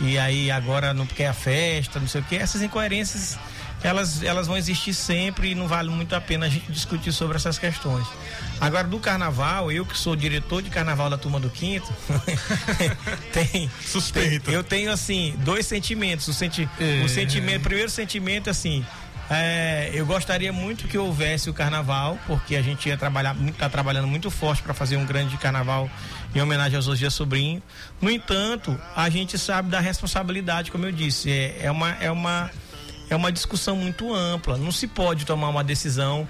e 0.00 0.18
aí 0.18 0.50
agora 0.50 0.94
não 0.94 1.06
quer 1.06 1.26
a 1.28 1.32
festa, 1.34 1.98
não 1.98 2.06
sei 2.06 2.20
o 2.20 2.24
que, 2.24 2.36
essas 2.36 2.62
incoerências 2.62 3.38
elas, 3.82 4.22
elas 4.22 4.46
vão 4.46 4.56
existir 4.56 4.92
sempre 4.94 5.50
e 5.50 5.54
não 5.54 5.66
vale 5.66 5.88
muito 5.88 6.14
a 6.14 6.20
pena 6.20 6.46
a 6.46 6.48
gente 6.48 6.70
discutir 6.70 7.12
sobre 7.12 7.36
essas 7.36 7.58
questões. 7.58 8.06
Agora, 8.60 8.86
do 8.86 8.98
carnaval, 8.98 9.72
eu 9.72 9.86
que 9.86 9.96
sou 9.96 10.14
diretor 10.14 10.60
de 10.62 10.68
carnaval 10.68 11.08
da 11.08 11.16
turma 11.16 11.40
do 11.40 11.48
Quinto, 11.48 11.90
tem. 13.32 13.70
Suspeito. 13.84 14.50
Eu 14.50 14.62
tenho, 14.62 14.92
assim, 14.92 15.34
dois 15.38 15.66
sentimentos. 15.66 16.28
O, 16.28 16.32
senti 16.34 16.68
É. 16.78 17.02
o 17.04 17.08
sentimento, 17.08 17.62
primeiro 17.62 17.90
sentimento, 17.90 18.50
assim. 18.50 18.84
é, 19.30 19.90
eu 19.94 20.04
gostaria 20.04 20.52
muito 20.52 20.86
que 20.88 20.98
houvesse 20.98 21.48
o 21.48 21.54
carnaval, 21.54 22.18
porque 22.26 22.56
a 22.56 22.62
gente 22.62 22.88
ia 22.88 22.98
trabalhar, 22.98 23.34
está 23.46 23.68
trabalhando 23.68 24.08
muito 24.08 24.30
forte 24.30 24.62
para 24.62 24.74
fazer 24.74 24.96
um 24.96 25.06
grande 25.06 25.36
carnaval 25.38 25.88
em 26.34 26.40
homenagem 26.40 26.76
aos 26.76 26.86
Osdia 26.88 27.10
Sobrinho. 27.10 27.62
No 28.00 28.10
entanto, 28.10 28.78
a 28.94 29.08
gente 29.08 29.38
sabe 29.38 29.70
da 29.70 29.80
responsabilidade, 29.80 30.70
como 30.70 30.84
eu 30.84 30.92
disse, 30.92 31.30
é, 31.30 31.60
é 31.62 31.70
uma, 31.70 31.90
é 31.92 32.10
uma 32.10 32.50
é 33.10 33.16
uma 33.16 33.30
discussão 33.30 33.76
muito 33.76 34.14
ampla. 34.14 34.56
Não 34.56 34.72
se 34.72 34.86
pode 34.86 35.26
tomar 35.26 35.48
uma 35.48 35.64
decisão. 35.64 36.26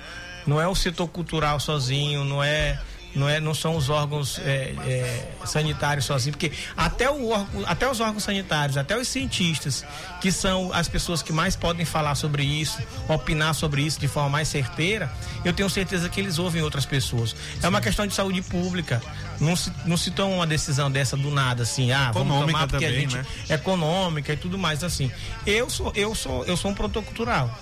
Não 0.46 0.60
é 0.60 0.66
o 0.66 0.74
setor 0.74 1.06
cultural 1.08 1.60
sozinho, 1.60 2.24
não 2.24 2.42
é, 2.42 2.80
não 3.14 3.28
é, 3.28 3.40
não 3.40 3.54
são 3.54 3.76
os 3.76 3.88
órgãos 3.88 4.38
é, 4.38 4.72
é, 4.86 5.28
sanitários 5.44 6.04
sozinhos, 6.04 6.36
porque 6.36 6.52
até, 6.76 7.10
o, 7.10 7.30
órgão- 7.30 7.64
até 7.66 7.90
os 7.90 8.00
órgãos 8.00 8.22
sanitários, 8.22 8.76
até 8.76 8.96
os 8.96 9.08
cientistas, 9.08 9.84
que 10.20 10.30
são 10.30 10.72
as 10.72 10.88
pessoas 10.88 11.22
que 11.22 11.32
mais 11.32 11.56
podem 11.56 11.84
falar 11.84 12.14
sobre 12.14 12.44
isso, 12.44 12.78
opinar 13.08 13.54
sobre 13.54 13.82
isso 13.82 13.98
de 13.98 14.06
forma 14.08 14.30
mais 14.30 14.48
certeira, 14.48 15.10
eu 15.44 15.52
tenho 15.52 15.68
certeza 15.68 16.08
que 16.08 16.20
eles 16.20 16.38
ouvem 16.38 16.62
outras 16.62 16.86
pessoas. 16.86 17.34
É 17.62 17.68
uma 17.68 17.80
questão 17.80 18.06
de 18.06 18.14
saúde 18.14 18.42
pública. 18.42 19.02
Não 19.40 19.56
se, 19.56 19.72
não 19.86 19.96
se 19.96 20.10
toma 20.10 20.34
uma 20.34 20.46
decisão 20.46 20.90
dessa 20.90 21.16
do 21.16 21.30
nada, 21.30 21.62
assim, 21.62 21.92
ah, 21.92 22.10
vamos 22.12 22.28
Econômica 22.28 22.52
tomar 22.52 22.68
porque 22.68 22.84
a 22.84 22.88
também, 22.88 23.00
gente 23.08 23.16
né? 23.16 23.24
econômica 23.48 24.32
e 24.32 24.36
tudo 24.36 24.58
mais 24.58 24.84
assim. 24.84 25.10
Eu 25.46 25.70
sou 25.70 25.90
eu 25.96 26.14
sou 26.14 26.44
eu 26.44 26.56
sou 26.56 26.70
um 26.70 26.74
produtor 26.74 27.02
cultural. 27.04 27.58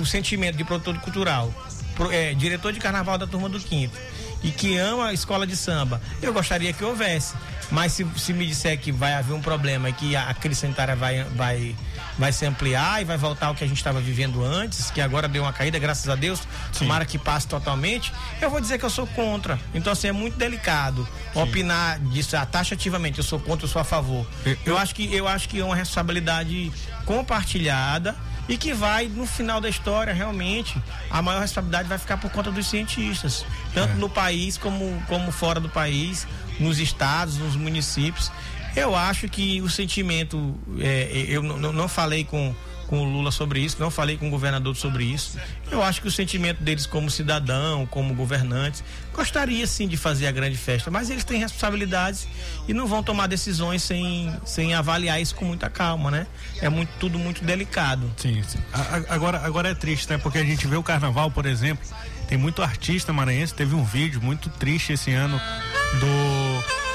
O 0.00 0.06
sentimento 0.06 0.56
de 0.56 0.64
produtor 0.64 0.98
cultural, 1.00 1.52
é, 2.12 2.32
diretor 2.34 2.72
de 2.72 2.78
carnaval 2.80 3.18
da 3.18 3.26
turma 3.26 3.48
do 3.48 3.58
quinto 3.60 3.96
e 4.42 4.50
que 4.50 4.76
ama 4.76 5.06
a 5.06 5.12
escola 5.12 5.46
de 5.46 5.56
samba, 5.56 6.00
eu 6.22 6.32
gostaria 6.32 6.72
que 6.72 6.84
houvesse. 6.84 7.34
Mas 7.70 7.92
se, 7.92 8.06
se 8.16 8.32
me 8.32 8.46
disser 8.46 8.78
que 8.78 8.90
vai 8.90 9.14
haver 9.14 9.32
um 9.32 9.40
problema 9.40 9.88
e 9.88 9.92
que 9.92 10.16
a, 10.16 10.28
a 10.28 10.34
crise 10.34 10.60
sanitária 10.60 10.96
vai, 10.96 11.22
vai, 11.36 11.76
vai 12.18 12.32
se 12.32 12.44
ampliar 12.44 13.00
e 13.00 13.04
vai 13.04 13.16
voltar 13.16 13.46
ao 13.46 13.54
que 13.54 13.62
a 13.62 13.66
gente 13.66 13.76
estava 13.76 14.00
vivendo 14.00 14.44
antes, 14.44 14.90
que 14.90 15.00
agora 15.00 15.28
deu 15.28 15.42
uma 15.42 15.52
caída, 15.52 15.78
graças 15.78 16.08
a 16.08 16.16
Deus, 16.16 16.40
tomara 16.76 17.04
que 17.04 17.16
passe 17.16 17.46
totalmente, 17.46 18.12
eu 18.40 18.50
vou 18.50 18.60
dizer 18.60 18.78
que 18.78 18.84
eu 18.84 18.90
sou 18.90 19.06
contra. 19.06 19.58
Então, 19.72 19.92
assim, 19.92 20.08
é 20.08 20.12
muito 20.12 20.36
delicado 20.36 21.06
opinar 21.34 22.00
disso 22.00 22.36
ah, 22.36 22.44
taxativamente, 22.44 23.18
eu 23.18 23.24
sou 23.24 23.38
contra, 23.38 23.66
eu 23.66 23.70
sou 23.70 23.80
a 23.80 23.84
favor. 23.84 24.26
Eu 24.66 24.76
acho 24.76 24.94
que, 24.94 25.14
eu 25.14 25.28
acho 25.28 25.48
que 25.48 25.60
é 25.60 25.64
uma 25.64 25.76
responsabilidade 25.76 26.72
compartilhada 27.04 28.16
e 28.50 28.56
que 28.56 28.74
vai, 28.74 29.06
no 29.06 29.26
final 29.26 29.60
da 29.60 29.68
história, 29.68 30.12
realmente, 30.12 30.76
a 31.08 31.22
maior 31.22 31.40
responsabilidade 31.40 31.88
vai 31.88 31.98
ficar 31.98 32.16
por 32.16 32.32
conta 32.32 32.50
dos 32.50 32.66
cientistas, 32.66 33.46
tanto 33.72 33.94
no 33.94 34.10
país 34.10 34.58
como, 34.58 35.00
como 35.06 35.30
fora 35.30 35.60
do 35.60 35.68
país, 35.68 36.26
nos 36.58 36.80
estados, 36.80 37.36
nos 37.36 37.54
municípios. 37.54 38.32
Eu 38.74 38.96
acho 38.96 39.28
que 39.28 39.62
o 39.62 39.70
sentimento, 39.70 40.58
é, 40.80 41.26
eu 41.28 41.44
não 41.44 41.86
falei 41.86 42.24
com, 42.24 42.52
com 42.90 43.02
o 43.02 43.04
Lula 43.04 43.30
sobre 43.30 43.60
isso, 43.60 43.76
não 43.78 43.88
falei 43.88 44.18
com 44.18 44.26
o 44.26 44.30
governador 44.30 44.74
sobre 44.74 45.04
isso. 45.04 45.38
Eu 45.70 45.80
acho 45.80 46.02
que 46.02 46.08
o 46.08 46.10
sentimento 46.10 46.60
deles 46.60 46.86
como 46.86 47.08
cidadão, 47.08 47.86
como 47.86 48.12
governantes, 48.12 48.82
gostaria 49.14 49.64
sim 49.64 49.86
de 49.86 49.96
fazer 49.96 50.26
a 50.26 50.32
grande 50.32 50.56
festa, 50.56 50.90
mas 50.90 51.08
eles 51.08 51.22
têm 51.22 51.38
responsabilidades 51.38 52.26
e 52.66 52.74
não 52.74 52.88
vão 52.88 53.00
tomar 53.00 53.28
decisões 53.28 53.84
sem, 53.84 54.34
sem 54.44 54.74
avaliar 54.74 55.22
isso 55.22 55.36
com 55.36 55.44
muita 55.44 55.70
calma, 55.70 56.10
né? 56.10 56.26
É 56.60 56.68
muito, 56.68 56.90
tudo 56.98 57.16
muito 57.16 57.44
delicado. 57.44 58.12
Sim, 58.16 58.42
sim. 58.42 58.58
Agora, 59.08 59.38
agora 59.38 59.68
é 59.68 59.74
triste, 59.74 60.10
né? 60.10 60.18
Porque 60.18 60.38
a 60.38 60.44
gente 60.44 60.66
vê 60.66 60.76
o 60.76 60.82
carnaval, 60.82 61.30
por 61.30 61.46
exemplo, 61.46 61.86
tem 62.26 62.36
muito 62.36 62.60
artista 62.60 63.12
maranhense, 63.12 63.54
teve 63.54 63.72
um 63.72 63.84
vídeo 63.84 64.20
muito 64.20 64.50
triste 64.50 64.94
esse 64.94 65.12
ano 65.12 65.40
do 66.00 66.89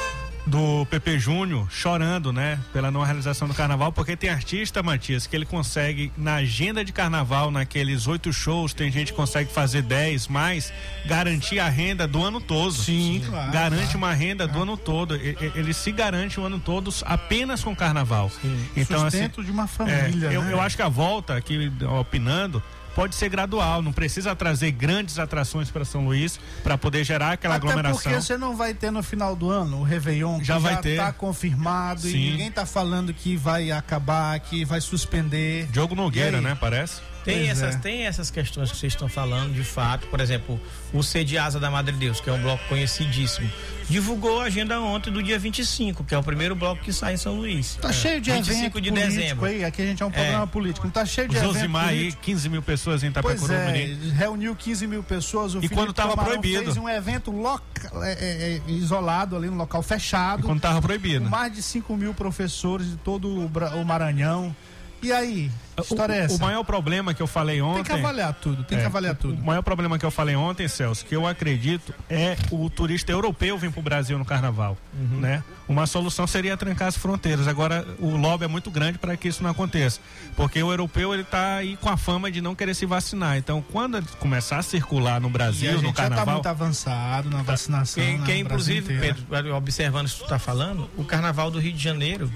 do 0.46 0.86
Pepe 0.86 1.18
Júnior 1.18 1.68
chorando, 1.70 2.32
né, 2.32 2.60
pela 2.72 2.92
não 2.92 3.02
realização 3.02 3.48
do 3.48 3.54
carnaval, 3.54 3.92
porque 3.92 4.16
tem 4.16 4.30
artista, 4.30 4.84
Matias, 4.84 5.26
que 5.26 5.36
ele 5.36 5.46
consegue 5.46 6.12
na 6.18 6.36
agenda 6.36 6.86
de 6.86 6.92
carnaval, 6.92 7.50
naqueles 7.50 8.08
oito 8.08 8.32
shows, 8.32 8.74
tem 8.74 8.92
gente 8.92 9.12
que 9.12 9.18
consegue 9.18 9.52
fazer 9.52 9.82
dez 9.82 10.28
mais, 10.28 10.72
garantir 11.06 11.60
a 11.60 11.70
renda 11.70 12.08
do 12.08 12.24
ano 12.24 12.40
todo. 12.40 12.72
Sim, 12.72 13.24
claro, 13.28 13.52
Garante 13.52 13.84
claro. 13.84 13.98
uma 13.98 14.14
renda 14.14 14.48
do 14.48 14.62
ano 14.62 14.78
todo. 14.78 15.16
Ele 15.16 15.74
se 15.74 15.92
garante 15.92 16.40
o 16.40 16.46
ano 16.46 16.60
todo 16.60 16.94
apenas 17.04 17.64
com 17.64 17.76
carnaval. 17.76 18.32
Então, 18.76 19.06
assim, 19.06 19.18
Sustento 19.18 19.44
de 19.44 19.52
uma 19.52 19.68
família, 19.68 20.28
é, 20.28 20.36
eu, 20.36 20.44
né? 20.44 20.54
eu 20.54 20.62
acho 20.62 20.76
que 20.76 20.82
a 20.82 20.90
volta, 20.90 21.36
aqui 21.36 21.72
opinando, 22.00 22.62
pode 22.96 23.14
ser 23.14 23.30
gradual, 23.30 23.82
não 23.82 23.92
precisa 23.94 24.36
trazer 24.36 24.72
grandes 24.72 25.20
atrações 25.20 25.70
para 25.70 25.84
São 25.86 26.06
Luís 26.06 26.40
para 26.64 26.78
poder 26.78 27.04
gerar 27.04 27.34
aquela 27.34 27.56
Até 27.56 27.66
aglomeração. 27.68 28.02
porque 28.02 28.22
você 28.22 28.38
não 28.38 28.56
vai 28.56 28.74
ter 28.74 28.90
no 28.90 29.04
final 29.04 29.36
do 29.36 29.50
ano 29.52 29.82
o 29.82 29.84
Réveillon, 29.84 30.40
que 30.40 30.46
Já 30.46 30.58
vai 30.58 30.78
ter. 30.78 30.96
tá 30.98 31.12
confirmado 31.12 32.08
e 32.08 32.12
Sim. 32.12 32.32
ninguém 32.32 32.50
tá 32.52 32.66
falando 32.66 33.14
que 33.14 33.36
vai 33.36 33.70
acabar, 33.72 34.40
que 34.40 34.64
vai 34.66 34.80
suspender. 34.82 35.68
Diogo 35.68 35.94
Nogueira, 35.94 36.38
E 36.38 36.42
né? 36.42 36.58
Parece. 36.60 37.02
Tem 37.26 37.38
Pois 37.40 37.50
essas, 37.50 37.76
é. 37.76 37.78
tem 37.80 38.06
essas 38.06 38.30
questões 38.30 38.72
que 38.72 38.78
vocês 38.78 38.94
estão 38.94 39.10
falando, 39.10 39.52
de 39.54 39.64
fato. 39.64 40.06
Por 40.08 40.20
exemplo, 40.22 40.62
o 40.94 41.02
C 41.02 41.24
de 41.24 41.38
Asa 41.40 41.60
da 41.60 41.72
Madre 41.72 41.96
Deus, 41.96 42.22
que 42.22 42.30
é 42.30 42.34
um 42.34 42.40
bloco 42.42 42.64
conhecidíssimo, 42.70 43.50
divulgou 43.90 44.42
a 44.42 44.46
agenda 44.46 44.80
ontem 44.80 45.12
do 45.12 45.22
dia 45.24 45.38
25, 45.40 46.04
que 46.04 46.14
é 46.14 46.18
o 46.18 46.22
primeiro 46.24 46.56
bloco 46.56 46.84
que 46.84 46.94
sai 46.94 47.16
em 47.16 47.18
São 47.18 47.34
Luís. 47.36 47.78
Tá 47.82 47.92
cheio 47.92 48.22
de 48.22 48.32
25 48.32 48.60
evento 48.78 48.82
de 48.82 48.90
político 48.92 49.16
dezembro. 49.20 49.46
aí, 49.46 49.66
aqui 49.66 49.82
a 49.82 49.86
gente 49.86 50.04
é 50.04 50.06
um 50.06 50.12
programa 50.12 50.46
político, 50.48 50.86
não 50.86 50.92
tá 50.94 51.04
cheio 51.06 51.28
de 51.28 51.36
Os 51.36 51.42
evento 51.42 51.58
Osimar 51.58 51.88
aí, 51.88 51.98
político. 51.98 52.22
15 52.24 52.50
mil 52.50 52.62
pessoas 52.62 53.04
em 53.04 53.08
Itapecuru, 53.08 53.54
é, 53.54 53.98
reuniu 54.16 54.56
15 54.56 54.86
mil 54.88 55.02
pessoas. 55.04 55.56
O 55.56 55.58
E 55.58 55.62
Felipe 55.62 55.76
quando 55.76 55.94
tava 55.94 56.12
Camarão 56.12 56.32
proibido? 56.40 56.64
Fez 56.66 56.78
um 56.78 56.88
evento 56.88 57.32
loca, 57.32 57.92
é, 58.06 58.12
é, 58.14 58.62
é, 58.68 58.72
isolado 58.72 59.36
ali 59.36 59.48
no 59.50 59.58
local 59.58 59.82
fechado. 59.82 60.44
Quando 60.44 60.60
tava 60.62 60.80
proibido. 60.82 61.24
Com 61.26 61.32
mais 61.32 61.52
de 61.52 61.64
5 61.64 61.98
mil 61.98 62.14
professores 62.14 62.88
de 62.92 62.98
todo 62.98 63.28
o, 63.46 63.50
Bra- 63.50 63.72
o 63.76 63.84
Maranhão. 63.84 64.56
E 65.02 65.12
aí? 65.12 65.52
Que 65.76 65.82
história 65.84 66.14
é 66.14 66.22
O, 66.22 66.24
essa? 66.24 66.36
o 66.36 66.40
maior 66.40 66.64
problema 66.64 67.14
que 67.14 67.22
eu 67.22 67.28
falei 67.28 67.62
ontem. 67.62 67.84
Tem 67.84 67.96
que 67.96 68.02
avaliar 68.06 68.34
tudo, 68.34 68.64
tem 68.64 68.78
que 68.78 68.84
É, 68.84 68.88
avaliar 68.88 69.14
tudo. 69.16 69.42
O 69.42 69.46
maior 69.46 69.62
problema 69.62 70.00
que 70.00 70.06
eu 70.06 70.10
falei 70.10 70.34
ontem, 70.36 70.68
Celso, 70.70 71.06
que 71.06 71.14
eu 71.16 71.28
acredito 71.28 71.94
é 72.10 72.38
o 72.50 72.70
turista 72.70 73.12
europeu 73.12 73.58
vir 73.58 73.72
pro 73.72 73.82
Brasil 73.82 74.18
no 74.18 74.24
carnaval, 74.24 74.78
Uhum. 74.98 75.20
né? 75.20 75.44
Uma 75.68 75.86
solução 75.86 76.26
seria 76.26 76.56
trancar 76.56 76.88
as 76.88 76.96
fronteiras. 76.96 77.48
Agora 77.48 77.86
o 78.00 78.16
lobby 78.16 78.46
é 78.46 78.48
muito 78.48 78.72
grande 78.72 78.98
para 78.98 79.18
que 79.18 79.28
isso 79.28 79.44
não 79.44 79.50
aconteça, 79.50 80.00
porque 80.36 80.62
o 80.64 80.72
europeu 80.72 81.14
ele 81.14 81.24
tá 81.26 81.56
aí 81.58 81.76
com 81.76 81.90
a 81.90 81.98
fama 81.98 82.32
de 82.32 82.40
não 82.40 82.56
querer 82.56 82.74
se 82.74 82.86
vacinar. 82.86 83.38
Então, 83.38 83.62
quando 83.72 83.98
ele 83.98 84.08
começar 84.20 84.58
a 84.60 84.64
circular 84.64 85.20
no 85.20 85.28
E 85.28 85.30
a 85.30 85.34
Brasil, 85.34 85.74
no 85.74 85.88
já 85.90 85.94
tá 85.94 86.04
carnaval, 86.04 86.36
muito 86.36 86.48
avançado 86.48 87.30
na 87.30 87.42
vacinação. 87.44 88.02
Que, 88.02 88.14
no 88.18 88.24
que 88.26 88.36
inclusive. 88.38 88.98
Pedro, 88.98 89.56
observando 89.56 90.06
isso 90.08 90.18
que 90.20 90.24
tu 90.24 90.30
tá 90.30 90.40
falando, 90.40 90.90
o 90.96 91.04
Carnaval 91.04 91.52
do 91.52 91.60
Rio 91.60 91.74
de 91.74 91.84
Janeiro 91.84 92.32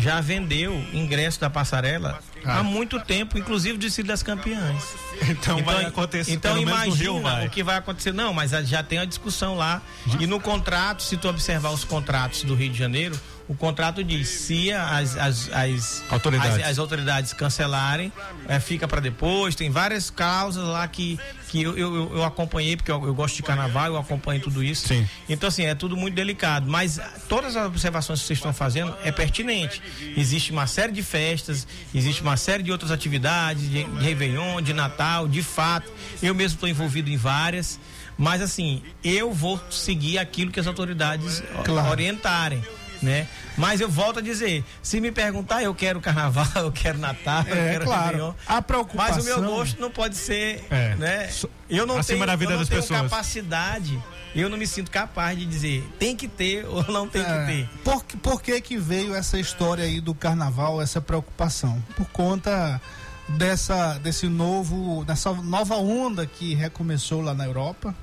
já 0.00 0.20
vendeu 0.20 0.82
ingresso 0.92 1.40
da 1.40 1.48
passarela 1.50 2.18
Ah. 2.44 2.58
há 2.58 2.62
muito 2.62 2.98
tempo, 3.00 3.36
inclusive 3.38 3.76
do 3.78 3.90
Círio 3.90 4.08
das 4.08 4.22
Campeãs. 4.22 4.82
então, 5.28 5.62
vai 5.62 5.84
acontecer 5.84 6.32
Então 6.32 6.56
imagina 6.58 6.96
Rio 6.96 7.20
vai. 7.20 7.46
o 7.46 7.50
que 7.50 7.62
vai 7.62 7.76
acontecer. 7.76 8.12
Não, 8.12 8.32
mas 8.32 8.50
já 8.50 8.82
tem 8.82 8.98
a 8.98 9.04
discussão 9.04 9.54
lá. 9.56 9.82
E 10.18 10.26
no 10.26 10.40
contrato, 10.40 11.02
se 11.02 11.16
tu 11.16 11.28
observar 11.28 11.70
os 11.70 11.84
contratos 11.84 12.42
do 12.44 12.54
Rio 12.54 12.70
de 12.70 12.78
Janeiro, 12.78 13.18
o 13.50 13.54
contrato 13.56 14.04
diz 14.04 14.28
se 14.28 14.70
as, 14.70 15.16
as, 15.16 15.50
as, 15.52 16.04
Autoridades. 16.08 16.58
as, 16.62 16.70
as 16.70 16.78
autoridades 16.78 17.32
cancelarem, 17.32 18.12
eh, 18.46 18.60
fica 18.60 18.86
para 18.86 19.00
depois. 19.00 19.56
Tem 19.56 19.68
várias 19.68 20.08
cláusulas 20.08 20.68
lá 20.68 20.86
que, 20.86 21.18
que 21.48 21.60
eu, 21.60 21.76
eu, 21.76 22.12
eu 22.14 22.24
acompanhei, 22.24 22.76
porque 22.76 22.92
eu, 22.92 23.04
eu 23.04 23.12
gosto 23.12 23.34
de 23.34 23.42
carnaval, 23.42 23.86
eu 23.86 23.96
acompanho 23.96 24.40
tudo 24.40 24.62
isso. 24.62 24.86
Sim. 24.86 25.04
Então, 25.28 25.48
assim, 25.48 25.64
é 25.64 25.74
tudo 25.74 25.96
muito 25.96 26.14
delicado. 26.14 26.70
Mas 26.70 27.00
todas 27.28 27.56
as 27.56 27.66
observações 27.66 28.20
que 28.20 28.26
vocês 28.28 28.38
estão 28.38 28.52
fazendo 28.52 28.94
é 29.02 29.10
pertinente. 29.10 29.82
Existe 30.16 30.52
uma 30.52 30.68
série 30.68 30.92
de 30.92 31.02
festas, 31.02 31.66
existe 31.92 32.22
uma 32.22 32.36
série 32.36 32.62
de 32.62 32.70
outras 32.70 32.92
atividades, 32.92 33.68
de, 33.68 33.82
de 33.82 34.04
Réveillon, 34.04 34.62
de 34.62 34.72
Natal, 34.72 35.26
de 35.26 35.42
fato. 35.42 35.90
Eu 36.22 36.36
mesmo 36.36 36.54
estou 36.54 36.68
envolvido 36.68 37.10
em 37.10 37.16
várias. 37.16 37.80
Mas, 38.16 38.42
assim, 38.42 38.82
eu 39.02 39.32
vou 39.32 39.58
seguir 39.70 40.18
aquilo 40.18 40.52
que 40.52 40.60
as 40.60 40.68
autoridades 40.68 41.42
Claro. 41.64 41.90
orientarem. 41.90 42.62
Né? 43.02 43.26
Mas 43.56 43.80
eu 43.80 43.88
volto 43.88 44.18
a 44.18 44.22
dizer, 44.22 44.62
se 44.82 45.00
me 45.00 45.10
perguntar, 45.10 45.62
eu 45.62 45.74
quero 45.74 46.00
carnaval, 46.00 46.46
eu 46.56 46.70
quero 46.70 46.98
Natal, 46.98 47.44
eu 47.46 47.54
É, 47.56 47.72
quero 47.72 47.84
claro. 47.86 48.04
Réveillon. 48.06 48.32
A 48.46 48.60
preocupação. 48.60 49.14
Mas 49.16 49.24
o 49.24 49.40
meu 49.40 49.42
gosto 49.50 49.80
não 49.80 49.90
pode 49.90 50.16
ser, 50.16 50.64
É. 50.70 50.94
né? 50.96 51.30
Eu 51.68 51.86
não 51.86 51.96
acima 51.96 52.18
tenho, 52.18 52.26
da 52.26 52.36
vida 52.36 52.52
eu 52.52 52.56
não 52.56 52.60
das 52.60 52.68
tenho 52.68 52.80
pessoas. 52.82 53.00
capacidade, 53.00 53.98
eu 54.34 54.48
não 54.50 54.58
me 54.58 54.66
sinto 54.66 54.90
capaz 54.90 55.38
de 55.38 55.46
dizer 55.46 55.82
tem 55.98 56.14
que 56.14 56.28
ter 56.28 56.64
ou 56.68 56.84
não 56.88 57.08
tem 57.08 57.24
que 57.24 57.30
É, 57.30 57.46
ter. 57.46 57.68
Por, 57.82 58.04
que- 58.04 58.16
por 58.18 58.42
que 58.42 58.60
que 58.60 58.76
veio 58.76 59.14
essa 59.14 59.38
história 59.40 59.84
aí 59.84 59.98
do 60.00 60.14
carnaval, 60.14 60.82
essa 60.82 61.00
preocupação? 61.00 61.82
Por 61.96 62.06
conta 62.10 62.80
dessa, 63.28 63.94
desse 63.98 64.26
novo, 64.28 65.04
dessa 65.04 65.32
nova 65.32 65.76
onda 65.76 66.26
que 66.26 66.54
recomeçou 66.54 67.22
lá 67.22 67.32
na 67.32 67.44
Europa, 67.46 67.94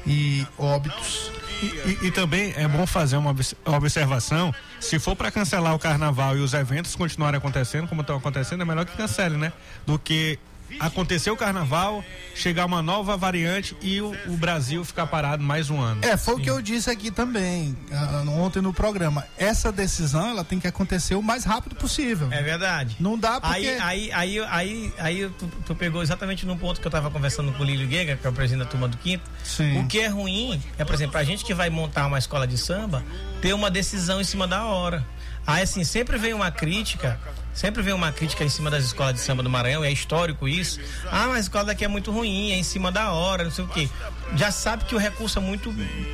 e 0.07 0.47
óbitos. 0.57 1.31
E, 1.61 1.65
e- 1.65 1.97
e 2.07 2.11
também 2.11 2.53
é 2.55 2.67
bom 2.67 2.85
fazer 2.85 3.17
uma 3.17 3.31
obs- 3.31 3.55
observação. 3.65 4.53
Se 4.79 4.99
for 4.99 5.15
para 5.15 5.31
cancelar 5.31 5.73
o 5.75 5.79
carnaval 5.79 6.37
e 6.37 6.39
os 6.39 6.53
eventos 6.53 6.95
continuarem 6.95 7.37
acontecendo 7.37 7.87
como 7.87 8.01
estão 8.01 8.15
acontecendo, 8.17 8.61
é 8.61 8.65
melhor 8.65 8.85
que 8.85 8.95
cancele, 8.95 9.37
né? 9.37 9.51
Do 9.85 9.97
que 9.97 10.37
acontecer 10.79 11.31
o 11.31 11.37
carnaval, 11.37 12.03
chegar 12.35 12.65
uma 12.65 12.81
nova 12.81 13.17
variante 13.17 13.75
e 13.81 14.01
o, 14.01 14.15
o 14.27 14.37
Brasil 14.37 14.83
ficar 14.85 15.07
parado 15.07 15.43
mais 15.43 15.69
um 15.69 15.79
ano. 15.79 16.01
É, 16.03 16.17
foi 16.17 16.35
o 16.35 16.39
que 16.39 16.49
eu 16.49 16.61
disse 16.61 16.89
aqui 16.89 17.09
também 17.11 17.75
ah, 17.91 18.23
ontem 18.27 18.61
no 18.61 18.73
programa. 18.73 19.25
Essa 19.37 19.71
decisão 19.71 20.29
ela 20.29 20.43
tem 20.43 20.59
que 20.59 20.67
acontecer 20.67 21.15
o 21.15 21.21
mais 21.21 21.43
rápido 21.43 21.75
possível. 21.75 22.27
É 22.31 22.41
verdade. 22.41 22.95
Não 22.99 23.17
dá 23.17 23.41
porque 23.41 23.55
Aí, 23.55 23.79
aí, 23.79 24.11
aí, 24.11 24.39
aí, 24.39 24.93
aí 24.99 25.31
tu, 25.37 25.47
tu 25.65 25.75
pegou 25.75 26.01
exatamente 26.01 26.45
num 26.45 26.57
ponto 26.57 26.79
que 26.79 26.87
eu 26.87 26.91
tava 26.91 27.09
conversando 27.09 27.51
com 27.53 27.63
o 27.63 27.65
Lílio 27.65 27.87
Guega, 27.87 28.15
que 28.15 28.25
é 28.25 28.29
o 28.29 28.33
presidente 28.33 28.65
da 28.65 28.69
turma 28.69 28.87
do 28.87 28.97
quinto. 28.97 29.23
Sim. 29.43 29.79
O 29.79 29.87
que 29.87 29.99
é 29.99 30.07
ruim 30.07 30.61
é, 30.77 30.85
por 30.85 30.93
exemplo, 30.93 31.17
a 31.17 31.23
gente 31.23 31.43
que 31.43 31.53
vai 31.53 31.69
montar 31.69 32.07
uma 32.07 32.19
escola 32.19 32.45
de 32.47 32.57
samba, 32.57 33.03
ter 33.41 33.53
uma 33.53 33.69
decisão 33.71 34.21
em 34.21 34.23
cima 34.23 34.47
da 34.47 34.65
hora. 34.65 35.05
Aí, 35.45 35.63
assim, 35.63 35.83
sempre 35.83 36.17
vem 36.17 36.33
uma 36.33 36.51
crítica, 36.51 37.19
sempre 37.57 37.81
vem 37.81 37.93
uma 37.93 38.11
crítica 38.11 38.43
em 38.43 38.49
cima 38.49 38.69
das 38.69 38.85
escolas 38.85 39.15
de 39.15 39.19
samba 39.19 39.41
do 39.41 39.49
Maranhão, 39.49 39.83
é 39.83 39.91
histórico 39.91 40.47
isso. 40.47 40.79
Ah, 41.11 41.25
mas 41.27 41.37
a 41.37 41.39
escola 41.39 41.65
daqui 41.65 41.83
é 41.83 41.87
muito 41.87 42.11
ruim, 42.11 42.51
é 42.51 42.55
em 42.55 42.63
cima 42.63 42.91
da 42.91 43.11
hora, 43.11 43.43
não 43.43 43.51
sei 43.51 43.65
o 43.65 43.67
quê. 43.67 43.89
Já 44.35 44.51
sabe 44.51 44.85
que 44.85 44.93
o 44.93 44.97
recurso 44.99 45.39
é 45.39 45.41
muito 45.41 45.73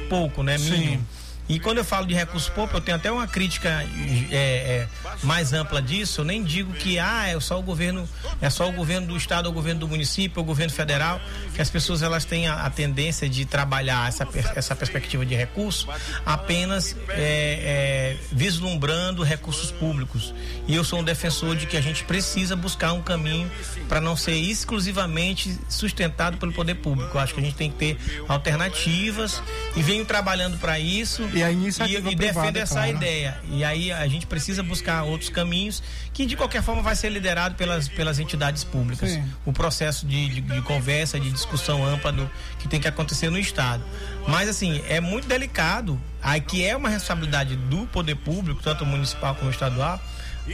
pouco, 0.09 0.41
né? 0.41 0.57
Mínimo. 0.57 1.05
E 1.49 1.59
quando 1.59 1.79
eu 1.79 1.83
falo 1.83 2.07
de 2.07 2.13
recurso 2.13 2.51
pouco, 2.53 2.77
eu 2.77 2.81
tenho 2.81 2.95
até 2.95 3.11
uma 3.11 3.27
crítica 3.27 3.85
é, 4.31 4.35
é, 4.35 4.87
mais 5.23 5.51
ampla 5.51 5.81
disso. 5.81 6.21
Eu 6.21 6.25
nem 6.25 6.41
digo 6.41 6.73
que 6.73 6.97
ah, 6.97 7.27
é 7.27 7.37
só 7.39 7.59
o 7.59 7.61
governo, 7.61 8.07
é 8.41 8.49
só 8.49 8.69
o 8.69 8.71
governo 8.71 9.07
do 9.07 9.17
estado, 9.17 9.47
ou 9.47 9.51
o 9.51 9.55
governo 9.55 9.81
do 9.81 9.87
município, 9.87 10.39
ou 10.39 10.43
o 10.43 10.47
governo 10.47 10.71
federal, 10.71 11.19
que 11.53 11.61
as 11.61 11.69
pessoas 11.69 12.01
elas 12.01 12.23
têm 12.23 12.47
a, 12.47 12.65
a 12.65 12.69
tendência 12.69 13.27
de 13.27 13.45
trabalhar 13.45 14.07
essa, 14.07 14.27
essa 14.55 14.75
perspectiva 14.75 15.25
de 15.25 15.35
recurso 15.35 15.87
apenas 16.25 16.95
é, 17.09 18.15
é, 18.15 18.17
vislumbrando 18.31 19.21
recursos 19.21 19.69
públicos. 19.69 20.33
E 20.65 20.73
eu 20.73 20.83
sou 20.83 20.99
um 20.99 21.03
defensor 21.03 21.57
de 21.57 21.65
que 21.65 21.75
a 21.75 21.81
gente 21.81 22.05
precisa 22.05 22.55
buscar 22.55 22.93
um 22.93 23.01
caminho 23.01 23.51
para 23.89 23.99
não 23.99 24.15
ser 24.15 24.35
exclusivamente 24.35 25.57
sustentado 25.67 26.37
pelo 26.37 26.53
poder 26.53 26.75
público. 26.75 27.17
Eu 27.17 27.21
acho 27.21 27.33
que 27.33 27.41
a 27.41 27.43
gente 27.43 27.55
tem 27.55 27.69
que 27.69 27.77
ter 27.77 27.97
alternativas 28.29 29.43
e 29.75 29.81
venho 29.81 30.05
trabalhando 30.05 30.57
para 30.57 30.79
isso 30.79 31.27
E 31.33 31.43
a 31.43 31.51
iniciativa 31.51 32.09
e, 32.09 32.13
e 32.13 32.15
privada, 32.15 32.51
defendo 32.51 32.63
essa 32.63 32.75
claro. 32.75 32.91
ideia. 32.91 33.37
E 33.49 33.63
aí 33.63 33.91
a 33.91 34.07
gente 34.07 34.25
precisa 34.27 34.61
buscar 34.61 35.03
outros 35.03 35.29
caminhos 35.29 35.81
que 36.13 36.25
de 36.25 36.35
qualquer 36.35 36.61
forma 36.61 36.81
vai 36.81 36.95
ser 36.95 37.09
liderado 37.09 37.55
pelas, 37.55 37.87
pelas 37.87 38.19
entidades 38.19 38.63
públicas. 38.63 39.11
Sim. 39.11 39.23
O 39.45 39.51
processo 39.51 40.05
de, 40.05 40.29
de, 40.29 40.41
de 40.41 40.61
conversa, 40.61 41.19
de 41.19 41.31
discussão 41.31 41.85
ampla 41.85 42.11
do, 42.11 42.29
que 42.59 42.67
tem 42.67 42.79
que 42.79 42.87
acontecer 42.87 43.29
no 43.29 43.37
Estado. 43.37 43.83
Mas 44.27 44.47
assim, 44.47 44.81
é 44.87 44.99
muito 44.99 45.27
delicado, 45.27 45.99
aí 46.21 46.39
que 46.39 46.63
é 46.63 46.75
uma 46.75 46.89
responsabilidade 46.89 47.55
do 47.55 47.85
poder 47.87 48.15
público, 48.15 48.61
tanto 48.63 48.85
municipal 48.85 49.35
como 49.35 49.51
estadual, 49.51 50.01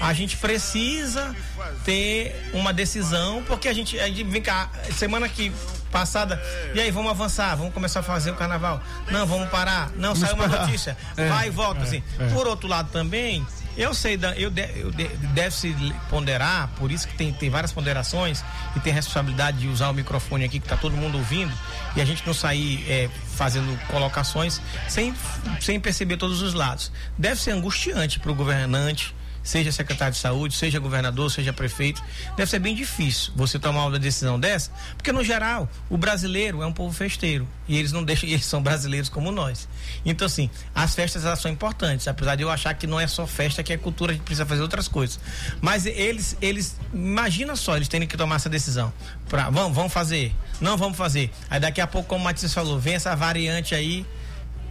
a 0.01 0.13
gente 0.13 0.37
precisa 0.37 1.35
ter 1.83 2.49
uma 2.53 2.71
decisão, 2.73 3.43
porque 3.47 3.67
a 3.67 3.73
gente, 3.73 3.99
a 3.99 4.07
gente 4.07 4.23
vem 4.23 4.41
cá, 4.41 4.69
semana 4.95 5.27
que 5.27 5.51
passada, 5.91 6.39
e 6.75 6.79
aí, 6.79 6.91
vamos 6.91 7.09
avançar, 7.09 7.55
vamos 7.55 7.73
começar 7.73 8.01
a 8.01 8.03
fazer 8.03 8.29
o 8.31 8.35
carnaval. 8.35 8.79
Não, 9.09 9.25
vamos 9.25 9.49
parar. 9.49 9.89
Não, 9.95 10.15
saiu 10.15 10.35
uma 10.35 10.45
esperar. 10.45 10.65
notícia. 10.67 10.97
É, 11.17 11.27
vai 11.27 11.47
e 11.47 11.49
volta, 11.49 11.81
é, 11.81 11.83
assim. 11.83 12.03
é. 12.19 12.27
Por 12.27 12.45
outro 12.47 12.67
lado 12.67 12.91
também, 12.91 13.43
eu 13.75 13.91
sei, 13.93 14.15
da, 14.15 14.35
eu, 14.35 14.51
de, 14.51 14.61
eu 14.75 14.91
de- 14.91 15.07
deve-se 15.33 15.73
ponderar, 16.09 16.69
por 16.77 16.91
isso 16.91 17.07
que 17.07 17.15
tem, 17.15 17.33
tem 17.33 17.49
várias 17.49 17.71
ponderações 17.71 18.43
e 18.75 18.79
tem 18.79 18.93
responsabilidade 18.93 19.57
de 19.57 19.67
usar 19.67 19.89
o 19.89 19.93
microfone 19.93 20.45
aqui 20.45 20.59
que 20.59 20.67
tá 20.67 20.77
todo 20.77 20.95
mundo 20.95 21.17
ouvindo 21.17 21.51
e 21.95 22.01
a 22.01 22.05
gente 22.05 22.25
não 22.27 22.33
sair 22.35 22.85
é, 22.87 23.09
fazendo 23.35 23.75
colocações 23.87 24.61
sem, 24.87 25.13
sem 25.59 25.79
perceber 25.79 26.17
todos 26.17 26.41
os 26.43 26.53
lados. 26.53 26.91
Deve 27.17 27.41
ser 27.41 27.51
angustiante 27.51 28.19
para 28.19 28.31
o 28.31 28.35
governante 28.35 29.15
seja 29.49 29.71
secretário 29.71 30.13
de 30.13 30.19
saúde, 30.19 30.55
seja 30.55 30.79
governador, 30.79 31.31
seja 31.31 31.51
prefeito. 31.51 32.03
Deve 32.37 32.49
ser 32.49 32.59
bem 32.59 32.75
difícil 32.75 33.33
você 33.35 33.57
tomar 33.57 33.87
uma 33.87 33.97
decisão 33.97 34.39
dessa, 34.39 34.71
porque 34.95 35.11
no 35.11 35.23
geral, 35.23 35.67
o 35.89 35.97
brasileiro 35.97 36.61
é 36.61 36.65
um 36.67 36.71
povo 36.71 36.93
festeiro 36.93 37.47
e 37.67 37.75
eles 37.75 37.91
não 37.91 38.03
deixam, 38.03 38.29
eles 38.29 38.45
são 38.45 38.61
brasileiros 38.61 39.09
como 39.09 39.31
nós. 39.31 39.67
Então, 40.05 40.27
assim, 40.27 40.51
as 40.73 40.93
festas 40.93 41.25
elas 41.25 41.39
são 41.39 41.49
importantes, 41.51 42.07
apesar 42.07 42.35
de 42.35 42.43
eu 42.43 42.49
achar 42.51 42.75
que 42.75 42.85
não 42.85 42.99
é 42.99 43.07
só 43.07 43.25
festa, 43.25 43.63
que 43.63 43.73
é 43.73 43.77
cultura, 43.77 44.11
a 44.11 44.15
gente 44.15 44.23
precisa 44.23 44.45
fazer 44.45 44.61
outras 44.61 44.87
coisas. 44.87 45.19
Mas 45.59 45.87
eles, 45.87 46.37
eles, 46.39 46.77
imagina 46.93 47.55
só, 47.55 47.75
eles 47.75 47.87
terem 47.87 48.07
que 48.07 48.15
tomar 48.15 48.35
essa 48.35 48.49
decisão. 48.49 48.93
Pra, 49.27 49.49
vamos, 49.49 49.75
vamos 49.75 49.91
fazer. 49.91 50.35
Não 50.61 50.77
vamos 50.77 50.97
fazer. 50.97 51.31
Aí 51.49 51.59
daqui 51.59 51.81
a 51.81 51.87
pouco, 51.87 52.07
como 52.07 52.21
o 52.21 52.23
Matias 52.23 52.53
falou, 52.53 52.79
vem 52.79 52.93
essa 52.93 53.15
variante 53.15 53.73
aí. 53.73 54.05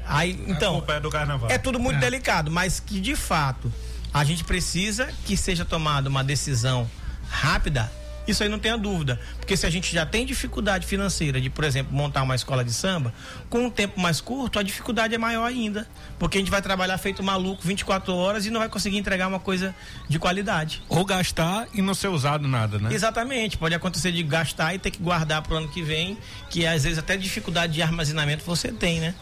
Aí, 0.06 0.40
então. 0.46 0.82
é 0.86 1.00
do 1.00 1.10
carnaval. 1.10 1.50
É 1.50 1.58
tudo 1.58 1.80
muito 1.80 1.98
delicado, 1.98 2.50
mas 2.50 2.80
que 2.80 3.00
de 3.00 3.16
fato 3.16 3.70
a 4.12 4.24
gente 4.24 4.44
precisa 4.44 5.08
que 5.24 5.36
seja 5.36 5.64
tomada 5.64 6.08
uma 6.08 6.24
decisão 6.24 6.88
rápida. 7.28 7.90
Isso 8.28 8.42
aí 8.42 8.48
não 8.48 8.58
tenha 8.58 8.76
dúvida. 8.76 9.18
Porque 9.38 9.56
se 9.56 9.64
a 9.64 9.70
gente 9.70 9.90
já 9.90 10.04
tem 10.04 10.26
dificuldade 10.26 10.86
financeira 10.86 11.40
de, 11.40 11.48
por 11.48 11.64
exemplo, 11.64 11.96
montar 11.96 12.22
uma 12.22 12.34
escola 12.34 12.62
de 12.62 12.74
samba, 12.74 13.12
com 13.48 13.64
um 13.64 13.70
tempo 13.70 13.98
mais 13.98 14.20
curto, 14.20 14.58
a 14.58 14.62
dificuldade 14.62 15.14
é 15.14 15.18
maior 15.18 15.46
ainda. 15.46 15.88
Porque 16.18 16.36
a 16.36 16.40
gente 16.40 16.50
vai 16.50 16.60
trabalhar 16.60 16.98
feito 16.98 17.22
maluco 17.22 17.62
24 17.66 18.14
horas 18.14 18.44
e 18.44 18.50
não 18.50 18.60
vai 18.60 18.68
conseguir 18.68 18.98
entregar 18.98 19.28
uma 19.28 19.40
coisa 19.40 19.74
de 20.06 20.18
qualidade. 20.18 20.82
Ou 20.90 21.06
gastar 21.06 21.66
e 21.72 21.80
não 21.80 21.94
ser 21.94 22.08
usado 22.08 22.46
nada, 22.46 22.78
né? 22.78 22.92
Exatamente, 22.92 23.56
pode 23.56 23.74
acontecer 23.74 24.12
de 24.12 24.22
gastar 24.22 24.74
e 24.74 24.78
ter 24.78 24.90
que 24.90 25.02
guardar 25.02 25.40
pro 25.40 25.56
ano 25.56 25.68
que 25.68 25.82
vem, 25.82 26.18
que 26.50 26.66
às 26.66 26.84
vezes 26.84 26.98
até 26.98 27.16
dificuldade 27.16 27.72
de 27.72 27.80
armazenamento 27.80 28.44
você 28.44 28.70
tem, 28.70 29.00
né? 29.00 29.14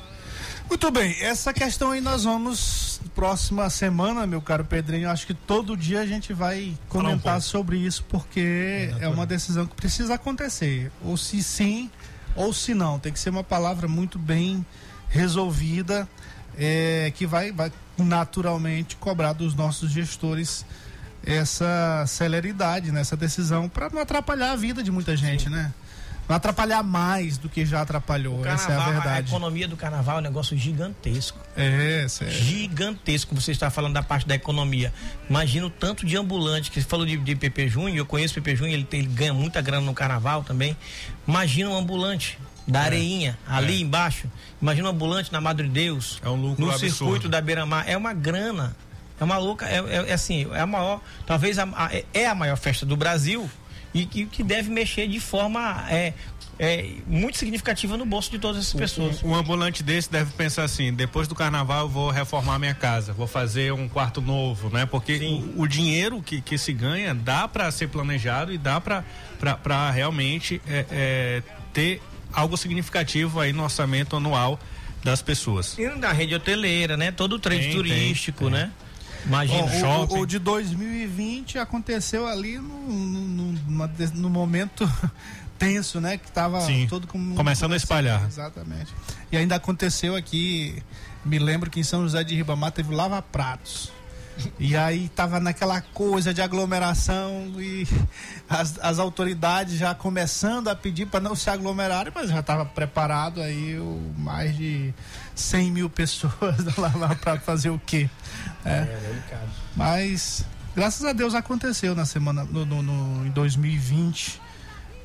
Muito 0.69 0.91
bem, 0.91 1.17
essa 1.21 1.53
questão 1.53 1.93
aí 1.93 2.01
nós 2.01 2.25
vamos 2.25 3.01
próxima 3.15 3.71
semana, 3.71 4.27
meu 4.27 4.43
caro 4.43 4.65
Pedrinho, 4.65 5.09
acho 5.09 5.27
que 5.27 5.33
todo 5.33 5.77
dia 5.77 6.01
a 6.01 6.07
gente 6.07 6.33
vai 6.33 6.77
comentar 6.89 7.41
sobre 7.41 7.79
isso 7.79 8.05
porque 8.09 8.91
é 9.01 9.09
uma 9.09 9.25
decisão 9.25 9.67
que 9.67 9.75
precisa 9.75 10.15
acontecer, 10.15 10.93
ou 11.03 11.17
se 11.17 11.43
sim 11.43 11.91
ou 12.35 12.53
se 12.53 12.75
não, 12.75 12.99
tem 12.99 13.13
que 13.13 13.19
ser 13.19 13.31
uma 13.31 13.43
palavra 13.43 13.89
muito 13.89 14.19
bem 14.19 14.65
resolvida, 15.09 16.07
é, 16.59 17.11
que 17.15 17.27
vai, 17.27 17.51
vai 17.51 17.73
naturalmente 17.97 18.97
cobrar 18.97 19.33
dos 19.33 19.55
nossos 19.55 19.91
gestores 19.91 20.67
essa 21.25 22.05
celeridade 22.07 22.93
nessa 22.93 23.17
decisão 23.17 23.69
para 23.69 23.89
não 23.89 24.01
atrapalhar 24.01 24.53
a 24.53 24.57
vida 24.57 24.83
de 24.83 24.91
muita 24.91 25.17
gente, 25.17 25.49
né? 25.49 25.73
Não 26.29 26.35
atrapalhar 26.37 26.83
mais 26.83 27.39
do 27.39 27.49
que 27.49 27.65
já 27.65 27.83
atrapalhou, 27.83 28.45
essa 28.45 28.73
é 28.73 28.75
a 28.75 28.79
Carnaval, 28.79 28.93
verdade. 29.03 29.29
economia 29.31 29.69
do 29.69 29.77
carnaval 29.77 30.17
é 30.17 30.19
um 30.19 30.23
negócio 30.23 30.57
gigantesco. 30.57 31.39
É, 31.57 32.05
sério. 32.09 32.35
Gigantesco. 32.35 33.35
Você 33.35 33.53
está 33.53 33.71
falando 33.71 33.95
da 33.95 34.03
parte 34.03 34.27
da 34.27 34.35
economia. 34.35 34.93
Imagina 35.31 35.67
o 35.67 35.71
tanto 35.71 36.05
de 36.05 36.17
ambulante 36.17 36.71
que 36.71 36.81
você 36.81 36.89
falou 36.89 37.07
de, 37.07 37.17
de 37.17 37.37
PP 37.37 37.69
Júnior. 37.69 37.97
Eu 37.99 38.07
conheço 38.07 38.33
o 38.33 38.43
PP 38.43 38.57
Júnior, 38.57 38.75
ele, 38.75 38.85
tem- 38.85 39.01
ele 39.01 39.09
ganha 39.09 39.33
muita 39.33 39.61
grana 39.63 39.87
no 39.87 39.95
carnaval 39.95 40.43
também. 40.43 40.77
Imagina 41.29 41.71
um 41.71 41.77
ambulante 41.77 42.39
da 42.67 42.81
areinha 42.81 43.39
ali 43.47 43.81
embaixo. 43.81 44.29
Imagina 44.61 44.89
um 44.89 44.91
ambulante 44.91 45.33
na 45.33 45.41
Madre 45.41 45.69
Deus. 45.69 46.21
É 46.25 46.29
um 46.29 46.35
lucro 46.35 46.65
no 46.65 46.71
absurdo. 46.73 46.93
circuito 46.95 47.29
da 47.29 47.41
Beira-Mar. 47.41 47.85
É 47.89 47.97
uma 47.97 48.13
grana. 48.13 48.75
É 49.21 49.23
uma 49.25 49.39
louca. 49.39 49.67
É, 49.67 49.77
é- 49.79 50.11
é 50.11 50.13
assim, 50.13 50.47
é 50.53 50.61
a 50.61 50.67
maior. 50.67 51.01
Talvez 51.25 51.59
a, 51.59 51.65
a- 51.65 51.91
é 52.13 52.27
a 52.27 52.35
maior 52.35 52.57
festa 52.57 52.85
do 52.85 52.97
Brasil 52.97 53.49
e 53.95 54.07
que, 54.07 54.27
que 54.27 54.43
deve 54.43 54.71
mexer 54.71 55.09
de 55.09 55.21
forma 55.21 55.87
é, 55.91 56.13
é, 56.59 56.91
muito 57.07 57.37
significativa 57.37 57.97
no 57.97 58.07
bolso 58.07 58.31
de 58.31 58.39
todas 58.39 58.59
essas 58.59 58.75
pessoas. 58.75 59.23
Um, 59.23 59.31
um 59.31 59.35
ambulante 59.35 59.83
desse 59.83 60.11
deve 60.11 60.33
pensar 60.33 60.65
assim: 60.65 60.93
depois 60.93 61.29
do 61.29 61.35
carnaval 61.35 61.83
eu 61.83 61.89
vou 61.89 62.11
reformar 62.11 62.59
minha 62.59 62.75
casa, 62.75 63.13
vou 63.13 63.27
fazer 63.27 63.73
um 63.73 63.89
quarto 63.89 64.21
novo, 64.21 64.71
né? 64.71 64.87
Porque 64.87 65.19
o, 65.57 65.63
o 65.63 65.67
dinheiro 65.67 66.23
que, 66.23 66.41
que 66.41 66.57
se 66.57 66.73
ganha 66.73 67.15
dá 67.15 67.47
para 67.47 67.71
ser 67.71 67.89
planejado 67.89 68.53
e 68.53 68.59
dá 68.59 68.81
para 68.81 69.91
realmente 69.91 70.61
é, 70.67 70.87
é, 70.91 71.43
ter 71.73 72.01
algo 72.33 72.57
significativo 72.57 73.41
aí 73.41 73.53
no 73.53 73.63
orçamento 73.63 74.17
anual 74.17 74.59
das 75.05 75.23
pessoas. 75.23 75.79
E 75.79 75.87
na 75.89 76.13
rede 76.13 76.35
hoteleira, 76.35 76.97
né? 76.97 77.13
Todo 77.13 77.35
o 77.35 77.39
trade 77.39 77.65
Tem, 77.65 77.73
turístico, 77.73 78.51
tem, 78.51 78.53
tem. 78.53 78.71
Imagina. 79.27 79.65
O- 79.65 79.81
shopping. 79.81 80.15
o, 80.15 80.21
o 80.21 80.27
de 80.27 80.39
2020 80.39 81.59
aconteceu 81.59 82.27
ali 82.27 82.59
no, 82.59 83.53
no, 83.53 83.89
des- 83.89 84.13
no 84.13 84.31
momento 84.31 84.91
tenso, 85.59 86.01
né? 86.01 86.17
Que 86.19 86.31
tava 86.31 86.61
Sim, 86.61 86.87
todo 86.89 87.07
como 87.07 87.35
começando 87.35 87.73
a 87.73 87.77
espalhar. 87.77 88.25
Exatamente. 88.27 88.93
E 89.33 89.37
ainda 89.37 89.57
aconteceu 89.57 90.15
aqui, 90.15 90.83
me 91.25 91.39
lembro 91.39 91.71
que 91.71 91.81
em 91.81 91.85
São 91.85 92.03
José 92.03 92.23
de 92.25 92.35
Ribamar 92.35 92.71
teve 92.73 92.95
lava 92.95 93.21
pratos. 93.21 93.91
E 94.61 94.77
aí 94.77 95.09
tava 95.09 95.41
naquela 95.41 95.81
coisa 95.81 96.35
de 96.35 96.43
aglomeração 96.43 97.55
e 97.59 97.89
as, 98.47 98.79
as 98.83 98.99
autoridades 98.99 99.79
já 99.79 99.95
começando 99.95 100.69
a 100.69 100.77
pedir 100.77 101.07
para 101.07 101.21
não 101.21 101.35
se 101.35 101.49
aglomerarem, 101.49 102.13
mas 102.15 102.29
já 102.29 102.41
estava 102.41 102.67
preparado 102.67 103.41
aí 103.41 103.79
o, 103.79 104.13
mais 104.19 104.55
de 104.55 104.93
100 105.35 105.71
mil 105.73 105.89
pessoas 105.89 106.57
lá 106.77 107.15
para 107.19 107.41
fazer 107.41 107.71
o 107.71 107.79
quê? 107.87 108.11
É. 108.67 108.87
Mas 109.75 110.45
graças 110.75 111.05
a 111.05 111.13
Deus 111.13 111.35
aconteceu 111.35 111.95
na 111.95 112.05
semana 112.05 112.45
no, 112.45 112.65
no- 112.67 112.83
no- 112.83 113.27
em 113.27 113.31
2020 113.31 114.41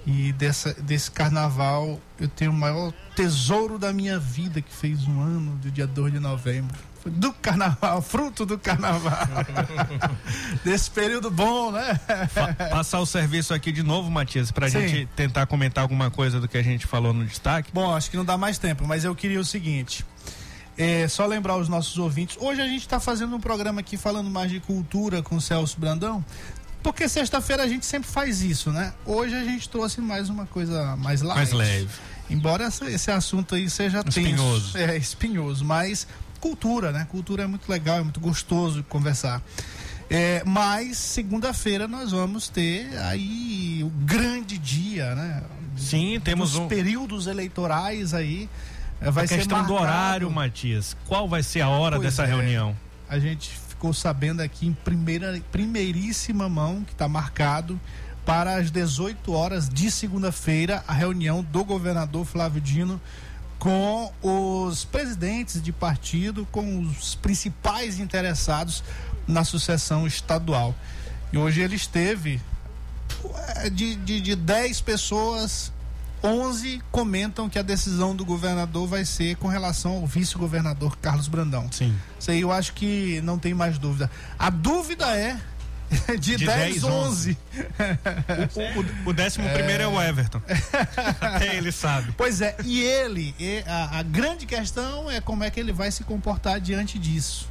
e 0.06 0.34
dessa, 0.34 0.74
desse 0.74 1.12
carnaval 1.12 2.00
eu 2.20 2.28
tenho 2.28 2.52
o 2.52 2.54
maior 2.56 2.92
tesouro 3.16 3.78
da 3.78 3.94
minha 3.94 4.18
vida 4.20 4.62
que 4.62 4.74
fez 4.74 5.08
um 5.08 5.22
ano 5.22 5.56
do 5.58 5.70
dia 5.70 5.86
2 5.86 6.14
de 6.14 6.20
novembro. 6.20 6.76
Foi 7.02 7.12
do 7.12 7.34
carnaval, 7.34 8.00
fruto 8.04 8.46
do 8.46 8.58
carnaval. 8.60 9.12
Desse 10.64 10.90
período 10.92 11.30
bom, 11.32 11.72
né? 11.72 12.00
Pa- 12.34 12.54
passar 12.70 13.00
o 13.00 13.06
serviço 13.06 13.54
aqui 13.54 13.72
de 13.72 13.82
novo, 13.84 14.10
Matias, 14.12 14.52
pra 14.52 14.70
Sim. 14.70 14.88
gente 14.88 15.06
tentar 15.16 15.46
comentar 15.48 15.82
alguma 15.84 16.12
coisa 16.12 16.40
do 16.40 16.48
que 16.48 16.58
a 16.58 16.64
gente 16.64 16.86
falou 16.86 17.12
no 17.14 17.26
destaque. 17.26 17.72
Bom, 17.74 17.94
acho 17.96 18.10
que 18.12 18.18
não 18.18 18.26
dá 18.26 18.38
mais 18.38 18.58
tempo, 18.60 18.86
mas 18.88 19.04
eu 19.04 19.16
queria 19.16 19.40
o 19.40 19.46
seguinte. 19.46 20.06
É, 20.82 21.08
só 21.08 21.28
lembrar 21.28 21.58
os 21.58 21.70
nossos 21.70 21.96
ouvintes. 22.00 22.36
Hoje 22.40 22.60
a 22.60 22.66
gente 22.68 22.82
está 22.82 23.00
fazendo 23.00 23.36
um 23.36 23.40
programa 23.40 23.82
aqui 23.82 23.98
falando 23.98 24.32
mais 24.32 24.50
de 24.50 24.60
cultura 24.60 25.22
com 25.22 25.36
o 25.36 25.42
Celso 25.42 25.80
Brandão. 25.80 26.26
Porque 26.82 27.08
sexta-feira 27.08 27.62
a 27.62 27.68
gente 27.68 27.86
sempre 27.86 28.10
faz 28.10 28.42
isso, 28.42 28.72
né? 28.72 28.92
Hoje 29.06 29.36
a 29.36 29.44
gente 29.44 29.70
trouxe 29.70 30.02
mais 30.02 30.28
uma 30.28 30.48
coisa 30.48 30.96
mais 30.96 31.22
light. 31.22 31.36
Mais 31.38 31.52
leve. 31.52 31.90
Embora 32.32 32.68
esse 32.68 33.12
assunto 33.12 33.54
aí 33.54 33.70
seja 33.70 34.04
Espinhoso. 34.08 34.74
tenso. 34.74 34.78
É, 34.92 34.98
espinhoso, 34.98 35.64
mas 35.64 36.08
cultura, 36.40 36.92
né? 36.92 37.06
Cultura 37.12 37.44
é 37.44 37.48
muito 37.48 37.70
legal, 37.70 38.00
é 38.00 38.02
muito 38.02 38.20
gostoso 38.20 38.84
conversar. 38.90 39.40
É, 40.10 40.42
mas 40.48 40.98
segunda-feira 40.98 41.88
nós 41.88 42.12
vamos 42.12 42.50
ter 42.50 42.98
aí 43.02 43.84
o 43.84 43.90
grande 44.04 44.58
dia, 44.58 45.14
né? 45.14 45.44
Sim, 45.78 46.20
temos 46.24 46.54
Dos 46.54 46.62
um. 46.62 46.68
períodos 46.68 47.28
eleitorais 47.28 48.16
aí. 48.16 48.50
É, 49.02 49.12
Vai 49.12 49.26
a 49.26 49.28
ser 49.28 49.38
questão 49.38 49.64
do 49.64 49.74
marcado. 49.74 49.84
horário, 49.84 50.32
Matias. 50.32 50.96
Qual 51.08 51.28
vai 51.28 51.44
ser 51.44 51.62
a 51.62 51.70
hora 51.70 51.98
Pois 51.98 52.08
dessa 52.08 52.24
é. 52.24 52.28
reunião? 52.28 52.76
A 53.10 53.20
gente 53.20 53.50
ficou 53.68 53.94
sabendo 53.94 54.42
aqui 54.42 54.68
em 54.68 54.74
primeira, 54.74 55.42
primeiríssima 55.52 56.48
mão 56.48 56.84
que 56.84 56.94
está 56.94 57.08
marcado 57.08 57.80
para 58.26 58.56
as 58.56 58.70
18 58.70 59.34
horas 59.34 59.68
de 59.68 59.90
segunda-feira 59.90 60.84
a 60.88 60.94
reunião 60.94 61.44
do 61.44 61.66
governador 61.66 62.26
Flávio 62.26 62.62
Dino 62.62 63.02
com 63.58 64.12
os 64.22 64.86
presidentes 64.86 65.62
de 65.62 65.72
partido, 65.72 66.48
com 66.52 66.80
os 66.80 67.16
principais 67.16 68.00
interessados 68.00 68.84
na 69.28 69.44
sucessão 69.44 70.08
estadual. 70.08 70.74
E 71.32 71.38
hoje 71.38 71.62
ele 71.62 71.76
esteve 71.76 72.42
é, 73.58 73.70
de, 73.70 73.96
de, 73.96 74.20
de 74.20 74.36
10 74.36 74.82
pessoas, 74.82 75.72
11 76.24 76.82
comentam 76.92 77.50
que 77.50 77.58
a 77.58 77.62
decisão 77.62 78.16
do 78.16 78.24
governador 78.24 78.88
vai 78.88 79.06
ser 79.06 79.36
com 79.38 79.48
relação 79.48 79.94
ao 79.94 80.06
vice-governador 80.06 80.98
Carlos 80.98 81.28
Brandão. 81.28 81.68
Sim. 81.72 81.96
Isso 82.20 82.32
aí 82.32 82.42
eu 82.42 82.52
acho 82.52 82.74
que 82.74 83.22
não 83.22 83.40
tem 83.40 83.54
mais 83.54 83.78
dúvida. 83.78 84.10
A 84.38 84.50
dúvida 84.50 85.16
é 85.18 85.38
de, 86.20 86.38
De 86.38 86.46
10, 86.46 86.82
10, 86.82 86.84
11. 86.84 87.38
O, 89.06 89.10
o 89.10 89.14
décimo 89.14 89.50
primeiro 89.50 89.84
é 89.84 89.88
o 89.88 90.02
Everton. 90.02 90.42
Até 91.20 91.56
ele 91.56 91.72
sabe. 91.72 92.14
Pois 92.18 92.42
é, 92.42 92.56
e 92.64 92.82
ele, 92.82 93.36
e 93.38 93.64
a, 93.68 94.00
a 94.00 94.04
grande 94.04 94.46
questão 94.46 95.12
é 95.12 95.20
como 95.20 95.44
é 95.44 95.50
que 95.50 95.60
ele 95.60 95.74
vai 95.74 95.92
se 95.92 96.04
comportar 96.04 96.60
diante 96.62 96.98
disso. 96.98 97.50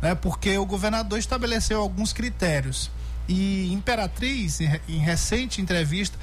Né? 0.00 0.14
Porque 0.14 0.56
o 0.56 0.64
governador 0.64 1.18
estabeleceu 1.18 1.80
alguns 1.80 2.12
critérios. 2.12 2.90
E 3.28 3.72
Imperatriz, 3.72 4.60
em 4.60 4.98
recente 4.98 5.60
entrevista, 5.60 6.18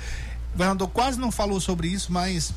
o 0.58 0.60
governador 0.60 0.90
quase 0.90 1.20
não 1.20 1.32
falou 1.32 1.62
sobre 1.62 1.88
isso, 1.88 2.12
mas 2.12 2.52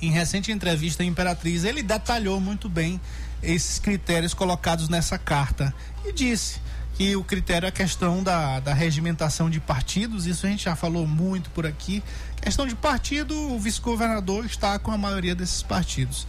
em 0.00 0.10
recente 0.10 0.50
entrevista 0.50 1.04
em 1.04 1.08
Imperatriz, 1.08 1.64
ele 1.64 1.82
detalhou 1.82 2.40
muito 2.40 2.66
bem 2.66 2.98
esses 3.42 3.78
critérios 3.78 4.32
colocados 4.32 4.88
nessa 4.88 5.18
carta 5.18 5.74
e 6.02 6.14
disse 6.14 6.58
que 6.94 7.14
o 7.14 7.22
critério 7.22 7.66
é 7.66 7.68
a 7.68 7.72
questão 7.72 8.22
da, 8.22 8.58
da 8.60 8.72
regimentação 8.72 9.50
de 9.50 9.60
partidos, 9.60 10.24
isso 10.26 10.46
a 10.46 10.48
gente 10.48 10.64
já 10.64 10.74
falou 10.74 11.06
muito 11.06 11.50
por 11.50 11.66
aqui. 11.66 12.02
Questão 12.40 12.66
de 12.66 12.74
partido, 12.74 13.38
o 13.52 13.58
vice-governador 13.58 14.46
está 14.46 14.78
com 14.78 14.90
a 14.90 14.96
maioria 14.96 15.34
desses 15.34 15.62
partidos. 15.62 16.26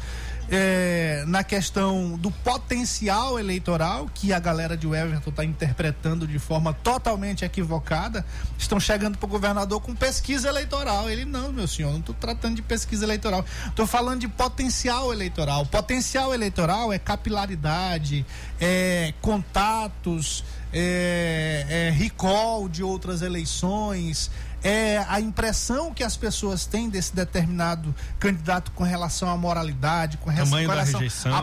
É, 0.52 1.24
na 1.28 1.44
questão 1.44 2.18
do 2.18 2.32
potencial 2.32 3.40
eleitoral 3.40 4.10
que 4.14 4.34
a 4.34 4.40
galera 4.40 4.76
de 4.76 4.88
Everton 4.88 5.30
está 5.30 5.46
interpretando 5.46 6.28
de 6.28 6.40
forma 6.40 6.74
totalmente 6.74 7.46
equivocada. 7.46 8.26
Estão 8.58 8.80
chegando 8.80 9.18
para 9.18 9.28
o 9.28 9.30
governador 9.30 9.80
com 9.80 9.96
pesquisa 9.96 10.50
eleitoral. 10.50 11.10
Ele 11.10 11.24
não, 11.24 11.52
meu 11.52 11.68
senhor, 11.68 11.92
não 11.92 12.00
estou 12.00 12.16
tratando 12.16 12.56
de 12.56 12.62
pesquisa 12.64 13.06
eleitoral. 13.06 13.46
Estou 13.68 13.86
falando 13.86 14.22
de 14.22 14.28
potencial 14.28 15.14
eleitoral. 15.14 15.66
Potencial 15.68 16.34
eleitoral 16.34 16.92
é 16.92 16.98
capilaridade, 16.98 18.26
é 18.60 19.14
contatos, 19.22 20.44
é, 20.74 21.66
é 21.70 21.90
recall 21.92 22.68
de 22.68 22.84
outras 22.84 23.22
eleições, 23.22 24.32
é 24.64 25.04
a 25.08 25.20
impressão 25.22 25.94
que 25.94 26.04
as 26.04 26.18
pessoas 26.18 26.66
têm 26.66 26.90
desse 26.90 27.16
determinado 27.16 27.94
candidato 28.20 28.72
com 28.72 28.84
relação 28.84 29.30
à 29.30 29.38
moralidade, 29.38 30.18
com 30.18 30.30
res- 30.30 30.50
com 30.50 30.56
relação 30.74 31.00
à 31.34 31.42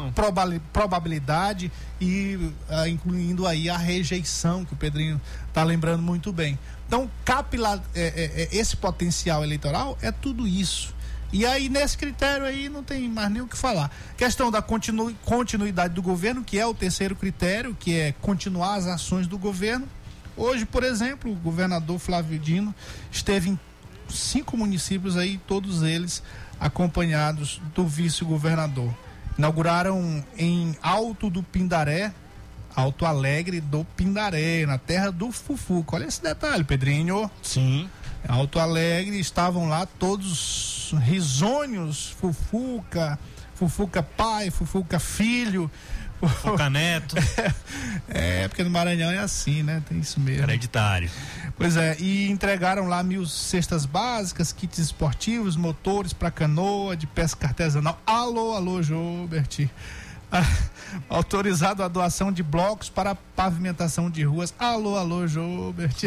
probabilidade 0.72 1.70
e 2.00 2.52
ah, 2.68 2.88
incluindo 2.88 3.46
aí 3.46 3.68
a 3.70 3.76
rejeição 3.76 4.64
que 4.64 4.72
o 4.74 4.76
Pedrinho 4.76 5.20
está 5.48 5.62
lembrando 5.62 6.02
muito 6.02 6.32
bem. 6.32 6.58
Então, 6.86 7.10
capilar, 7.24 7.80
é, 7.94 8.00
é, 8.02 8.42
é, 8.42 8.48
esse 8.56 8.76
potencial 8.76 9.42
eleitoral 9.42 9.98
é 10.00 10.12
tudo 10.12 10.46
isso. 10.46 10.94
E 11.32 11.44
aí, 11.44 11.68
nesse 11.68 11.98
critério 11.98 12.46
aí, 12.46 12.68
não 12.68 12.84
tem 12.84 13.08
mais 13.08 13.28
nem 13.30 13.42
o 13.42 13.48
que 13.48 13.56
falar. 13.56 13.90
Questão 14.16 14.50
da 14.50 14.62
continu- 14.62 15.12
continuidade 15.24 15.92
do 15.92 16.00
governo, 16.00 16.44
que 16.44 16.56
é 16.58 16.64
o 16.64 16.72
terceiro 16.72 17.16
critério, 17.16 17.76
que 17.78 17.98
é 17.98 18.12
continuar 18.22 18.76
as 18.76 18.86
ações 18.86 19.26
do 19.26 19.36
governo. 19.36 19.88
Hoje, 20.36 20.66
por 20.66 20.84
exemplo, 20.84 21.32
o 21.32 21.36
governador 21.36 21.98
Flávio 21.98 22.38
Dino 22.38 22.74
esteve 23.10 23.50
em 23.50 23.58
cinco 24.08 24.56
municípios 24.56 25.16
aí, 25.16 25.38
todos 25.46 25.82
eles 25.82 26.22
acompanhados 26.60 27.60
do 27.74 27.86
vice-governador. 27.86 28.92
Inauguraram 29.38 30.24
em 30.36 30.76
Alto 30.82 31.28
do 31.30 31.42
Pindaré, 31.42 32.12
Alto 32.74 33.06
Alegre 33.06 33.60
do 33.60 33.84
Pindaré, 33.96 34.66
na 34.66 34.78
terra 34.78 35.10
do 35.10 35.32
Fufuca. 35.32 35.96
Olha 35.96 36.06
esse 36.06 36.22
detalhe, 36.22 36.64
Pedrinho. 36.64 37.30
Sim. 37.42 37.88
Alto 38.28 38.58
Alegre, 38.58 39.18
estavam 39.18 39.68
lá 39.68 39.86
todos 39.86 40.94
risonhos, 41.00 42.14
Fufuca, 42.20 43.18
Fufuca 43.54 44.02
pai, 44.02 44.50
Fufuca 44.50 44.98
filho. 44.98 45.70
Fufuca 46.20 46.68
neto. 46.70 47.16
é, 48.08 48.48
porque 48.48 48.62
no 48.64 48.70
Maranhão 48.70 49.10
é 49.10 49.18
assim, 49.18 49.62
né? 49.62 49.82
Tem 49.88 49.98
isso 49.98 50.18
mesmo. 50.20 50.44
Hereditário. 50.44 51.10
Pois 51.56 51.76
é, 51.76 51.96
e 51.98 52.30
entregaram 52.30 52.86
lá 52.86 53.02
mil 53.02 53.26
cestas 53.26 53.86
básicas, 53.86 54.52
kits 54.52 54.78
esportivos, 54.78 55.56
motores 55.56 56.12
para 56.12 56.30
canoa, 56.30 56.96
de 56.96 57.06
pesca 57.06 57.46
artesanal. 57.46 58.00
Alô, 58.06 58.54
alô, 58.54 58.82
Jobert. 58.82 59.68
Ah, 60.30 60.42
autorizado 61.08 61.82
a 61.82 61.88
doação 61.88 62.32
de 62.32 62.42
blocos 62.42 62.88
para 62.88 63.14
pavimentação 63.14 64.10
de 64.10 64.22
ruas. 64.24 64.52
Alô, 64.58 64.96
alô, 64.96 65.26
Jobert. 65.26 66.04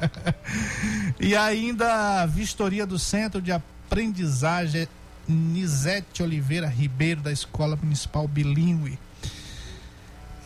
e 1.18 1.34
ainda 1.36 2.22
a 2.22 2.26
vistoria 2.26 2.86
do 2.86 2.98
Centro 2.98 3.40
de 3.40 3.52
Aprendizagem 3.52 4.88
Nisete 5.28 6.22
Oliveira 6.22 6.66
Ribeiro, 6.66 7.20
da 7.20 7.32
Escola 7.32 7.78
Municipal 7.80 8.26
Bilíngue. 8.26 8.98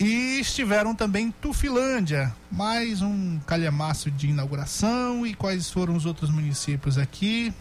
E 0.05 0.39
estiveram 0.39 0.95
também 0.95 1.29
em 1.29 1.31
Tufilândia, 1.31 2.31
mais 2.53 3.01
um 3.01 3.41
calhamaço 3.47 4.11
de 4.11 4.29
inauguração. 4.29 5.27
E 5.27 5.33
quais 5.33 5.71
foram 5.71 5.97
os 5.97 6.05
outros 6.05 6.29
municípios 6.29 6.99
aqui? 6.99 7.55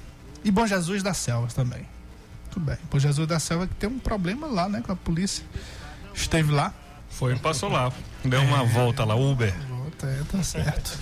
E 0.43 0.51
Bom 0.51 0.67
Jesus 0.67 1.01
das 1.01 1.15
Selvas 1.15 1.53
também. 1.53 1.87
Tudo 2.51 2.65
bem. 2.65 2.77
Bom 2.91 2.99
Jesus 2.99 3.25
da 3.29 3.39
Selva 3.39 3.65
que 3.65 3.75
tem 3.75 3.89
um 3.89 3.97
problema 3.97 4.45
lá, 4.45 4.67
né, 4.67 4.83
com 4.85 4.91
a 4.91 4.95
polícia. 4.95 5.41
Esteve 6.13 6.51
lá. 6.51 6.73
Foi, 7.09 7.33
passou 7.37 7.69
lá. 7.69 7.89
Deu 8.25 8.41
uma 8.41 8.65
volta 8.65 9.05
lá, 9.05 9.15
Uber. 9.15 9.55
Volta, 9.69 10.07
é, 10.07 10.21
tá 10.29 10.43
certo. 10.43 10.99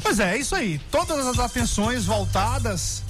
Pois 0.00 0.20
é, 0.20 0.36
é 0.36 0.38
isso 0.38 0.54
aí. 0.54 0.78
Todas 0.92 1.26
as 1.26 1.40
atenções 1.40 2.04
voltadas 2.04 3.02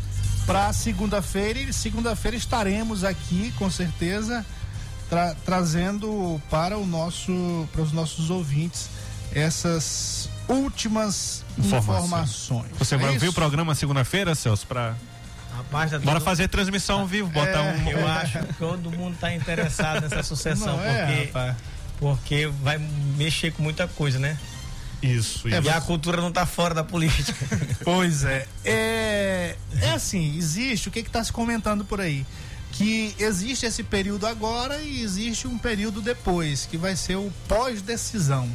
para 0.46 0.72
segunda-feira 0.72 1.58
e 1.58 1.70
segunda-feira 1.70 2.34
estaremos 2.34 3.04
aqui 3.04 3.52
com 3.58 3.70
certeza 3.70 4.42
tra- 5.08 5.34
trazendo 5.44 6.40
para 6.50 6.76
o 6.78 6.86
nosso 6.86 7.68
para 7.72 7.82
os 7.82 7.92
nossos 7.92 8.30
ouvintes 8.30 8.88
essas 9.32 10.28
últimas 10.48 11.44
informações. 11.58 12.70
Você 12.78 12.94
É 12.94 12.98
vai 12.98 13.08
ouvir 13.10 13.26
isso? 13.26 13.30
o 13.32 13.34
programa 13.34 13.74
segunda-feira, 13.74 14.34
Celso, 14.34 14.66
pra... 14.66 14.94
Rapaz, 15.56 15.90
tá 15.92 15.98
Bora 16.00 16.20
fazer 16.20 16.48
transmissão 16.48 17.00
ao 17.00 17.06
vivo, 17.06 17.28
botar 17.30 17.60
É, 17.64 17.72
um... 17.72 17.90
Eu 17.90 18.06
acho 18.08 18.38
que 18.40 18.54
todo 18.54 18.90
mundo 18.90 19.14
está 19.14 19.32
interessado 19.34 20.00
nessa 20.02 20.22
sucessão, 20.22 20.76
Não 20.76 20.84
é, 20.84 21.04
porque, 21.06 21.24
rapaz. 21.26 21.56
porque 21.98 22.46
vai 22.62 22.78
mexer 23.16 23.52
com 23.52 23.62
muita 23.62 23.86
coisa, 23.88 24.18
né? 24.18 24.36
Isso, 25.02 25.46
E 25.48 25.68
a 25.68 25.80
cultura 25.82 26.20
não 26.20 26.28
está 26.30 26.46
fora 26.46 26.74
da 26.74 26.82
política. 26.82 27.46
Pois 27.84 28.24
é. 28.24 28.46
É, 28.64 29.56
é 29.82 29.90
assim, 29.90 30.36
existe, 30.36 30.88
o 30.88 30.90
que 30.90 31.00
está 31.00 31.22
se 31.22 31.30
comentando 31.32 31.84
por 31.84 32.00
aí? 32.00 32.24
Que 32.76 33.14
existe 33.18 33.64
esse 33.66 33.82
período 33.82 34.26
agora 34.26 34.78
e 34.82 35.00
existe 35.02 35.46
um 35.46 35.56
período 35.56 36.02
depois, 36.02 36.66
que 36.66 36.76
vai 36.76 36.96
ser 36.96 37.16
o 37.16 37.32
pós-decisão. 37.48 38.50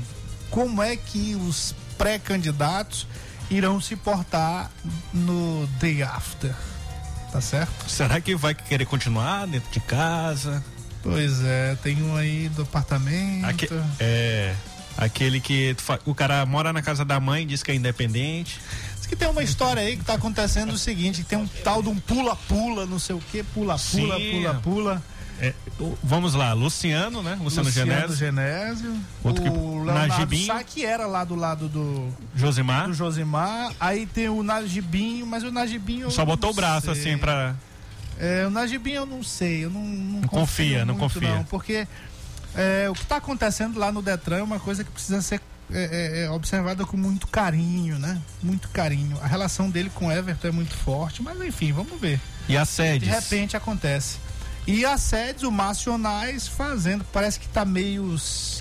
Como 0.49 0.81
é 0.83 0.95
que 0.97 1.35
os 1.35 1.73
pré-candidatos 1.97 3.07
irão 3.49 3.79
se 3.79 3.95
portar 3.95 4.69
no 5.13 5.65
day 5.79 6.03
after? 6.03 6.53
Tá 7.31 7.39
certo? 7.39 7.89
Será 7.89 8.19
que 8.19 8.35
vai 8.35 8.53
querer 8.53 8.85
continuar 8.85 9.45
dentro 9.47 9.71
de 9.71 9.79
casa? 9.79 10.63
Pois 11.01 11.41
é, 11.43 11.75
tem 11.81 12.01
um 12.03 12.15
aí 12.17 12.49
do 12.49 12.63
apartamento. 12.63 13.45
Aque- 13.45 13.69
é. 13.99 14.53
Aquele 14.99 15.39
que 15.39 15.75
o 16.05 16.13
cara 16.13 16.45
mora 16.45 16.73
na 16.73 16.81
casa 16.81 17.05
da 17.05 17.19
mãe, 17.19 17.47
diz 17.47 17.63
que 17.63 17.71
é 17.71 17.75
independente. 17.75 18.59
Diz 18.97 19.05
que 19.05 19.15
tem 19.15 19.27
uma 19.29 19.41
história 19.43 19.81
aí 19.81 19.95
que 19.97 20.03
tá 20.03 20.15
acontecendo 20.15 20.73
o 20.73 20.77
seguinte, 20.77 21.23
que 21.23 21.29
tem 21.29 21.37
um 21.37 21.47
tal 21.63 21.81
de 21.81 21.89
um 21.89 21.95
pula-pula, 21.95 22.85
não 22.85 22.99
sei 22.99 23.15
o 23.15 23.19
que, 23.31 23.41
pula-pula, 23.43 24.19
pula-pula. 24.19 25.03
É, 25.41 25.53
vamos 26.03 26.33
lá, 26.33 26.51
Luciano, 26.51 27.23
né? 27.23 27.37
Luciano, 27.41 27.71
Genésio, 27.71 28.13
Genésio. 28.17 28.93
Outro 29.23 29.41
que- 29.41 29.49
o 29.49 29.83
Leonardo 29.85 30.09
Najibinho. 30.09 30.45
Sá, 30.47 30.61
que 30.65 30.83
era 30.85 31.07
lá 31.07 31.23
do 31.23 31.33
lado 31.33 31.69
do, 31.69 32.09
Josimar. 32.35 32.87
do 32.87 32.93
Josimar. 32.93 33.71
Aí 33.79 34.05
tem 34.05 34.27
o 34.27 34.43
Najibinho, 34.43 35.25
mas 35.25 35.43
o 35.43 35.51
Najibinho. 35.51 36.11
Só 36.11 36.25
botou 36.25 36.49
não 36.49 36.51
o 36.51 36.55
braço 36.55 36.93
sei. 36.93 37.11
assim 37.13 37.17
pra. 37.17 37.55
É, 38.19 38.45
o 38.45 38.49
Najibinho 38.49 38.97
eu 38.97 39.05
não 39.05 39.23
sei, 39.23 39.63
eu 39.63 39.69
não, 39.69 39.81
não, 39.81 40.21
confio 40.23 40.39
confia, 40.41 40.79
não 40.85 40.93
muito, 40.95 41.13
confia. 41.13 41.35
Não, 41.35 41.43
porque 41.45 41.87
é, 42.55 42.89
o 42.89 42.93
que 42.93 43.03
está 43.03 43.17
acontecendo 43.17 43.79
lá 43.79 43.91
no 43.91 44.01
Detran 44.01 44.37
é 44.37 44.43
uma 44.43 44.59
coisa 44.59 44.83
que 44.83 44.91
precisa 44.91 45.21
ser 45.21 45.41
é, 45.71 46.21
é, 46.21 46.23
é, 46.23 46.29
observada 46.31 46.85
com 46.85 46.97
muito 46.97 47.27
carinho, 47.27 47.99
né? 47.99 48.19
Muito 48.41 48.69
carinho. 48.69 49.17
A 49.21 49.27
relação 49.27 49.69
dele 49.69 49.91
com 49.93 50.07
o 50.07 50.11
Everton 50.11 50.47
é 50.47 50.51
muito 50.51 50.75
forte, 50.75 51.21
mas 51.21 51.39
enfim, 51.41 51.71
vamos 51.71 51.99
ver. 51.99 52.19
E 52.47 52.57
a 52.57 52.63
De 52.63 52.69
sedes. 52.69 53.09
repente 53.09 53.55
acontece. 53.55 54.17
E 54.67 54.85
a 54.85 54.97
Sedes, 54.97 55.43
o 55.43 55.51
Macionais 55.51 56.47
fazendo, 56.47 57.03
parece 57.11 57.39
que 57.39 57.47
tá 57.47 57.65
meio 57.65 58.15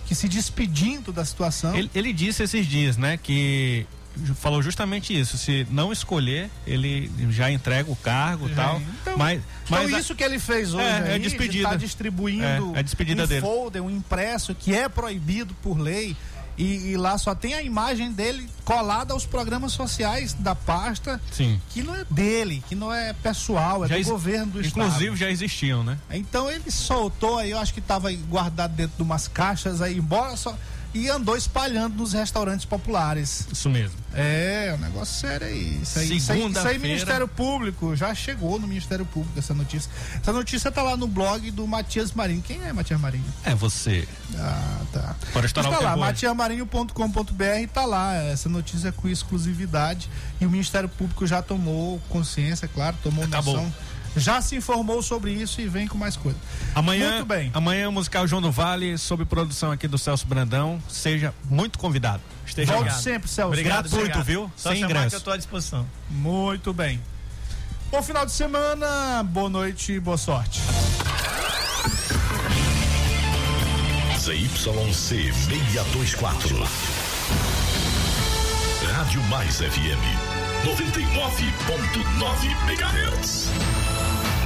que 0.06 0.14
se 0.14 0.26
despedindo 0.28 1.12
da 1.12 1.22
situação. 1.24 1.74
Ele, 1.76 1.90
ele 1.94 2.12
disse 2.14 2.42
esses 2.42 2.66
dias, 2.66 2.96
né, 2.96 3.18
que 3.18 3.86
falou 4.34 4.62
justamente 4.62 5.18
isso. 5.18 5.36
Se 5.38 5.66
não 5.70 5.92
escolher, 5.92 6.50
ele 6.66 7.10
já 7.30 7.50
entrega 7.50 7.90
o 7.90 7.96
cargo 7.96 8.46
e 8.46 8.54
Já- 8.54 8.56
tal. 8.64 8.80
Então- 9.02 9.16
mas, 9.16 9.40
Então 9.64 9.78
mas 9.82 9.92
a- 9.94 9.98
isso 10.00 10.14
que 10.14 10.22
ele 10.24 10.38
fez 10.38 10.74
hoje 10.74 10.84
É, 10.84 11.10
é 11.10 11.12
aí, 11.14 11.18
despedida. 11.18 11.64
de 11.64 11.70
tá 11.70 11.76
distribuindo 11.76 12.74
É, 12.76 12.80
é 12.80 12.82
despedida 12.82 13.24
um 13.24 13.26
dele. 13.26 13.40
folder, 13.40 13.82
um 13.82 13.90
impresso 13.90 14.54
que 14.54 14.74
é 14.74 14.88
proibido 14.88 15.54
por 15.62 15.78
lei 15.78 16.16
e, 16.56 16.90
e 16.90 16.96
lá 16.96 17.16
só 17.18 17.34
tem 17.36 17.54
a 17.54 17.62
imagem 17.62 18.10
dele 18.12 18.48
colada 18.64 19.12
aos 19.12 19.24
programas 19.24 19.72
sociais 19.72 20.34
da 20.34 20.54
pasta 20.56 21.20
Sim. 21.30 21.60
que 21.70 21.82
não 21.82 21.94
é 21.94 22.04
dele, 22.10 22.62
que 22.68 22.74
não 22.74 22.92
é 22.92 23.12
pessoal, 23.12 23.84
é 23.84 23.88
Já 23.88 23.96
do 23.98 24.04
governo 24.04 24.46
do 24.52 24.66
Inclusive 24.66 25.04
estado. 25.04 25.16
já 25.16 25.30
existiam, 25.30 25.84
né? 25.84 25.96
Então 26.10 26.50
ele 26.50 26.68
soltou 26.70 27.38
aí, 27.38 27.50
eu 27.52 27.58
acho 27.60 27.72
que 27.72 27.78
estava 27.80 28.10
guardado 28.12 28.74
dentro 28.74 28.96
de 28.96 29.02
umas 29.02 29.28
caixas 29.28 29.80
aí, 29.80 29.96
embora 29.96 30.36
só 30.36 30.56
e 30.94 31.08
andou 31.08 31.36
espalhando 31.36 31.96
nos 31.96 32.12
restaurantes 32.12 32.64
populares. 32.64 33.46
Isso 33.52 33.68
mesmo. 33.68 33.96
É, 34.14 34.74
um 34.76 34.80
negócio 34.80 35.14
sério 35.14 35.46
aí. 35.46 35.80
Isso 35.82 35.98
aí, 35.98 36.16
isso 36.16 36.32
aí, 36.32 36.50
isso 36.50 36.66
aí. 36.66 36.78
Ministério 36.78 37.28
Público, 37.28 37.94
já 37.94 38.14
chegou 38.14 38.58
no 38.58 38.66
Ministério 38.66 39.04
Público 39.04 39.38
essa 39.38 39.54
notícia. 39.54 39.90
Essa 40.20 40.32
notícia 40.32 40.72
tá 40.72 40.82
lá 40.82 40.96
no 40.96 41.06
blog 41.06 41.50
do 41.50 41.66
Matias 41.66 42.12
Marinho. 42.12 42.42
Quem 42.42 42.62
é 42.64 42.72
Matias 42.72 43.00
Marinho? 43.00 43.24
É 43.44 43.54
você. 43.54 44.08
Ah, 44.36 44.80
tá. 44.92 45.16
Para 45.32 45.46
o 45.46 45.52
tá 45.52 45.80
lá, 45.80 45.96
matiamarinho.com.br 45.96 47.68
tá 47.72 47.84
lá, 47.84 48.14
essa 48.14 48.48
notícia 48.48 48.90
com 48.92 49.08
exclusividade 49.08 50.08
e 50.40 50.46
o 50.46 50.50
Ministério 50.50 50.88
Público 50.88 51.26
já 51.26 51.42
tomou 51.42 52.00
consciência, 52.08 52.66
claro, 52.68 52.96
tomou 53.02 53.24
Acabou. 53.24 53.56
noção. 53.56 53.74
Já 54.18 54.40
se 54.40 54.56
informou 54.56 55.02
sobre 55.02 55.30
isso 55.32 55.60
e 55.60 55.66
vem 55.68 55.86
com 55.86 55.96
mais 55.98 56.16
coisa. 56.16 56.38
Amanhã, 56.74 57.12
Muito 57.12 57.26
bem. 57.26 57.50
amanhã 57.54 57.88
o 57.88 57.92
musical 57.92 58.26
João 58.26 58.42
do 58.42 58.50
Vale, 58.50 58.96
sob 58.98 59.24
produção 59.24 59.70
aqui 59.72 59.86
do 59.88 59.96
Celso 59.98 60.26
Brandão. 60.26 60.82
Seja 60.88 61.34
muito 61.48 61.78
convidado. 61.78 62.22
Esteja 62.46 62.72
Volte 62.72 62.88
lá. 62.90 62.94
sempre, 62.94 63.28
Celso. 63.28 63.48
Obrigado, 63.52 63.88
gratuito, 63.88 64.22
viu? 64.22 64.50
Só 64.56 64.70
Sem 64.70 64.82
ingresso. 64.82 65.10
que 65.10 65.16
eu 65.16 65.20
tô 65.20 65.30
à 65.30 65.36
disposição. 65.36 65.86
Muito 66.10 66.72
bem. 66.72 67.00
Bom 67.90 68.02
final 68.02 68.26
de 68.26 68.32
semana, 68.32 69.22
boa 69.22 69.48
noite 69.48 69.92
e 69.92 70.00
boa 70.00 70.16
sorte. 70.18 70.60
ZYC 74.18 74.92
624. 74.92 76.56
Rádio 78.92 79.22
Mais 79.24 79.56
FM 79.56 80.02
99.9 80.64 82.50
MHz. 82.68 83.48